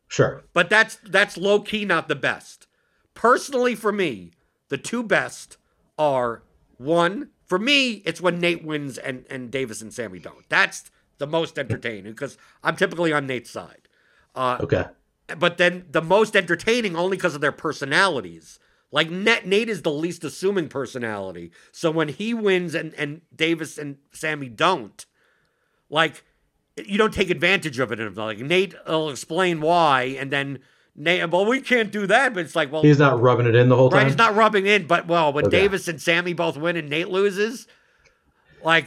[0.08, 0.44] Sure.
[0.52, 2.66] But that's that's low key not the best.
[3.14, 4.32] Personally, for me,
[4.68, 5.56] the two best
[5.98, 6.42] are
[6.78, 7.30] one.
[7.44, 10.48] For me, it's when Nate wins and and Davis and Sammy don't.
[10.48, 13.88] That's the most entertaining because I'm typically on Nate's side.
[14.34, 14.84] Uh, Okay.
[15.38, 18.58] but then the most entertaining only because of their personalities.
[18.92, 21.50] Like Nate, Nate is the least assuming personality.
[21.72, 25.04] So when he wins and and Davis and Sammy don't,
[25.90, 26.22] like
[26.76, 27.98] you don't take advantage of it.
[28.00, 30.60] And like Nate will explain why, and then
[30.94, 32.32] Nate, well, we can't do that.
[32.32, 33.98] But it's like, well, he's not rubbing it in the whole time.
[33.98, 34.86] right, he's not rubbing in.
[34.86, 35.58] But well, when Okay.
[35.62, 37.66] Davis and Sammy both win and Nate loses,
[38.62, 38.86] like.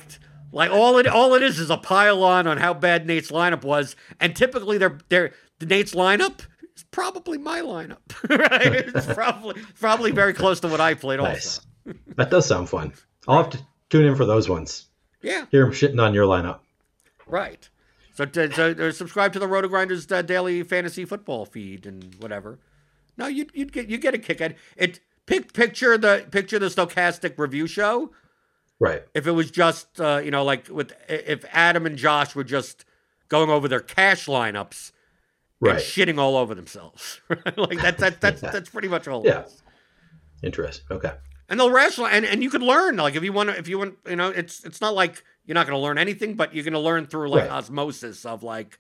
[0.52, 3.64] Like all it all it is is a pile on on how bad Nate's lineup
[3.64, 6.40] was, and typically they're they're Nate's lineup
[6.76, 8.00] is probably my lineup.
[8.30, 8.86] right?
[8.96, 11.60] It's probably probably very close to what I played Nice.
[11.86, 12.00] also.
[12.18, 12.94] that does sound fun.
[13.28, 14.86] I'll have to tune in for those ones.
[15.22, 16.60] Yeah, Hear him shitting on your lineup.
[17.28, 17.68] right.
[18.14, 22.60] So, so uh, subscribe to the RotoGrinders uh, daily fantasy football feed and whatever.
[23.18, 25.00] No, you you get you get a kick at it.
[25.26, 28.12] Pic, picture the picture the stochastic review show.
[28.80, 29.04] Right.
[29.14, 32.86] If it was just uh, you know like with if Adam and Josh were just
[33.28, 34.92] going over their cash lineups
[35.62, 35.78] and Right.
[35.78, 37.20] shitting all over themselves,
[37.58, 39.24] like that that that's that's pretty much all.
[39.26, 39.44] Yeah.
[40.42, 40.86] Interesting.
[40.90, 41.12] Okay.
[41.50, 43.78] and they'll rationalize and, and you can learn like if you want to if you
[43.78, 46.64] want you know it's it's not like you're not going to learn anything but you're
[46.64, 47.52] going to learn through like Right.
[47.52, 48.80] osmosis of like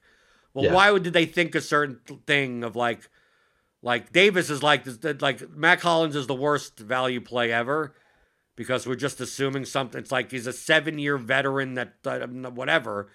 [0.54, 0.74] well Yeah.
[0.74, 3.10] why would did they think a certain thing of like
[3.82, 7.94] like davis is like this like mack hollins is the worst value play ever
[8.60, 13.08] because we're just assuming something it's like he's a seven year veteran that uh, whatever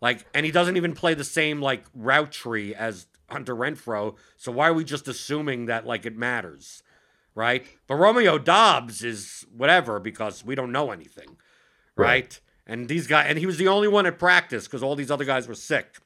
[0.00, 4.50] like and he doesn't even play the same like route tree as hunter renfrow so
[4.50, 6.82] why are we just assuming that like it matters
[7.38, 7.64] right?
[7.86, 11.36] But Romeo Doubs is whatever because we don't know anything,
[11.94, 12.06] right?
[12.06, 12.40] Right.
[12.66, 15.24] And these guys, and he was the only one at practice because all these other
[15.24, 15.98] guys were sick.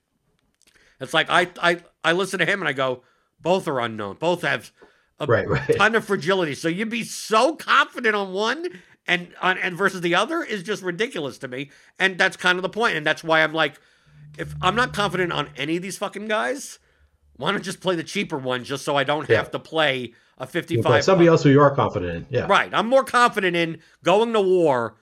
[1.00, 3.02] It's like I I I listen to him and I go,
[3.40, 4.70] both are unknown, both have
[5.20, 5.48] a Right.
[5.48, 5.76] Right.
[5.76, 6.54] ton of fragility.
[6.54, 8.66] So you'd be so confident on one
[9.06, 11.70] and on and versus the other is just ridiculous to me.
[11.98, 12.96] And that's kind of the point.
[12.96, 13.80] And that's why I'm like,
[14.38, 16.78] if I'm not confident on any of these fucking guys,
[17.36, 19.36] why not just play the cheaper one just so I don't Yeah.
[19.38, 22.38] have to play a 55 play somebody else who you are confident in.
[22.38, 22.46] Yeah.
[22.46, 22.72] Right.
[22.72, 24.96] I'm more confident in going to war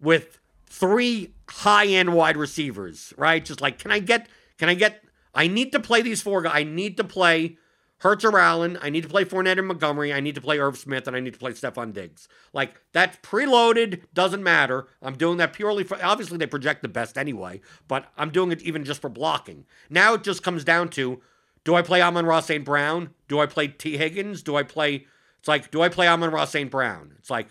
[0.00, 3.44] with three high-end wide receivers, right?
[3.44, 5.02] Just like, can I get, can I get,
[5.34, 6.52] I need to play these four guys.
[6.54, 7.56] I need to play
[8.04, 8.78] Hurts or Allen.
[8.82, 10.12] I need to play Fournette and Montgomery.
[10.12, 12.28] I need to play Irv Smith, and I need to play Stefon Diggs.
[12.52, 14.86] Like, that's preloaded, doesn't matter.
[15.00, 18.60] I'm doing that purely for, obviously, they project the best anyway, but I'm doing it
[18.60, 19.64] even just for blocking.
[19.88, 21.22] Now it just comes down to,
[21.64, 22.62] do I play Amon-Ra St.
[22.62, 23.14] Brown?
[23.26, 24.42] Do I play Tee Higgins?
[24.42, 25.06] Do I play,
[25.38, 26.70] it's like, do I play Amon-Ra St.
[26.70, 27.14] Brown?
[27.18, 27.48] It's like,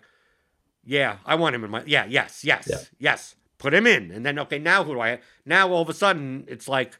[0.85, 2.77] yeah, I want him in my, yeah, yes, yes, Yeah.
[2.99, 3.35] yes.
[3.57, 4.11] Put him in.
[4.11, 6.99] And then, okay, now who do I, now all of a sudden, it's like,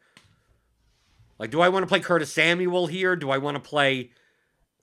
[1.40, 3.16] like, do I want to play Curtis Samuel here?
[3.16, 4.12] Do I want to play,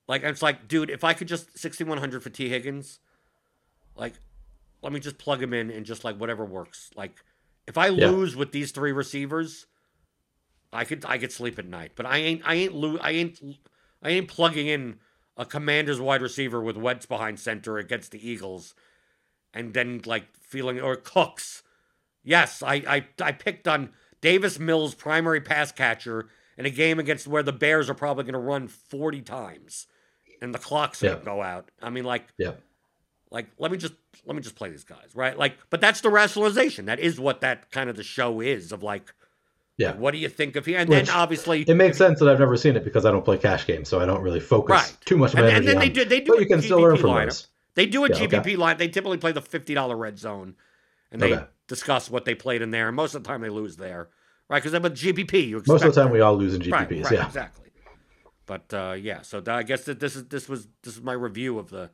[0.09, 3.01] like, it's like, dude, if I could just 6,100 for Tee Higgins,
[3.97, 4.15] like,
[4.83, 6.91] let me just plug him in and just like whatever works.
[6.97, 7.23] Like,
[7.67, 8.09] if I Yeah.
[8.09, 9.67] lose with these three receivers,
[10.73, 11.93] I could I could sleep at night.
[11.97, 13.41] But I ain't I ain't lo- I ain't
[14.03, 15.01] I ain't plugging in
[15.37, 18.75] a Commanders wide receiver with Wentz behind center against the Eagles,
[19.53, 21.63] and then like feeling or Cooks.
[22.23, 26.29] Yes, I I I picked on Davis Mills, primary pass catcher,
[26.59, 29.87] in a game against where the Bears are probably going to run forty times,
[30.43, 31.25] and the clock's going to Yeah.
[31.25, 31.71] go out.
[31.83, 32.53] I mean, like Yeah.
[33.31, 33.95] like let me just
[34.27, 37.41] let me just play these guys right like but that's the rationalization that is what
[37.43, 39.15] that kind of the show is of like
[39.79, 39.93] Yeah.
[39.95, 42.41] what do you think of here and Which- then obviously It makes sense that I've
[42.41, 44.97] never seen it because I don't play cash games, so I don't really focus Right.
[45.07, 46.47] too much of and, my and energy then they on- do they do But you
[46.47, 47.25] can still GPP learn from lineup.
[47.27, 47.47] those.
[47.77, 48.27] they do a Yeah, okay.
[48.27, 50.57] GPP line they typically play the $50 red zone
[51.13, 51.45] and they Okay.
[51.69, 54.09] discuss what they played in there and most of the time they lose there
[54.51, 57.05] right because I'm with GPP you Most of the time, we all lose in GPPs.
[57.05, 57.27] right, yeah.
[57.27, 57.71] exactly.
[58.47, 61.59] But uh, yeah, so I guess that this is this was this is my review
[61.59, 61.91] of the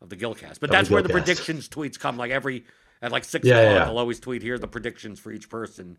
[0.00, 0.58] of the Gilcast.
[0.60, 2.16] But Of that's the where the predictions tweets come.
[2.16, 2.64] Like every
[3.02, 3.90] at like six Yeah, o'clock, yeah.
[3.90, 5.98] I'll always tweet here the predictions for each person,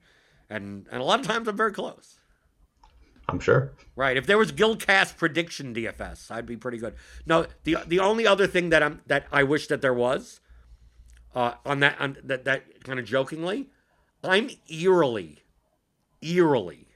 [0.49, 2.19] and and a lot of times I'm very close.
[3.27, 3.73] I'm sure.
[3.95, 4.17] Right.
[4.17, 6.95] If there was Gilcast prediction DFS, I'd be pretty good.
[7.25, 10.39] No, the the only other thing that I'm that I wish that there was,
[11.33, 13.69] uh, on that on that that kind of jokingly,
[14.23, 15.43] I'm eerily,
[16.25, 16.87] eerily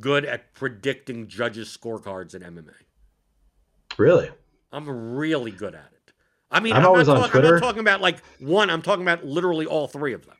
[0.00, 2.74] good at predicting judges' scorecards in MMA.
[3.96, 4.30] Really?
[4.72, 6.12] I'm really good at it.
[6.50, 8.70] I mean, I'm I'm, always not on talk- I'm not talking about like one.
[8.70, 10.36] I'm talking about literally all three of them.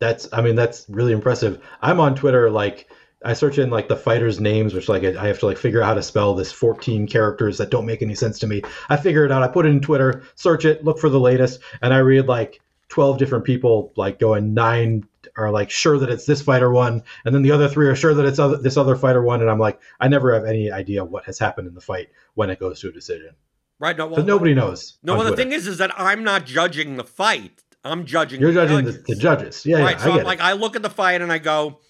[0.00, 1.62] That's I mean that's really impressive.
[1.80, 2.88] I'm on Twitter like
[3.24, 5.86] I search in like the fighters' names, which like I have to like figure out
[5.86, 8.62] how to spell this 14 characters that don't make any sense to me.
[8.88, 9.42] I figure it out.
[9.42, 12.60] I put it in Twitter, search it, look for the latest, and I read like
[12.88, 17.34] 12 different people like going nine are like sure that it's this fighter one, and
[17.34, 19.58] then the other three are sure that it's other, this other fighter one, and I'm
[19.58, 22.80] like I never have any idea what has happened in the fight when it goes
[22.80, 23.30] to a decision.
[23.78, 23.96] Right?
[23.96, 24.98] No, well, nobody knows.
[25.02, 25.42] No, well, the Twitter.
[25.42, 27.62] thing is, is that I'm not judging the fight.
[27.82, 28.40] I'm judging.
[28.40, 29.06] you're the judging the, judges.
[29.06, 29.66] the judges.
[29.66, 29.98] Yeah, right.
[29.98, 30.40] yeah, so I I'm like.
[30.40, 31.80] I look at the fight and I go,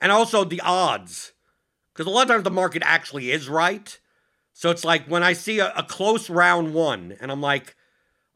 [0.00, 1.32] and also the odds,
[1.92, 3.98] because a lot of times the market actually is right.
[4.54, 7.76] So it's like when I see a, a close round one, and I'm like,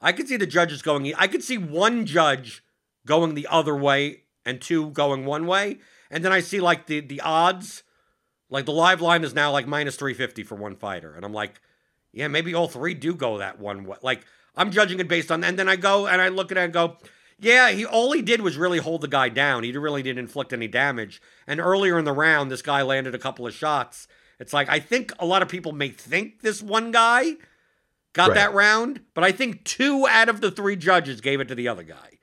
[0.01, 1.13] I could see the judges going.
[1.17, 2.63] I could see one judge
[3.07, 5.79] going the other way and two going one way,
[6.11, 7.83] and then I see like the the odds,
[8.49, 11.33] like the live line is now like minus three fifty for one fighter, and I'm
[11.33, 11.61] like,
[12.13, 13.97] yeah, maybe all three do go that one way.
[14.03, 14.25] Like
[14.57, 16.73] I'm judging it based on, and then I go and I look at it and
[16.73, 16.97] go,
[17.39, 19.63] yeah, he all he did was really hold the guy down.
[19.63, 21.23] He really didn't inflict any damage.
[21.47, 24.09] And earlier in the round, this guy landed a couple of shots.
[24.39, 27.35] It's like I think a lot of people may think this one guy
[28.13, 28.35] got Right.
[28.35, 31.69] that round, but I think two out of the three judges gave it to the
[31.69, 32.19] other guy.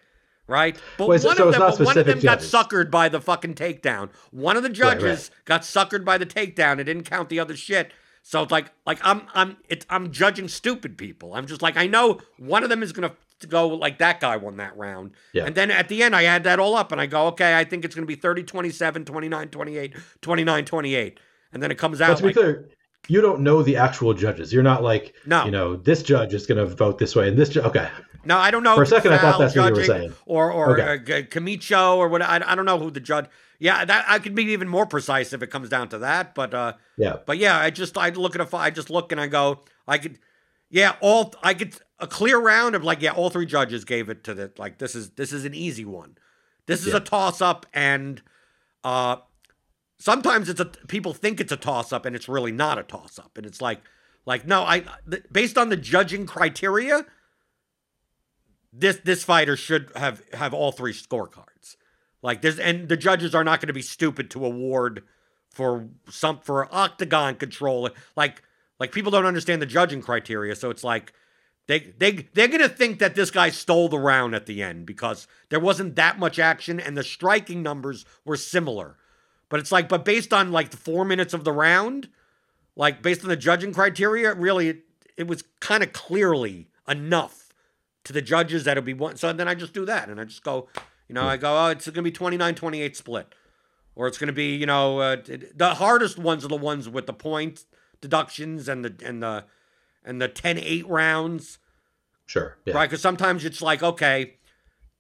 [0.48, 0.78] Right?
[0.98, 2.52] But Wait, one so of them, but one of them got judges.
[2.52, 4.10] suckered by the fucking takedown.
[4.32, 4.78] One of the right.
[4.78, 6.80] judges got suckered by the takedown.
[6.80, 7.92] It didn't count the other shit.
[8.28, 11.34] So it's like like I'm I'm it's I'm judging stupid people.
[11.34, 13.14] I'm just like I know one of them is gonna
[13.48, 15.12] go like that guy won that round.
[15.32, 15.46] Yeah.
[15.46, 17.64] And then at the end I add that all up and I go, okay, I
[17.64, 21.20] think it's gonna be 30, 27, 29, 28, 29, 28.
[21.54, 22.70] And then it comes out be like, clear,
[23.08, 24.52] you don't know the actual judges.
[24.54, 25.46] You're not like, No.
[25.46, 27.50] you know, this judge is going to vote this way, and this.
[27.50, 27.90] Ju- okay,
[28.26, 28.76] No, I don't know.
[28.76, 30.14] For a second, I thought that's what you were saying.
[30.26, 31.20] Or or Okay.
[31.20, 32.22] uh, Camicho or what.
[32.22, 33.26] I, I don't know who the judge.
[33.60, 36.36] Yeah, that I could be even more precise if it comes down to that.
[36.36, 39.20] But uh, yeah, but yeah, I just I look at a I just look and
[39.20, 40.20] I go I could,
[40.70, 44.24] yeah, all I could a clear round of like yeah, all three judges gave it
[44.26, 46.18] to the like this is this is an easy one.
[46.68, 46.98] This is Yeah.
[46.98, 48.22] a toss up and
[48.84, 49.16] uh
[49.98, 53.18] sometimes it's a people think it's a toss up and it's really not a toss
[53.20, 53.82] up and it's like
[54.26, 54.84] like no I
[55.32, 57.06] based on the judging criteria
[58.72, 61.76] this this fighter should have have all three scorecards.
[62.22, 65.04] Like this and the judges are not going to be stupid to award
[65.50, 67.90] for some for octagon control.
[68.16, 68.44] Like
[68.80, 71.14] like people don't understand the judging criteria so it's like
[71.68, 74.86] they they they're going to think that this guy stole the round at the end
[74.86, 78.98] because there wasn't that much action and the striking numbers were similar
[79.50, 82.10] but it's like, but based on like the four minutes of the round,
[82.76, 84.84] like based on the judging criteria, really, it,
[85.16, 87.54] it was kind of clearly enough
[88.04, 89.18] to the judges that it'd be one.
[89.18, 90.68] So then I just do that and I just go,
[91.08, 93.34] you know, I go, oh, it's going to be 29 28 split.
[93.96, 96.88] Or it's going to be, you know, uh, it- the hardest ones are the ones
[96.88, 97.66] with the point
[98.00, 99.46] deductions and the, and the,
[100.06, 101.58] and the 10 8 rounds
[102.28, 102.90] sure, yeah, right?
[102.90, 104.36] Because sometimes it's like, okay,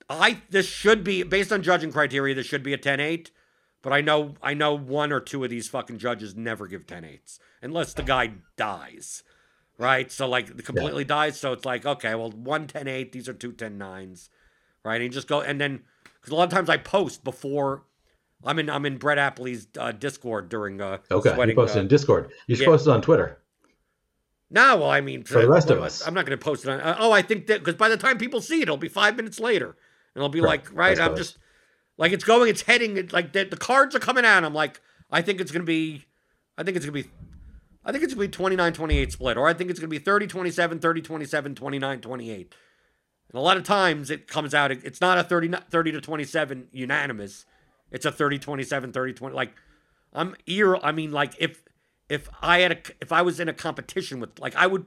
[0.09, 2.33] I this should be based on judging criteria.
[2.33, 3.29] This should be a 10-8,
[3.87, 7.39] but I know I know one or two of these fucking judges never give 10-8s
[7.61, 9.23] unless the guy dies,
[9.77, 10.11] right?
[10.11, 11.39] So like completely dies.
[11.39, 14.27] So it's like, okay, well, one 10-8, these are two 10-9s,
[14.83, 14.95] right?
[14.95, 15.83] And you just go and then
[16.15, 17.85] because a lot of times I post before.
[18.43, 21.81] I'm in I'm in Brett Appley's uh, Discord during uh Okay, sweating, you posted uh,
[21.83, 22.29] in Discord.
[22.47, 22.67] You should yeah.
[22.67, 23.37] post it on Twitter.
[24.51, 26.05] No, well, I mean, For the rest of us.
[26.05, 26.81] I'm not going to post it on.
[26.81, 29.15] Uh, oh, I think that because by the time people see it, it'll be five
[29.15, 29.77] minutes later,
[30.13, 31.37] and I'll be Correct, like, right, I'm just
[31.97, 34.43] like it's going, it's heading, it, like the, the cards are coming out.
[34.43, 36.05] I'm like, I think it's going to be,
[36.57, 37.09] I think it's going to be,
[37.85, 39.99] I think it's going to be 29 28 split, or I think it's going to
[39.99, 42.55] be 30 27, 30 27, 29 28.
[43.29, 46.01] And a lot of times it comes out, it- it's not a 30, 30 to
[46.01, 47.45] 27 unanimous.
[47.91, 49.35] It's a 30 27, 30 20.
[49.35, 49.53] Like,
[50.13, 51.63] I'm ear, I mean, like, if,
[52.09, 54.85] if I had a, if I was in a competition with, like, I would,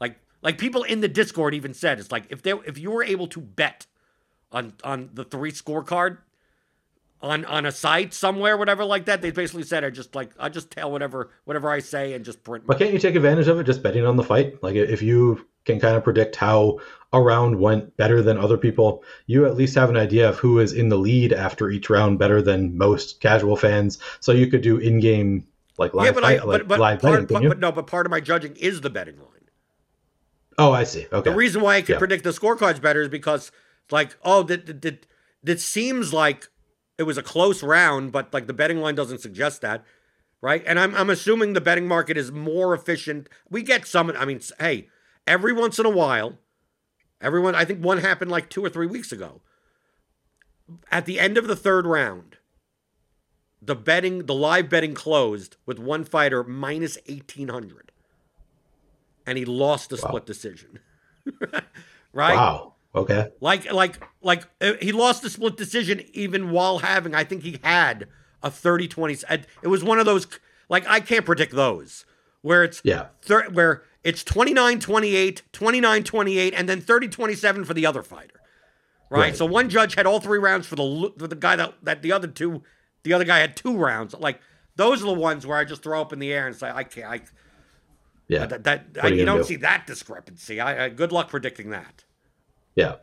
[0.00, 3.02] like, like people in the Discord even said, it's like if they, if you were
[3.04, 3.86] able to bet
[4.54, 6.18] on on the three scorecard
[7.20, 10.48] on on a site somewhere, whatever like that, they basically said I just like I
[10.48, 12.66] just tell whatever whatever I say and just print.
[12.66, 14.62] But can't you take advantage of it just betting on the fight?
[14.62, 16.78] Like if you can kind of predict how
[17.12, 20.58] a round went better than other people, you at least have an idea of who
[20.58, 23.98] is in the lead after each round better than most casual fans.
[24.20, 25.46] So you could do in-game
[25.78, 27.72] like live yeah, but fight, I like but but, live part, betting, but, but no,
[27.72, 29.28] but part of my judging is the betting line.
[30.58, 31.06] oh, I see.
[31.12, 31.30] Okay.
[31.30, 31.98] The reason why I can Yeah.
[31.98, 33.50] predict the scorecards better is because,
[33.90, 35.06] like, oh, that that- that
[35.42, 36.48] that seems like
[36.96, 39.84] it was a close round, but like the betting line doesn't suggest that,
[40.40, 40.62] right?
[40.66, 43.28] And I'm I'm assuming the betting market is more efficient.
[43.50, 44.10] We get some.
[44.16, 44.88] I mean, hey,
[45.26, 46.38] every once in a while,
[47.20, 47.54] everyone.
[47.54, 49.42] I think one happened like two or three weeks ago.
[50.90, 52.38] At the end of the third round,
[53.60, 57.92] the betting, the live betting closed with one fighter minus eighteen hundred,
[59.26, 60.08] and he lost the Wow.
[60.08, 60.78] split decision.
[62.12, 62.34] right?
[62.36, 62.73] Wow.
[62.94, 63.28] Okay.
[63.40, 67.14] Like, like, like uh, he lost the split decision even while having.
[67.14, 68.06] I think he had
[68.42, 69.24] a 30-20.
[69.28, 70.26] uh, It was one of those.
[70.68, 72.04] Like, I can't predict those
[72.42, 73.06] where it's Yeah.
[73.22, 78.40] thir- where it's 29-28, 29-28, and then 30-27 for the other fighter.
[79.10, 79.20] Right?
[79.20, 79.36] Right.
[79.36, 82.10] So one judge had all three rounds for the for the guy that that the
[82.12, 82.62] other two,
[83.02, 84.14] the other guy had two rounds.
[84.14, 84.40] Like
[84.76, 86.84] those are the ones where I just throw up in the air and say I
[86.84, 87.06] can't.
[87.06, 87.20] I,
[88.28, 88.46] Yeah.
[88.46, 89.44] that, that I, you you don't do?
[89.44, 90.58] see that discrepancy.
[90.60, 92.03] I, I good luck predicting that.
[92.74, 92.96] Yeah.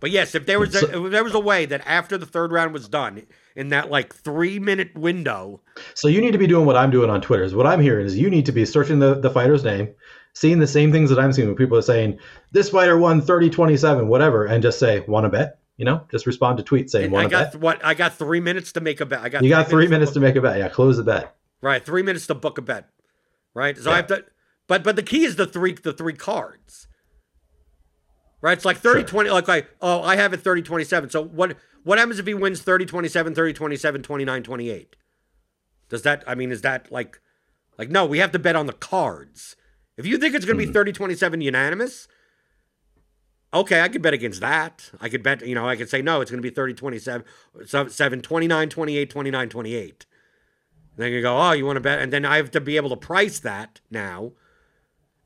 [0.00, 2.26] But yes, if there was a, So- if there was a way that after the
[2.26, 3.22] third round was done
[3.56, 5.60] in that like three minute window,
[5.94, 7.42] So you need to be doing what I'm doing on Twitter.
[7.42, 9.88] Is what I'm hearing is you need to be searching the, the fighter's name,
[10.34, 12.18] seeing the same things that I'm seeing when people are saying
[12.52, 15.58] this fighter won 30-27, whatever, and just say want to bet.
[15.78, 17.60] You know, just respond to tweets saying I want to got bet.
[17.60, 19.20] what I got three minutes to make a bet.
[19.22, 20.58] I got You got three minutes book- to make a bet.
[20.58, 21.34] Yeah, close the bet.
[21.62, 22.90] right three minutes to book a bet,
[23.54, 23.76] right?
[23.76, 24.24] So I have to,
[24.68, 26.86] but but the key is the three the three cards,
[28.44, 28.58] right?
[28.58, 29.08] It's like 30 Sure.
[29.08, 31.08] 20 like like oh I have it 30 27.
[31.08, 34.96] So what what happens if he wins 30 27 30 27 29 28?
[35.88, 37.20] Does that I mean is that like
[37.78, 39.56] like no we have to bet on the cards.
[39.96, 40.74] If you think it's going to be hmm.
[40.74, 42.06] 30 27 unanimous,
[43.54, 44.90] okay, I could bet against that.
[45.00, 47.24] I could bet, you know, I could say no, it's going to be 30 27
[47.64, 50.06] so- 7 29 28 29 28.
[50.96, 52.00] Then you go, oh, you want to bet?
[52.00, 54.32] And then I have to be able to price that now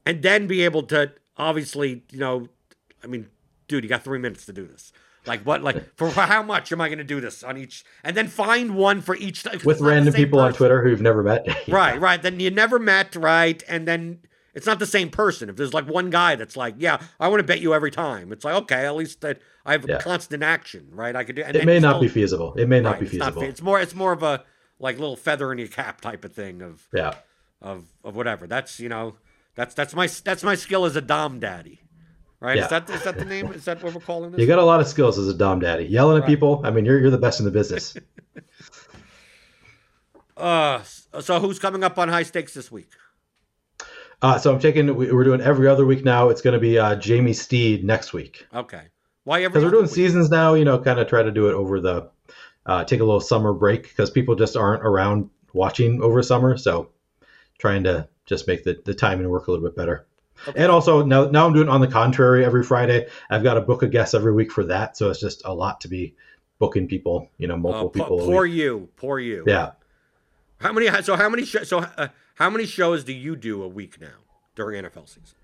[0.07, 2.49] and then be able to obviously, you know,
[3.03, 3.29] I mean,
[3.67, 4.93] dude, you got three minutes to do this.
[5.27, 5.63] Like what?
[5.63, 7.85] Like for how much am I going to do this on each?
[8.03, 9.45] And then find one for each.
[9.45, 10.53] With it's not the random people on.
[10.53, 11.47] Twitter who you've never met.
[11.69, 12.21] Right, right.
[12.21, 13.63] Then you never met, right?
[13.69, 14.21] And then
[14.55, 15.51] it's not the same person.
[15.51, 18.33] If there's like one guy that's like, yeah, I want to bet you every time.
[18.33, 19.99] It's like, okay, at least that I have Yeah.
[19.99, 21.15] constant action, right?
[21.15, 21.43] I could do.
[21.43, 22.55] It may not be feasible.
[22.55, 23.43] It may not right, be it's not feasible.
[23.43, 23.81] it's more.
[23.81, 24.45] It's more of a
[24.79, 27.15] like little feather in your cap type of thing of yeah.
[27.61, 28.47] of of whatever.
[28.47, 29.17] That's you know,
[29.55, 31.83] that's that's my that's my skill as a dom daddy,
[32.41, 32.57] right?
[32.57, 32.65] Yeah.
[32.65, 33.53] Is that is that the name?
[33.53, 34.41] Is that what we're calling this?
[34.41, 35.85] You got a lot of skills as a dom daddy.
[35.85, 36.61] Yelling at people.
[36.65, 37.97] I mean, you're you're the best in the business.
[40.37, 40.83] uh,
[41.21, 42.91] so who's coming up on high stakes this week?
[44.23, 44.95] uh, so I'm taking.
[44.97, 46.29] we- We're doing every other week now.
[46.29, 48.83] It's going to be uh, Jamie Steed next week Okay,
[49.25, 49.95] why every because we're doing week?
[49.95, 50.55] seasons now.
[50.55, 52.11] You know, kind of try to do it over the
[52.67, 56.57] uh, take a little summer break because people just aren't around watching over summer.
[56.57, 56.91] So
[57.59, 60.07] trying to just make the the timing work a little bit better.
[60.47, 60.63] Okay.
[60.63, 63.09] And also now now I'm doing on the contrary every Friday.
[63.31, 64.97] I've got to book a guest every week for that.
[64.97, 66.15] So it's just a lot to be
[66.59, 67.29] booking people.
[67.39, 68.27] You know, multiple Oh, po- people.
[68.27, 69.45] poor you, poor you.
[69.47, 69.73] Yeah.
[70.61, 70.89] How many?
[71.03, 71.45] So how many?
[71.45, 74.09] Sh- so uh, how many shows do you do a week now
[74.55, 75.37] during NFL season?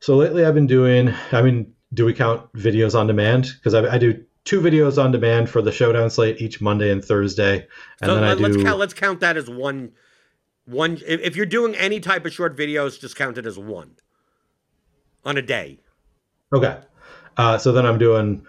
[0.00, 1.12] So lately, I've been doing.
[1.32, 3.52] I mean, do we count videos on demand?
[3.56, 7.04] Because I, I do two videos on demand for the showdown slate each Monday and
[7.04, 7.66] Thursday,
[8.00, 8.78] and so then I let, us count.
[8.78, 9.92] Let's count that as one.
[10.70, 10.98] One.
[11.06, 13.96] If, you're doing any type of short videos, just count it as one
[15.24, 15.80] on a day.
[16.52, 16.78] Okay,
[17.36, 18.46] uh, so then I'm doing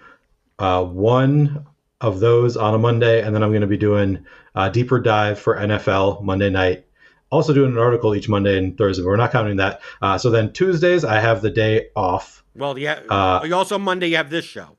[0.60, 1.65] uh, one
[1.99, 4.26] of those on a Monday, and then I'm going to be doing
[4.56, 6.85] a deeper dive for NFL Monday night.
[7.31, 9.81] Also doing an article each Monday and Thursday, but we're not counting that.
[10.02, 12.43] Uh, so then Tuesdays, I have the day off.
[12.56, 12.99] Well, yeah.
[13.10, 14.77] Uh, you also Monday you have this show.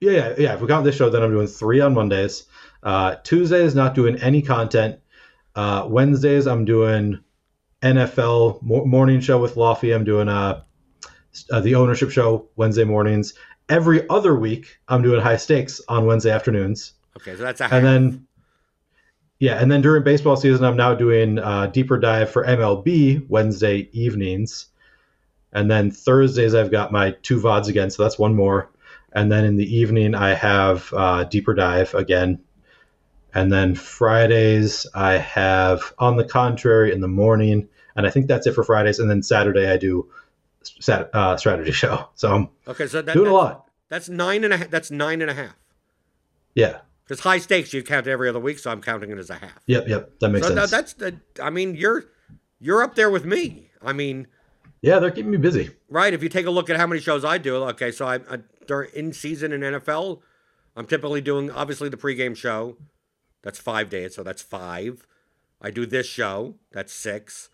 [0.00, 0.54] Yeah, yeah, yeah.
[0.54, 2.44] If we count this show, then I'm doing three on Mondays.
[2.82, 5.00] Uh, is not doing any content.
[5.58, 7.18] Uh, Wednesdays, I'm doing
[7.82, 9.90] NFL mo- morning show with Lofty.
[9.90, 10.62] I'm doing uh,
[11.50, 13.34] uh, the ownership show Wednesday mornings.
[13.68, 16.92] Every other week, I'm doing high stakes on Wednesday afternoons.
[17.16, 17.74] Okay, so that's a.
[17.74, 18.28] And then,
[19.40, 23.88] yeah, and then during baseball season, I'm now doing uh, deeper dive for MLB Wednesday
[23.92, 24.66] evenings.
[25.52, 28.70] And then Thursdays, I've got my two VODs again, so that's one more.
[29.12, 32.38] And then in the evening, I have uh, deeper dive again.
[33.34, 37.68] And then Fridays, I have on the contrary in the morning.
[37.96, 38.98] And I think that's it for Fridays.
[38.98, 40.08] And then Saturday, I do
[40.62, 42.08] sat, uh, strategy show.
[42.14, 43.68] So I'm okay, so that, doing a lot.
[43.88, 44.70] That's nine and a half.
[44.70, 45.56] That's nine and a half.
[46.54, 46.78] Yeah.
[47.04, 49.60] Because high stakes you count every other week, so I'm counting it as a half.
[49.66, 49.88] Yep.
[49.88, 50.18] Yep.
[50.20, 50.70] That makes so sense.
[50.70, 51.20] that, that's the.
[51.42, 52.04] I mean, you're
[52.60, 53.70] you're up there with me.
[53.82, 54.26] I mean,
[54.82, 55.70] yeah, they're keeping me busy.
[55.88, 56.12] right?
[56.12, 58.38] If you take a look at how many shows I do, okay, so I, I
[58.66, 60.20] during in season in NFL,
[60.76, 62.76] I'm typically doing obviously the pregame show.
[63.42, 65.06] That's five days, so that's five.
[65.60, 66.56] I do this show.
[66.72, 67.50] That's six.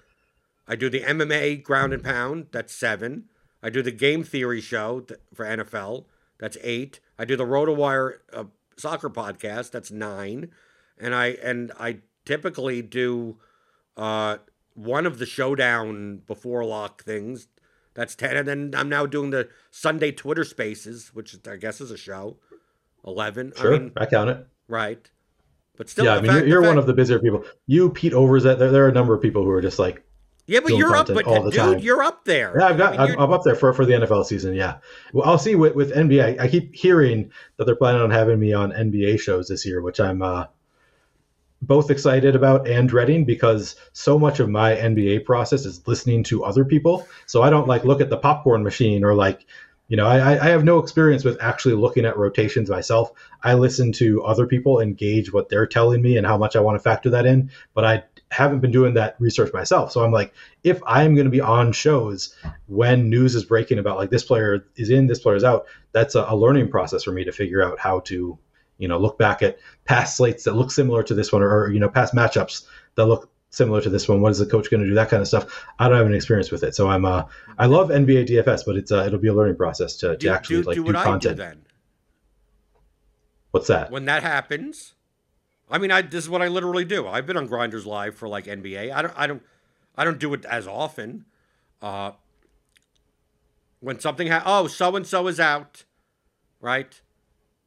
[0.66, 2.46] I do the MMA ground and pound.
[2.52, 3.24] That's seven.
[3.62, 5.04] I do the game theory show
[5.34, 6.04] for NFL.
[6.38, 7.00] That's eight.
[7.18, 8.44] I do the RotoWire uh,
[8.76, 9.70] soccer podcast.
[9.70, 10.50] That's nine.
[10.98, 13.36] And I and I typically do
[13.96, 14.38] uh,
[14.74, 17.48] one of the showdown before lock things.
[17.94, 18.36] That's ten.
[18.36, 22.36] And then I'm now doing the Sunday Twitter Spaces, which I guess is a show.
[23.06, 23.52] Eleven.
[23.56, 23.74] Sure.
[23.74, 24.46] I mean, I count it.
[24.68, 25.10] right.
[25.76, 27.44] But still, yeah, I mean, fact- you're, you're one of the busier people.
[27.66, 30.04] You, Pete Overs, there, there are a number of people who are just like,
[30.46, 31.78] Yeah, but you're up, but all the dude, time.
[31.80, 32.54] you're up there.
[32.58, 34.54] yeah, I've got, I mean, I'm, you're- I'm up there for, for the NFL season.
[34.54, 34.76] Yeah.
[35.12, 36.38] Well, I'll see with, with NBA.
[36.40, 39.82] I, I keep hearing that they're planning on having me on NBA shows this year,
[39.82, 40.46] which I'm uh,
[41.62, 46.44] both excited about and dreading because so much of my NBA process is listening to
[46.44, 47.08] other people.
[47.26, 49.46] So I don't like look at the popcorn machine or like,
[49.88, 53.12] you know, I, I have no experience with actually looking at rotations myself.
[53.42, 56.60] I listen to other people and gauge what they're telling me and how much I
[56.60, 57.50] want to factor that in.
[57.74, 59.92] But I haven't been doing that research myself.
[59.92, 60.32] So I'm like,
[60.62, 62.34] if I'm going to be on shows
[62.66, 66.14] when news is breaking about like this player is in, this player is out, that's
[66.14, 68.38] a, a learning process for me to figure out how to,
[68.78, 71.70] you know, look back at past slates that look similar to this one or, or
[71.70, 74.20] you know, past matchups that look similar to this one.
[74.20, 74.94] What is the coach going to do?
[74.94, 75.64] That kind of stuff.
[75.78, 77.24] I don't have any experience with it, so I'm uh,
[77.58, 80.30] I love NBA DFS, but it's uh, it'll be a learning process to, to Do,
[80.30, 81.40] actually do, like do do, what content.
[81.40, 81.66] I do then.
[83.52, 83.90] What's that?
[83.90, 84.94] When that happens,
[85.70, 87.06] I mean, I this is what I literally do.
[87.06, 88.92] I've been on Grinders Live for like NBA.
[88.92, 89.42] I don't, I don't,
[89.96, 91.24] I don't do it as often.
[91.80, 92.12] Uh,
[93.80, 95.84] when something ha- oh, so and so is out,
[96.60, 97.00] right?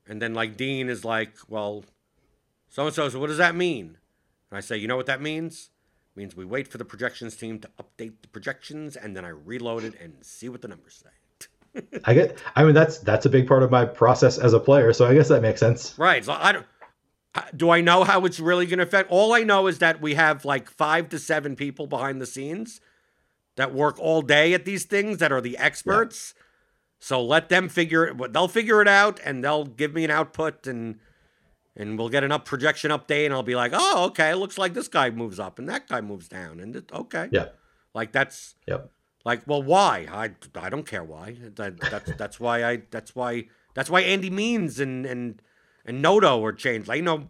[0.08, 1.86] And then like Dean is like, well,
[2.70, 3.10] so and so.
[3.10, 3.98] So what does that mean?
[4.50, 5.70] And I say, you know what that means?
[6.18, 9.84] Means we wait for the projections team to update the projections, and then I reload
[9.84, 11.12] it and see what the numbers say.
[12.06, 12.40] I get.
[12.56, 14.94] I mean, that's that's a big part of my process as a player.
[14.94, 15.94] So I guess that makes sense.
[15.96, 16.26] Right.
[16.26, 16.66] So I don't.
[17.56, 19.12] Do I know how it's really going to affect?
[19.12, 22.82] All I know is that we have like five to seven people behind the scenes
[23.56, 26.34] that work all day at these things that are the experts.
[27.00, 28.34] So let them figure it.
[28.34, 31.00] They'll figure it out, and they'll give me an output, and
[31.78, 34.58] and we'll get an up projection update, and I'll be like, oh, okay, it looks
[34.58, 37.50] like this guy moves up, and that guy moves down, and it, okay, Yeah.
[37.94, 38.92] like that's Yep.
[39.24, 40.08] like, well, why?
[40.12, 41.38] I, I don't care why.
[41.56, 43.46] That, that's that's why I that's why
[43.76, 45.42] that's why Andy Means and and
[45.86, 46.90] and Noto are changed.
[46.90, 47.30] I know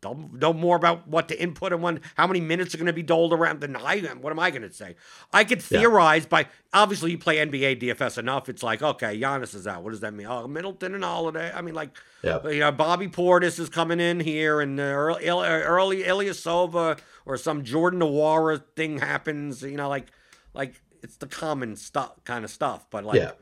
[0.00, 2.92] they'll know more about what to input and when how many minutes are going to
[2.92, 4.20] be doled around than I am.
[4.22, 4.94] What am I going to say?
[5.32, 5.80] I could Yeah.
[5.80, 8.48] theorize by obviously you play NBA DFS enough.
[8.48, 9.82] It's like okay, Giannis is out.
[9.82, 10.26] What does that mean?
[10.28, 11.50] Oh, Middleton and Holiday.
[11.54, 11.90] I mean, like
[12.22, 12.44] Yep.
[12.46, 17.62] you know, Bobby Portis is coming in here, and uh, early, Ersan Ilyasova or some
[17.64, 19.62] Jordan Nwora thing happens.
[19.62, 20.08] You know, like,
[20.54, 22.86] like it's the common stuff, kind of stuff.
[22.90, 23.32] But like, Yeah.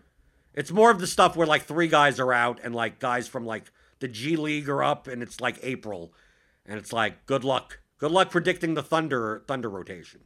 [0.55, 3.47] it's more of the stuff where like three guys are out, and like guys from
[3.47, 3.65] like
[4.01, 6.13] the G League are up, and it's like April,
[6.67, 10.21] and it's like good luck, good luck predicting the Thunder Thunder rotation,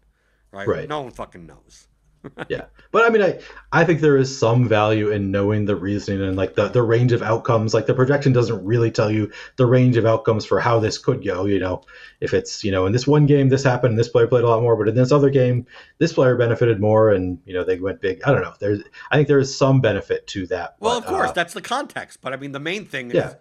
[0.52, 0.66] right?
[0.66, 0.88] Right.
[0.88, 1.86] No one fucking knows.
[2.50, 3.40] yeah but i mean i
[3.72, 7.12] i think there is some value in knowing the reasoning and like the, the range
[7.12, 10.78] of outcomes like the projection doesn't really tell you the range of outcomes for how
[10.78, 11.80] this could go you know
[12.20, 14.46] if it's you know in this one game this happened and this player played a
[14.46, 15.64] lot more but in this other game
[15.96, 19.16] this player benefited more and you know they went big i don't know there's i
[19.16, 22.18] think there is some benefit to that Well, but, of course, uh, that's the context.
[22.20, 23.28] But I mean, the main thing Yeah.
[23.30, 23.36] is,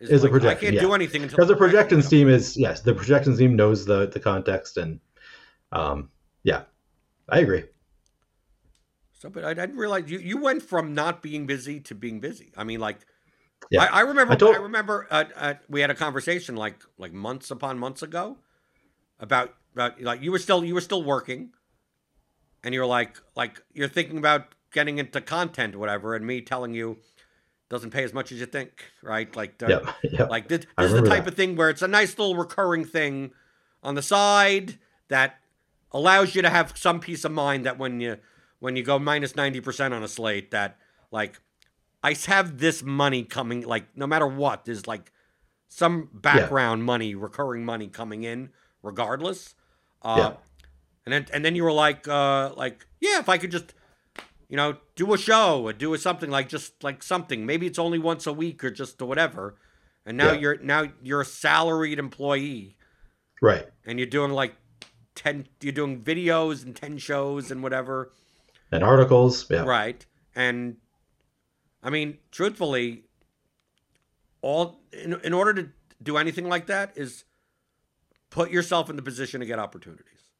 [0.00, 0.80] Is the like, projection, I can't yeah.
[0.80, 4.06] do anything until because the projection projections team is yes the projections team knows the
[4.08, 5.00] the context and
[5.72, 6.10] um
[6.42, 6.62] yeah
[7.28, 7.64] i agree
[9.12, 12.20] So, but I, I didn't realize you, you went from not being busy to being
[12.20, 12.52] busy.
[12.56, 13.06] I mean, like,
[13.70, 13.84] Yeah.
[13.84, 14.36] I, I remember.
[14.38, 18.36] I, I remember uh, uh, we had a conversation like like months upon months ago
[19.18, 21.50] about about like you were still you were still working,
[22.62, 26.74] and you're like like you're thinking about getting into content or whatever, and me telling
[26.74, 26.98] you
[27.70, 29.34] doesn't pay as much as you think, right?
[29.34, 31.32] Like, the, yeah yeah like this, this is the type that.
[31.32, 33.32] of thing where it's a nice little recurring thing
[33.82, 34.78] on the side
[35.08, 35.36] that
[35.92, 38.18] allows you to have some peace of mind that when you
[38.60, 40.76] when you go minus 90% on a slate that
[41.10, 41.40] like
[42.02, 45.12] I have this money coming like no matter what there's like
[45.68, 48.50] some background money recurring money coming in
[48.82, 49.54] regardless
[50.02, 50.32] uh Yeah.
[51.06, 53.72] and then and then you were like uh like yeah if I could just
[54.54, 57.44] you know do a show or do a something like just like something.
[57.44, 59.56] Maybe it's only once a week or just or whatever.
[60.06, 60.38] And now Yeah.
[60.38, 62.76] you're now you're a salaried employee.
[63.42, 63.66] Right.
[63.84, 64.54] And you're doing like
[65.16, 68.12] 10 you're doing videos and 10 shows and whatever.
[68.70, 69.64] And articles yeah.
[69.64, 70.06] Right.
[70.36, 70.76] And
[71.82, 73.06] i mean truthfully
[74.40, 75.70] all in, in order to
[76.00, 77.24] do anything like that is
[78.30, 80.30] put yourself in the position to get opportunities.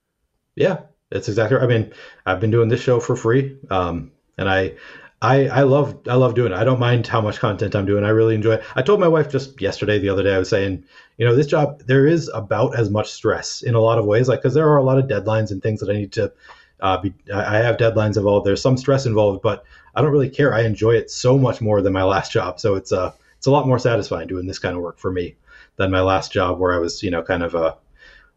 [0.55, 1.59] Yeah, that's exactly.
[1.59, 1.93] I mean,
[2.27, 4.75] I've been doing this show for free, um, and I,
[5.23, 6.57] I, I love, I love doing it.
[6.57, 8.05] I don't mind how much content I'm doing.
[8.05, 8.65] I really enjoy it.
[8.75, 10.85] I told my wife just yesterday, the other day, I was saying,
[11.17, 14.29] you know, this job there is about as much stress in a lot of ways,
[14.29, 16.33] like because there are a lot of deadlines and things that I need to.
[16.81, 18.45] Uh, be, I have deadlines involved.
[18.45, 19.65] There's some stress involved, but
[19.95, 20.53] I don't really care.
[20.53, 22.61] I enjoy it so much more than my last job.
[22.61, 25.37] So it's uh, it's a lot more satisfying doing this kind of work for me
[25.77, 27.77] than my last job where I was, you know, kind of a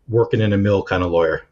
[0.07, 1.43] working in a mill kind of lawyer.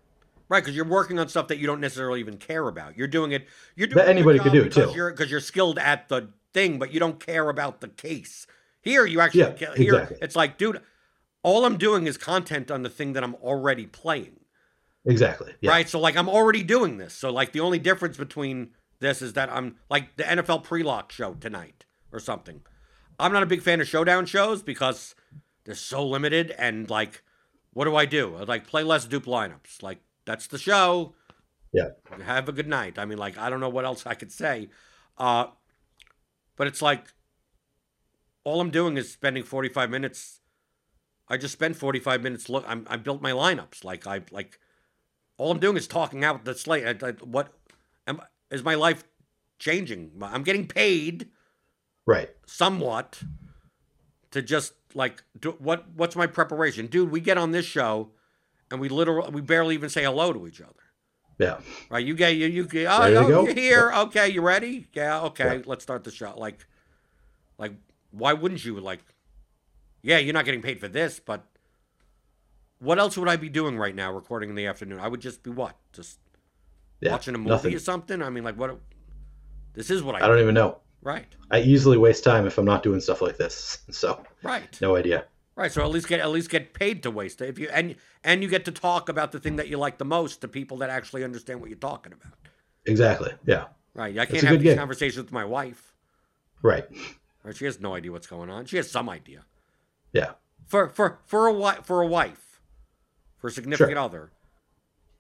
[0.50, 3.32] Right because you're working on stuff that you don't necessarily even care about you're doing
[3.32, 4.96] it you're doing That anybody could do, because too.
[4.96, 8.48] you're because you're skilled at the thing but you don't care about the case
[8.82, 10.18] here you actually Yeah, ca- here exactly.
[10.22, 10.82] it's like dude
[11.44, 14.40] all i'm doing is content on the thing that i'm already playing
[15.08, 15.54] Exactly.
[15.62, 15.70] Yeah.
[15.70, 15.88] right?
[15.88, 17.14] So like I'm already doing this.
[17.14, 21.36] So like the only difference between this is that I'm like the NFL pre-lock show
[21.36, 22.62] tonight or something.
[23.20, 25.14] I'm not a big fan of showdown shows because
[25.64, 27.22] they're so limited and like
[27.74, 28.36] what do I do?
[28.36, 29.84] I like play less dupe lineups.
[29.84, 31.16] Like that's the show.
[31.72, 31.90] Yeah.
[32.24, 32.98] Have a good night.
[32.98, 34.70] I mean like I don't know what else I could say.
[35.18, 35.48] Uh
[36.56, 37.14] but it's like
[38.44, 40.40] all I'm doing is spending 45 minutes
[41.28, 42.50] I just spent 45 minutes.
[42.50, 43.84] Look, I'm, I built my lineups.
[43.84, 44.60] Like I like,
[45.38, 46.86] all I'm doing is talking out the slate.
[47.04, 47.54] I, I, what
[48.08, 48.22] am
[48.52, 49.04] is my life
[49.60, 50.12] changing?
[50.22, 51.30] I'm getting paid
[52.06, 52.30] Right.
[52.46, 53.24] somewhat
[54.30, 57.10] to just like do, what what's my preparation, dude?
[57.10, 58.12] We get on this show,
[58.72, 60.72] and we literally we barely even say hello to each other.
[61.38, 61.60] Yeah.
[61.90, 62.06] Right?
[62.06, 63.92] You get you you get, oh, Ready oh, you're here.
[63.94, 64.88] Okay, you ready?
[64.94, 65.22] Yeah.
[65.22, 65.62] Okay, Yeah.
[65.66, 66.34] let's start the show.
[66.38, 66.66] Like,
[67.58, 67.74] like
[68.12, 69.02] why wouldn't you like?
[70.02, 71.44] Yeah, you're not getting paid for this, but
[72.80, 75.00] what else would I be doing right now, recording in the afternoon?
[75.00, 76.20] I would just be what, just
[77.02, 77.12] Yeah.
[77.12, 77.76] watching a movie Nothing.
[77.76, 78.22] or something.
[78.22, 78.80] I mean, like what?
[79.74, 80.78] This is what I, I don't even know.
[81.02, 83.80] right, I easily waste time if I'm not doing stuff like this.
[83.92, 84.78] So right.
[84.82, 85.26] no idea.
[85.56, 87.48] Right, so at least get at least get paid to waste it.
[87.48, 90.06] If you and and you get to talk about the thing that you like the
[90.06, 92.34] most to people that actually understand what you're talking about.
[92.86, 93.32] Exactly.
[93.46, 93.68] Yeah.
[93.94, 94.78] Right, I can't have these gig.
[94.78, 95.94] conversations with my wife.
[96.62, 96.86] Right.
[97.44, 98.66] Right, she has no idea what's going on.
[98.66, 99.46] She has some idea.
[100.12, 100.32] Yeah.
[100.66, 102.60] For for for a wife for a wife,
[103.38, 104.32] for a significant other,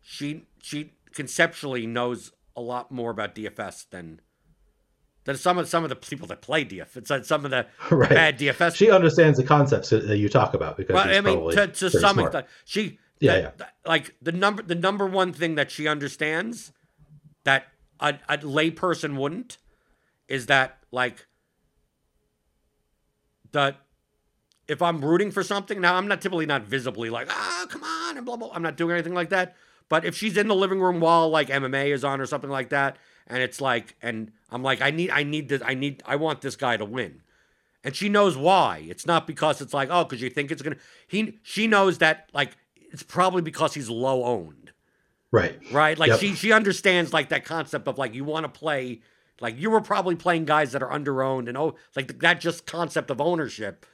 [0.01, 4.19] she she conceptually knows a lot more about DFS than
[5.25, 7.25] than some of some of the people that play DFS.
[7.25, 8.09] Some of the Right.
[8.09, 11.35] bad DFS She understands the concepts that you talk about because Well, she's I mean,
[11.35, 13.51] probably to, to some extent, she, Yeah, that- yeah.
[13.57, 16.71] that- like the number, the number one thing that she understands
[17.43, 17.65] that
[17.99, 19.57] a, a layperson wouldn't
[20.27, 21.27] is that like
[23.51, 23.77] that
[24.67, 28.17] if I'm rooting for something now, I'm not typically not visibly like ah come on
[28.17, 28.49] and blah blah.
[28.53, 29.55] I'm not doing anything like that.
[29.89, 32.69] But if she's in the living room while like MMA is on or something like
[32.69, 32.97] that,
[33.27, 36.41] and it's like, and I'm like, I need, I need this, I need, I want
[36.41, 37.21] this guy to win
[37.83, 38.83] and she knows why.
[38.89, 40.77] It's not because it's like, oh, because you think it's gonna.
[41.07, 42.57] He, she knows that like
[42.91, 44.71] it's probably because he's low owned,
[45.31, 45.59] Right.
[45.71, 45.97] right?
[45.97, 46.19] Like Yep.
[46.19, 49.01] she, she understands like that concept of like you want to play,
[49.39, 52.65] like you were probably playing guys that are under owned and oh, like that just
[52.65, 53.85] concept of ownership.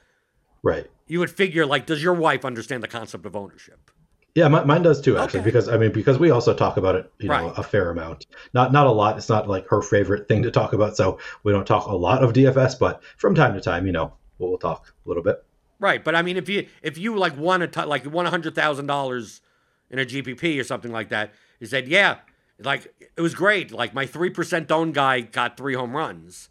[0.62, 0.86] Right.
[1.06, 3.90] You would figure like, does your wife understand the concept of ownership?
[4.34, 5.44] Yeah, mi- mine does too, actually, Okay.
[5.44, 8.26] because I mean, because we also talk about it, you know, a fair amount.
[8.54, 9.18] Not not a lot.
[9.18, 12.24] It's not like her favorite thing to talk about, so we don't talk a lot
[12.24, 12.78] of DFS.
[12.78, 15.44] But from time to time, you know, we'll, we'll talk a little bit.
[15.78, 18.30] Right, but I mean, if you if you like won a t- like won a
[18.30, 19.42] hundred thousand dollars
[19.90, 22.16] in a GPP or something like that, you said, yeah,
[22.58, 22.86] like
[23.16, 23.70] it was great.
[23.70, 26.48] Like my three percent owned guy got three home runs.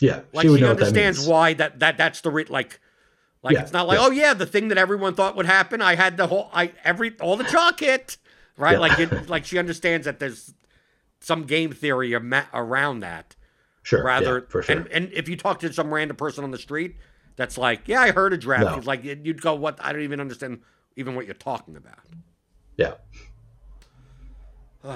[0.00, 1.28] Yeah, Like she she, would know what that understands means.
[1.28, 2.78] why that that that's the re- like.
[3.42, 4.06] Like Yeah, it's not like yeah.
[4.06, 7.16] oh yeah the thing that everyone thought would happen I had the whole I every
[7.20, 8.16] all the chalk hit
[8.56, 8.78] right Yeah.
[8.78, 10.54] like it like she understands that there's
[11.20, 13.34] some game theory around that
[13.82, 14.76] Sure, rather for sure.
[14.76, 16.96] and, and if you talk to some random person on the street
[17.36, 18.82] that's like yeah i heard a draft No.
[18.84, 20.60] Like you'd go what i don't even understand
[20.96, 21.98] even what you're talking about
[22.76, 22.94] yeah,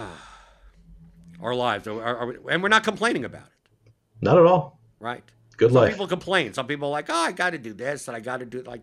[1.41, 4.79] our lives are, are, are- and we're not complaining about it not at all.
[5.01, 5.25] right
[5.63, 5.93] Good some life.
[5.93, 8.59] people complain some people are like oh i gotta do this and i gotta do
[8.59, 8.67] it.
[8.67, 8.83] like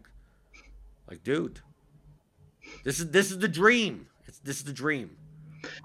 [1.09, 1.59] like dude
[2.83, 5.15] this is this is the dream it's, this is the dream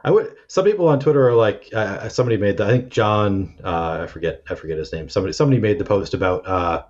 [0.05, 0.37] I would.
[0.47, 2.65] Some people on Twitter are like, uh, somebody made the.
[2.65, 3.57] I think John.
[3.65, 4.45] Uh, I forget.
[4.49, 5.09] I forget his name.
[5.09, 5.33] Somebody.
[5.33, 6.47] Somebody made the post about.
[6.47, 6.85] Uh,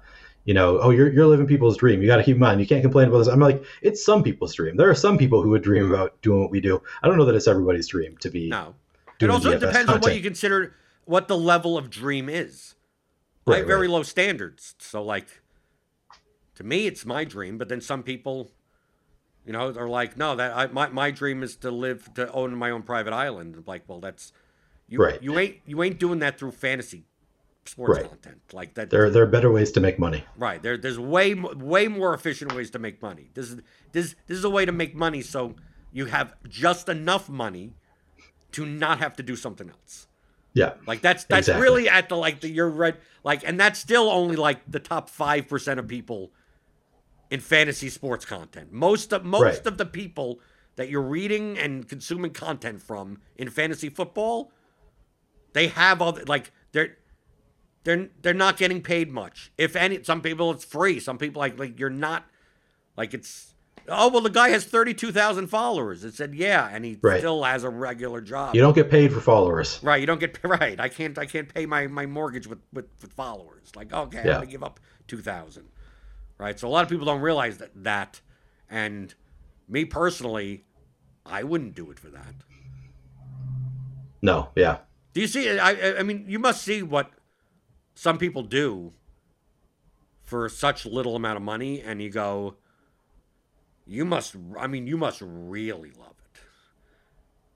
[0.45, 2.03] you know, oh, you're you're living people's dream.
[2.03, 2.61] You got to keep in mind.
[2.61, 3.29] You can't complain about this.
[3.29, 4.77] I'm like, it's some people's dream.
[4.77, 6.83] There are some people who would dream about doing what we do.
[7.03, 8.51] I don't know that it's everybody's dream to be.
[8.51, 8.75] no
[9.21, 10.75] it also DFS depends on what you consider
[11.05, 12.75] what the level of dream is
[13.47, 13.93] i Right, have very right.
[13.93, 15.43] low standards so like
[16.55, 18.51] to me it's my dream but then some people
[19.45, 22.55] you know they're like no that I, my, my dream is to live to own
[22.57, 24.33] my own private island I'm like well that's
[24.89, 25.23] you Right.
[25.23, 27.05] you ain't you ain't doing that through fantasy
[27.67, 28.09] sports Right.
[28.09, 30.25] content like that There there are better ways to make money.
[30.37, 33.61] right there there's way way more efficient ways to make money this is
[33.93, 35.55] this this is a way to make money so
[35.93, 37.73] you have just enough money
[38.53, 40.07] to not have to do something else
[40.55, 40.75] Yeah.
[40.87, 41.63] like that's that's Exactly.
[41.63, 42.95] really at the like the you're right
[43.25, 46.31] like and that's still only like the top five percent of people
[47.31, 48.73] in fantasy sports content.
[48.73, 49.67] Most of most Right.
[49.67, 50.41] of the people
[50.77, 54.53] that you're reading and consuming content from in fantasy football,
[55.53, 56.97] they have all the, like they're
[57.85, 59.53] they're they're not getting paid much.
[59.59, 61.01] If any, some people it's free.
[61.01, 62.25] Some people like like you're not
[62.97, 63.54] like it's.
[63.89, 66.05] Oh well, the guy has thirty-two thousand followers.
[66.05, 67.19] It said yeah, and he Right.
[67.19, 68.55] still has a regular job.
[68.55, 69.79] You don't get paid for followers.
[69.83, 70.81] Right, you don't get right.
[70.81, 71.19] I can't.
[71.19, 73.73] I can't pay my, my mortgage with, with, with followers.
[73.77, 75.65] Like, okay, I'm gonna give up two thousand.
[76.39, 76.59] Right.
[76.59, 78.21] So a lot of people don't realize that that,
[78.71, 79.15] and
[79.69, 80.65] me personally,
[81.27, 82.35] I wouldn't do it for that.
[84.23, 84.49] No.
[84.57, 84.79] Yeah.
[85.13, 85.59] Do you see?
[85.59, 87.11] I I- I mean, you must see what
[87.95, 88.93] some people do
[90.25, 92.57] for such little amount of money, and you go,
[93.87, 94.37] you must.
[94.59, 96.41] I mean, you must really love it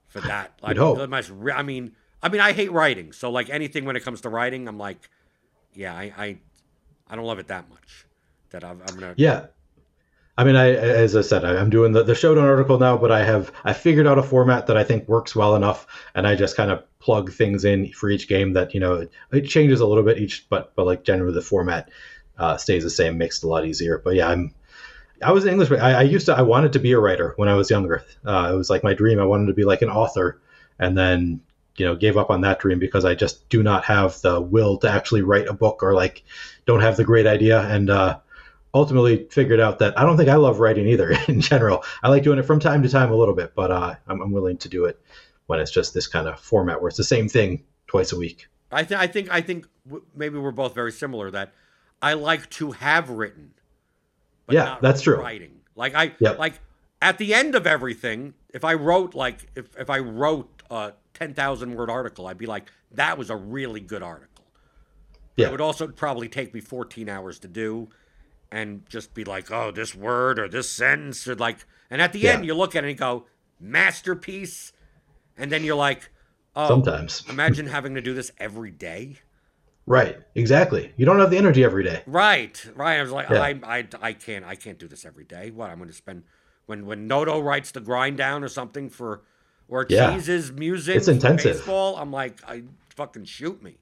[0.09, 0.53] for that.
[0.63, 1.09] I You'd hope.
[1.09, 1.93] must I mean,
[2.23, 5.09] I mean, I hate writing, so like anything when it comes to writing, I'm like,
[5.75, 6.39] yeah, I I,
[7.09, 8.07] I don't love it that much.
[8.51, 9.15] That I'm, I'm gonna.
[9.17, 9.47] Yeah.
[10.37, 13.11] I mean, I as I said, I, am doing the the showdown article now, but
[13.11, 16.37] I have I figured out a format that I think works well enough, and I
[16.37, 19.81] just kind of plug things in for each game that you know it, it changes
[19.81, 21.91] a little bit each, but but like generally the format
[22.39, 23.99] uh, stays the same, makes it a lot easier.
[23.99, 24.55] But yeah, I'm
[25.23, 25.70] I was an English.
[25.70, 28.05] I, I used to I wanted to be a writer when I was younger.
[28.24, 29.19] Uh, it was like my dream.
[29.19, 30.40] I wanted to be like an author,
[30.78, 31.40] and then
[31.77, 34.78] you know gave up on that dream because I just do not have the will
[34.78, 36.24] to actually write a book or like
[36.66, 37.90] don't have the great idea and.
[37.90, 38.19] uh
[38.74, 41.85] ultimately figured out that I don't think I love writing either in general.
[42.03, 44.31] I like doing it from time to time a little bit, but uh, I'm, I'm,
[44.31, 45.01] willing to do it
[45.47, 48.47] when it's just this kind of format where it's the same thing twice a week.
[48.70, 49.66] I, th- I think I think
[50.15, 51.53] maybe we're both very similar that
[52.03, 53.55] I like to have written.
[54.55, 55.20] Yeah, that's true.
[55.20, 56.39] Writing like I yep.
[56.39, 56.61] like
[57.01, 58.35] at the end of everything.
[58.53, 62.47] If I wrote like if if I wrote a ten thousand word article, I'd be
[62.47, 64.45] like that was a really good article.
[65.37, 65.47] Yeah.
[65.47, 67.91] It would also probably take me 14 hours to do
[68.51, 72.19] and just be like, oh, this word or this sentence or like, and at the
[72.19, 72.33] yeah.
[72.33, 73.27] end you look at it and go,
[73.61, 74.73] masterpiece,
[75.37, 76.11] and then you're like,
[76.57, 79.19] oh, sometimes imagine having to do this every day.
[79.89, 80.93] Right, exactly.
[80.97, 82.02] You don't have the energy every day.
[82.06, 82.98] Right, right.
[82.98, 83.40] I was like, yeah.
[83.40, 85.51] I, I, I can't, I can't do this every day.
[85.51, 86.24] What I'm going to spend
[86.66, 89.23] when when Noto writes the grind down or something for,
[89.66, 90.10] or yeah.
[90.10, 91.56] Music, it's intensive.
[91.56, 91.97] Baseball.
[91.97, 92.65] I'm like, I
[92.97, 93.78] fucking shoot me.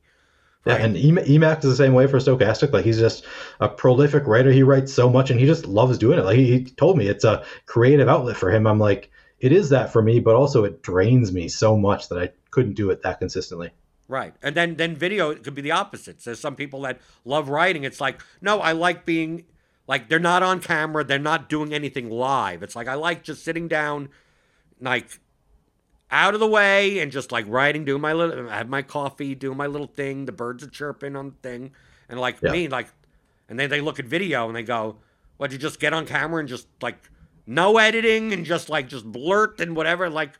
[0.64, 0.78] Right.
[0.78, 2.72] Yeah, and Emac is the same way for Stokastic.
[2.72, 3.24] Like he's just
[3.60, 4.52] a prolific writer.
[4.52, 6.24] He writes so much, and he just loves doing it.
[6.24, 8.66] Like he, he told me, it's a creative outlet for him.
[8.66, 9.10] I'm like,
[9.40, 12.74] it is that for me, but also it drains me so much that I couldn't
[12.74, 13.70] do it that consistently.
[14.08, 16.20] Right, and then then video it could be the opposite.
[16.20, 17.82] There's some people that love writing.
[17.82, 19.44] It's like, no, I like being
[19.88, 22.62] like they're not on camera, they're not doing anything live.
[22.62, 24.08] It's like I like just sitting down,
[24.80, 25.20] like
[26.10, 29.34] out of the way and just like writing, doing my little, I have my coffee,
[29.34, 30.26] doing my little thing.
[30.26, 31.72] The birds are chirping on the thing,
[32.08, 32.52] and like yeah.
[32.52, 32.88] me, like,
[33.48, 34.98] and then they look at video and they go,
[35.36, 35.52] "What?
[35.52, 37.10] You just get on camera and just like
[37.46, 40.32] no editing and just like just blurt and whatever." Like,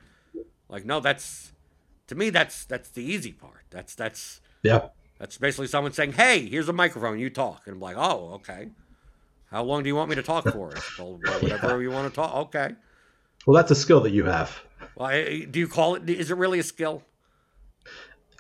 [0.68, 1.52] like no, that's
[2.09, 3.65] to me that's that's the easy part.
[3.70, 4.89] That's that's yeah.
[5.19, 7.19] That's basically someone saying, "Hey, here's a microphone.
[7.19, 8.69] You talk," and I'm like, "Oh, okay.
[9.51, 11.78] How long do you want me to talk for?" well, whatever yeah.
[11.78, 12.35] you want to talk.
[12.49, 12.74] Okay.
[13.47, 14.59] Well, that's a skill that you have.
[14.97, 15.11] Well,
[15.51, 16.09] do you call it?
[16.09, 17.03] Is it really a skill?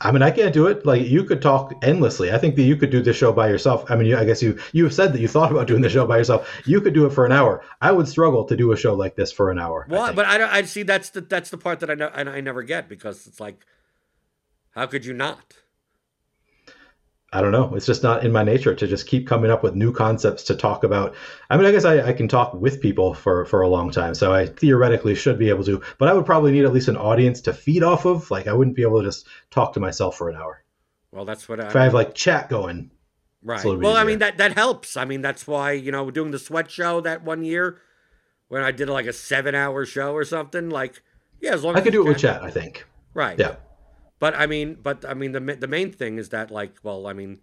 [0.00, 0.84] I mean, I can't do it.
[0.84, 2.32] Like you could talk endlessly.
[2.32, 3.90] I think that you could do this show by yourself.
[3.90, 5.88] I mean, you, I guess you you have said that you thought about doing the
[5.88, 6.62] show by yourself.
[6.66, 7.62] You could do it for an hour.
[7.80, 9.86] I would struggle to do a show like this for an hour.
[9.88, 12.40] Well, I but I, I see that's the that's the part that I, know, I
[12.40, 13.64] never get because it's like,
[14.70, 15.56] how could you not?
[17.36, 17.74] I don't know.
[17.74, 20.54] It's just not in my nature to just keep coming up with new concepts to
[20.54, 21.14] talk about.
[21.50, 24.14] I mean, I guess I, I, can talk with people for, for a long time,
[24.14, 25.82] so I theoretically should be able to.
[25.98, 28.30] But I would probably need at least an audience to feed off of.
[28.30, 30.64] Like, I wouldn't be able to just talk to myself for an hour.
[31.12, 31.66] Well, that's what I.
[31.66, 32.90] If I have like chat going,
[33.42, 33.64] right?
[33.64, 33.92] Well, easier.
[33.92, 34.96] I mean that that helps.
[34.96, 37.80] I mean that's why you know doing the sweat show that one year
[38.48, 40.68] when I did like a seven hour show or something.
[40.68, 41.02] Like,
[41.40, 42.86] yeah, as long as I could do it with chat, I think.
[43.14, 43.38] Right.
[43.38, 43.56] Yeah.
[44.18, 47.12] But I mean, but I mean, the the main thing is that like, well, I
[47.12, 47.40] mean,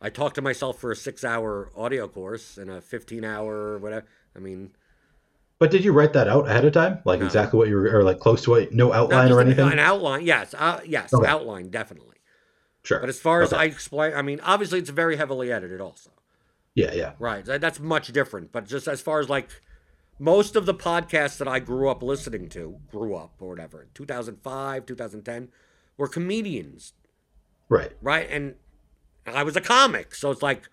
[0.00, 4.06] I talked to myself for a six hour audio course and a fifteen hour whatever.
[4.34, 4.70] I mean,
[5.58, 7.26] but did you write that out ahead of time, like no.
[7.26, 9.70] exactly what you were, or like close to what, no outline or anything?
[9.70, 11.28] An outline, yes, uh, yes, okay.
[11.28, 12.16] outline definitely.
[12.82, 13.00] Sure.
[13.00, 16.10] But as far as I explain, I mean, obviously it's very heavily edited, also.
[16.74, 17.12] Yeah, yeah.
[17.18, 17.44] Right.
[17.44, 18.52] That's much different.
[18.52, 19.50] But just as far as like
[20.18, 24.86] most of the podcasts that I grew up listening to, grew up or whatever, 2005,
[24.86, 25.48] 2010,
[26.00, 26.94] were comedians.
[27.68, 27.92] Right.
[28.02, 28.26] Right.
[28.28, 28.54] And
[29.26, 30.68] I was a comic, so it's like,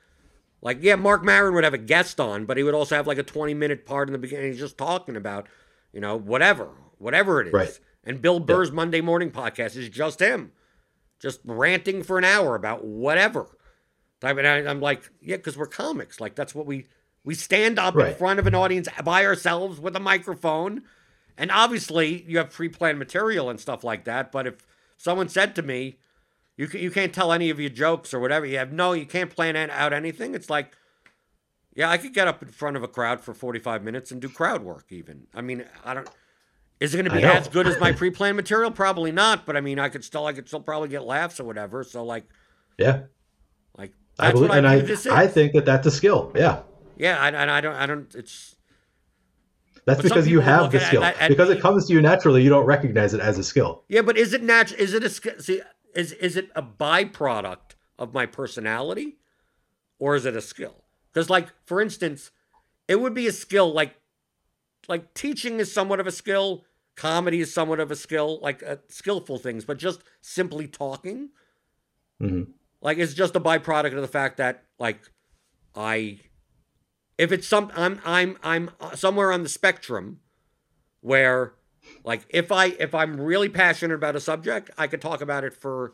[0.62, 3.20] like yeah, Marc Maron would have a guest on, but he would also have like
[3.20, 4.52] a 20 minute part in the beginning.
[4.52, 5.48] He's just talking about,
[5.94, 7.54] you know, whatever, whatever it is.
[7.54, 7.80] Right.
[8.04, 8.76] And Bill Burr's yeah.
[8.76, 10.54] Monday Morning Podcast is just him,
[11.20, 13.58] just ranting for an hour about whatever.
[14.24, 16.20] I mean, I, am like, yeah, because we're comics.
[16.20, 16.88] Like that's what we
[17.26, 18.10] we stand up right.
[18.10, 20.84] in front of an audience by ourselves with a microphone,
[21.38, 24.32] and obviously you have pre-planned material and stuff like that.
[24.32, 24.56] But if
[24.98, 25.98] someone said to me,
[26.58, 29.34] "You you can't tell any of your jokes or whatever," you have no, you can't
[29.34, 30.36] plan out anything.
[30.36, 30.76] It's like,
[31.76, 34.28] yeah, I could get up in front of a crowd for 45 minutes and do
[34.28, 34.86] crowd work.
[34.90, 36.10] Even, I mean, I don't.
[36.80, 38.70] Is it going to be as good as my pre-planned material?
[38.70, 39.48] Probably not.
[39.48, 41.84] But I mean, I could still, I could still probably get laughs or whatever.
[41.84, 42.26] So like,
[42.78, 43.04] yeah,
[43.76, 46.32] like I believe, I and I, I think that that's a skill.
[46.36, 46.62] Yeah.
[46.98, 48.14] Yeah, and, and I don't, I don't.
[48.16, 48.57] It's
[49.88, 51.02] that's but because you have the skill.
[51.02, 53.86] At, at, because it comes to you naturally, you don't recognize it as a skill.
[53.88, 54.82] Yeah, but is it natural?
[54.82, 55.40] Is it a skill?
[55.40, 55.62] See,
[55.96, 59.18] is is it a byproduct of my personality,
[59.98, 60.84] or is it a skill?
[61.14, 62.32] Because, like, for instance,
[62.90, 63.72] it would be a skill.
[63.72, 63.96] Like,
[64.90, 66.66] like teaching is somewhat of a skill.
[66.98, 68.42] Comedy is somewhat of a skill.
[68.42, 71.30] Like uh, skillful things, but just simply talking,
[72.22, 72.52] mm-hmm.
[72.82, 75.00] like, it's just a byproduct of the fact that, like,
[75.74, 76.20] I
[77.18, 80.20] if it's some I'm I'm I'm uh, somewhere on the spectrum
[81.02, 81.54] where
[82.04, 85.54] like if I if I'm really passionate about a subject, I could talk about it
[85.54, 85.94] for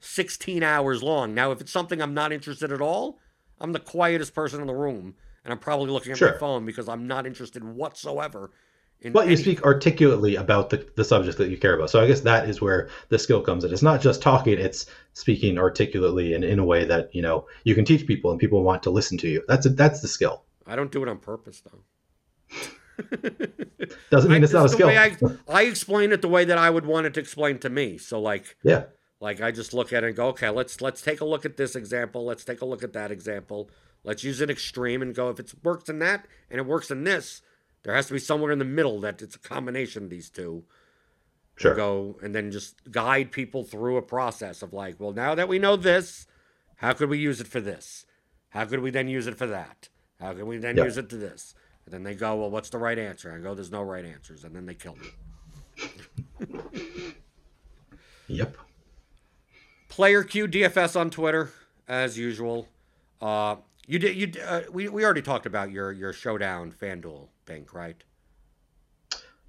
[0.00, 1.34] 16 hours long.
[1.34, 3.18] Now if it's something I'm not interested at all,
[3.60, 6.32] I'm the quietest person in the room and I'm probably looking at Sure.
[6.32, 8.50] my phone because I'm not interested whatsoever
[9.12, 11.90] But you speak articulately about the, the subject that you care about.
[11.90, 13.72] So I guess that is where the skill comes in.
[13.72, 17.74] It's not just talking, it's speaking articulately and in a way that, you know, you
[17.74, 19.44] can teach people and people want to listen to you.
[19.46, 20.44] That's a, that's the skill.
[20.66, 21.82] I don't do it on purpose though.
[24.10, 24.88] Doesn't mean I- it's not a skill.
[24.88, 25.16] I,
[25.48, 27.98] I explain it the way that I would want it to explain to me.
[27.98, 28.84] So like yeah.
[29.20, 31.56] like I just look at it and go, okay, let's let's take a look at
[31.56, 32.24] this example.
[32.24, 33.70] Let's take a look at that example.
[34.02, 37.04] Let's use an extreme and go if it works in that and it works in
[37.04, 37.42] this,
[37.86, 40.64] there has to be somewhere in the middle that it's a combination of these two.
[41.54, 41.72] Sure.
[41.76, 45.60] Go and then just guide people through a process of like, well, now that we
[45.60, 46.26] know this,
[46.78, 48.04] how could we use it for this?
[48.48, 49.88] How could we then use it for that?
[50.20, 50.82] How can we then Yeah.
[50.82, 51.54] use it to this?
[51.84, 53.32] And then they go, well, what's the right answer?
[53.32, 55.08] I go, there's no right answers, and then they kill me.
[58.28, 58.56] Yep.
[59.88, 61.52] Player Q DFS on Twitter
[61.86, 62.66] as usual.
[63.22, 63.56] Uh,
[63.86, 68.02] you did you uh, we we already talked about your your showdown FanDuel bank right?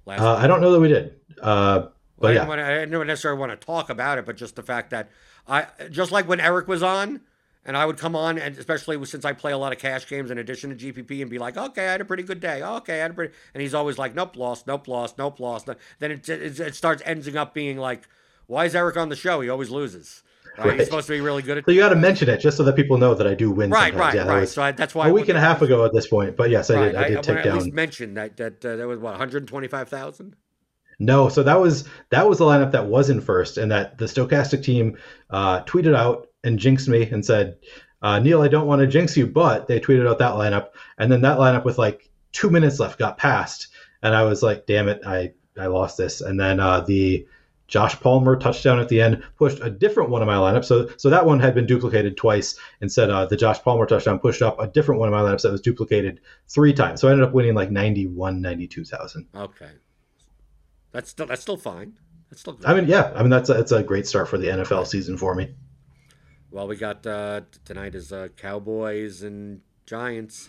[0.06, 1.14] Last Uh, I don't know that we did.
[1.40, 1.88] Uh,
[2.18, 2.38] but I, yeah.
[2.38, 5.10] didn't wanna, I didn't necessarily want to talk about it, but just the fact that
[5.46, 7.20] I just like when Eric was on,
[7.64, 10.30] and I would come on, and especially since I play a lot of cash games
[10.30, 12.62] in addition to GPP, and be like, okay, I had a pretty good day.
[12.62, 15.68] Okay, I had a pretty, and he's always like, nope, lost, nope, lost, nope, lost.
[15.98, 18.08] Then it it, it starts ending up being like,
[18.46, 19.40] why is Eric on the show?
[19.40, 20.22] He always loses.
[20.58, 20.66] Right?
[20.66, 20.78] Right.
[20.78, 21.64] He's supposed to be really good at.
[21.64, 23.70] So you got to mention it just so that people know that I do win.
[23.70, 24.00] Right, sometimes.
[24.00, 24.40] right, yeah, right.
[24.40, 26.36] was So I, that's why a I week and a half ago at this point.
[26.36, 26.94] But yes, I did.
[26.94, 27.58] Right, I did I, take at down.
[27.58, 30.36] least mention that that uh, there was what 125,000.
[30.98, 34.06] No, so that was that was the lineup that was in first, and that the
[34.06, 34.98] Stokastic team
[35.30, 37.58] uh, tweeted out and jinxed me and said,
[38.02, 41.10] uh, "Neil, I don't want to jinx you," but they tweeted out that lineup, and
[41.10, 43.68] then that lineup with like two minutes left got passed,
[44.02, 47.28] and I was like, "Damn it, I I lost this." And then uh, the
[47.68, 50.64] Josh Palmer touchdown at the end pushed a different one of my lineups.
[50.64, 52.58] So so that one had been duplicated twice.
[52.80, 55.52] Instead, uh, the Josh Palmer touchdown pushed up a different one of my lineups that
[55.52, 57.00] was duplicated three times.
[57.00, 59.26] So I ended up winning like 91, 92,000.
[59.34, 59.70] Okay,
[60.92, 61.98] that's still that's still fine.
[62.30, 62.66] That's still good.
[62.66, 65.18] I mean, yeah, I mean that's a, it's a great start for the NFL season
[65.18, 65.54] for me.
[66.50, 70.48] Well, we got uh, tonight is uh, Cowboys and Giants.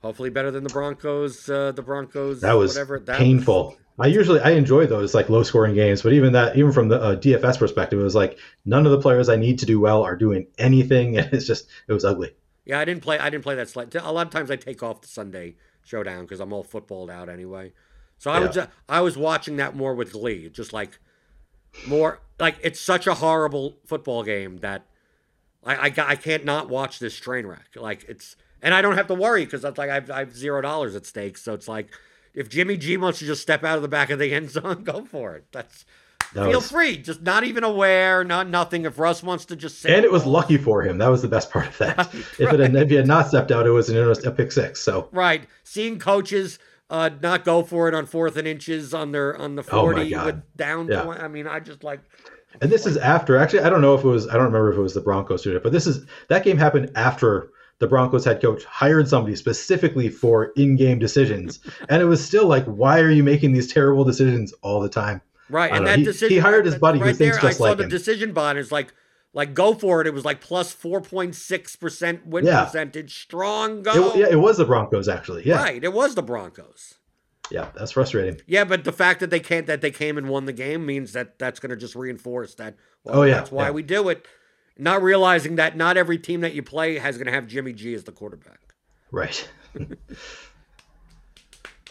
[0.00, 1.48] Hopefully, better than the Broncos.
[1.48, 2.40] Uh, the Broncos.
[2.40, 2.98] That was whatever.
[2.98, 3.66] That painful.
[3.68, 6.88] was- I usually I enjoy those like low scoring games, but even that even from
[6.88, 9.80] the uh, DFS perspective, it was like none of the players I need to do
[9.80, 12.34] well are doing anything, and it's just it was ugly.
[12.64, 13.18] yeah, I didn't play.
[13.18, 13.94] I didn't play that slate.
[13.94, 17.28] A lot of times I take off the Sunday showdown because I'm all footballed out
[17.28, 17.72] anyway.
[18.18, 18.52] So I was Yeah.
[18.52, 20.98] just, I was watching that more with glee, just like
[21.84, 24.86] more like it's such a horrible football game that
[25.64, 27.68] I I, I can't not watch this train wreck.
[27.76, 30.60] Like it's and I don't have to worry because that's like I've I have zero
[30.60, 31.38] dollars at stake.
[31.38, 31.88] So it's like
[32.34, 34.82] if Jimmy G wants to just step out of the back of the end zone,
[34.84, 35.44] go for it.
[35.52, 35.84] That's
[36.34, 38.84] That feel was- free, just not even aware, not nothing.
[38.84, 40.98] If Russ wants to just sit and it was lucky for him.
[40.98, 41.96] That was the best part of that.
[41.98, 43.96] Right, if it had, if he had not stepped out, it was an
[44.26, 44.80] a pick six.
[44.80, 45.46] So Right.
[45.64, 46.58] Seeing coaches
[46.90, 50.14] uh, not go for it on fourth and inches on their on the Oh forty
[50.14, 50.88] with down.
[50.88, 51.08] Yeah.
[51.08, 52.00] I mean, I just like.
[52.60, 54.76] And this is after actually I don't know if it was I don't remember if
[54.76, 57.48] it was the Broncos doing it, but this is that game happened after
[57.82, 61.60] the Broncos head coach hired somebody specifically for in-game decisions.
[61.90, 65.20] and it was still like, why are you making these terrible decisions all the time?
[65.50, 67.58] Right, and that He- decision he hired his buddy who right thinks there, just I
[67.58, 67.90] saw like the him.
[67.90, 68.94] decision bond is like,
[69.34, 70.06] like go for it.
[70.06, 72.64] It was like plus four point six percent win Yeah.
[72.64, 73.20] percentage.
[73.22, 74.12] Strong go.
[74.12, 75.42] It, yeah, it was the Broncos actually.
[75.46, 75.56] Yeah.
[75.62, 76.94] Right, it was the Broncos.
[77.50, 78.40] Yeah, that's frustrating.
[78.46, 81.12] Yeah, but the fact that they can't that they came and won the game means
[81.12, 82.76] that that's going to just reinforce that.
[83.04, 83.70] Well, Oh, yeah, that's why yeah.
[83.72, 84.26] we do it.
[84.78, 87.94] Not realizing that not every team that you play has going to have Jimmy G
[87.94, 88.74] as the quarterback.
[89.10, 89.48] Right.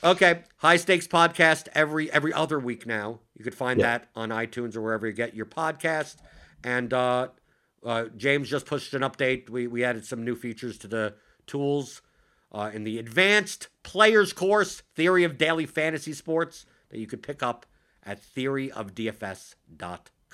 [0.03, 3.19] Okay, high stakes podcast every every other week now.
[3.37, 3.85] You could find Yeah.
[3.99, 6.15] that on iTunes or wherever you get your podcast.
[6.63, 7.27] And uh,
[7.85, 9.47] uh, James just pushed an update.
[9.51, 11.13] We we added some new features to the
[11.45, 12.01] tools
[12.51, 17.43] uh, in the advanced players course, Theory of Daily Fantasy Sports, that you could pick
[17.43, 17.67] up
[18.03, 19.99] at theoryofdfs.com.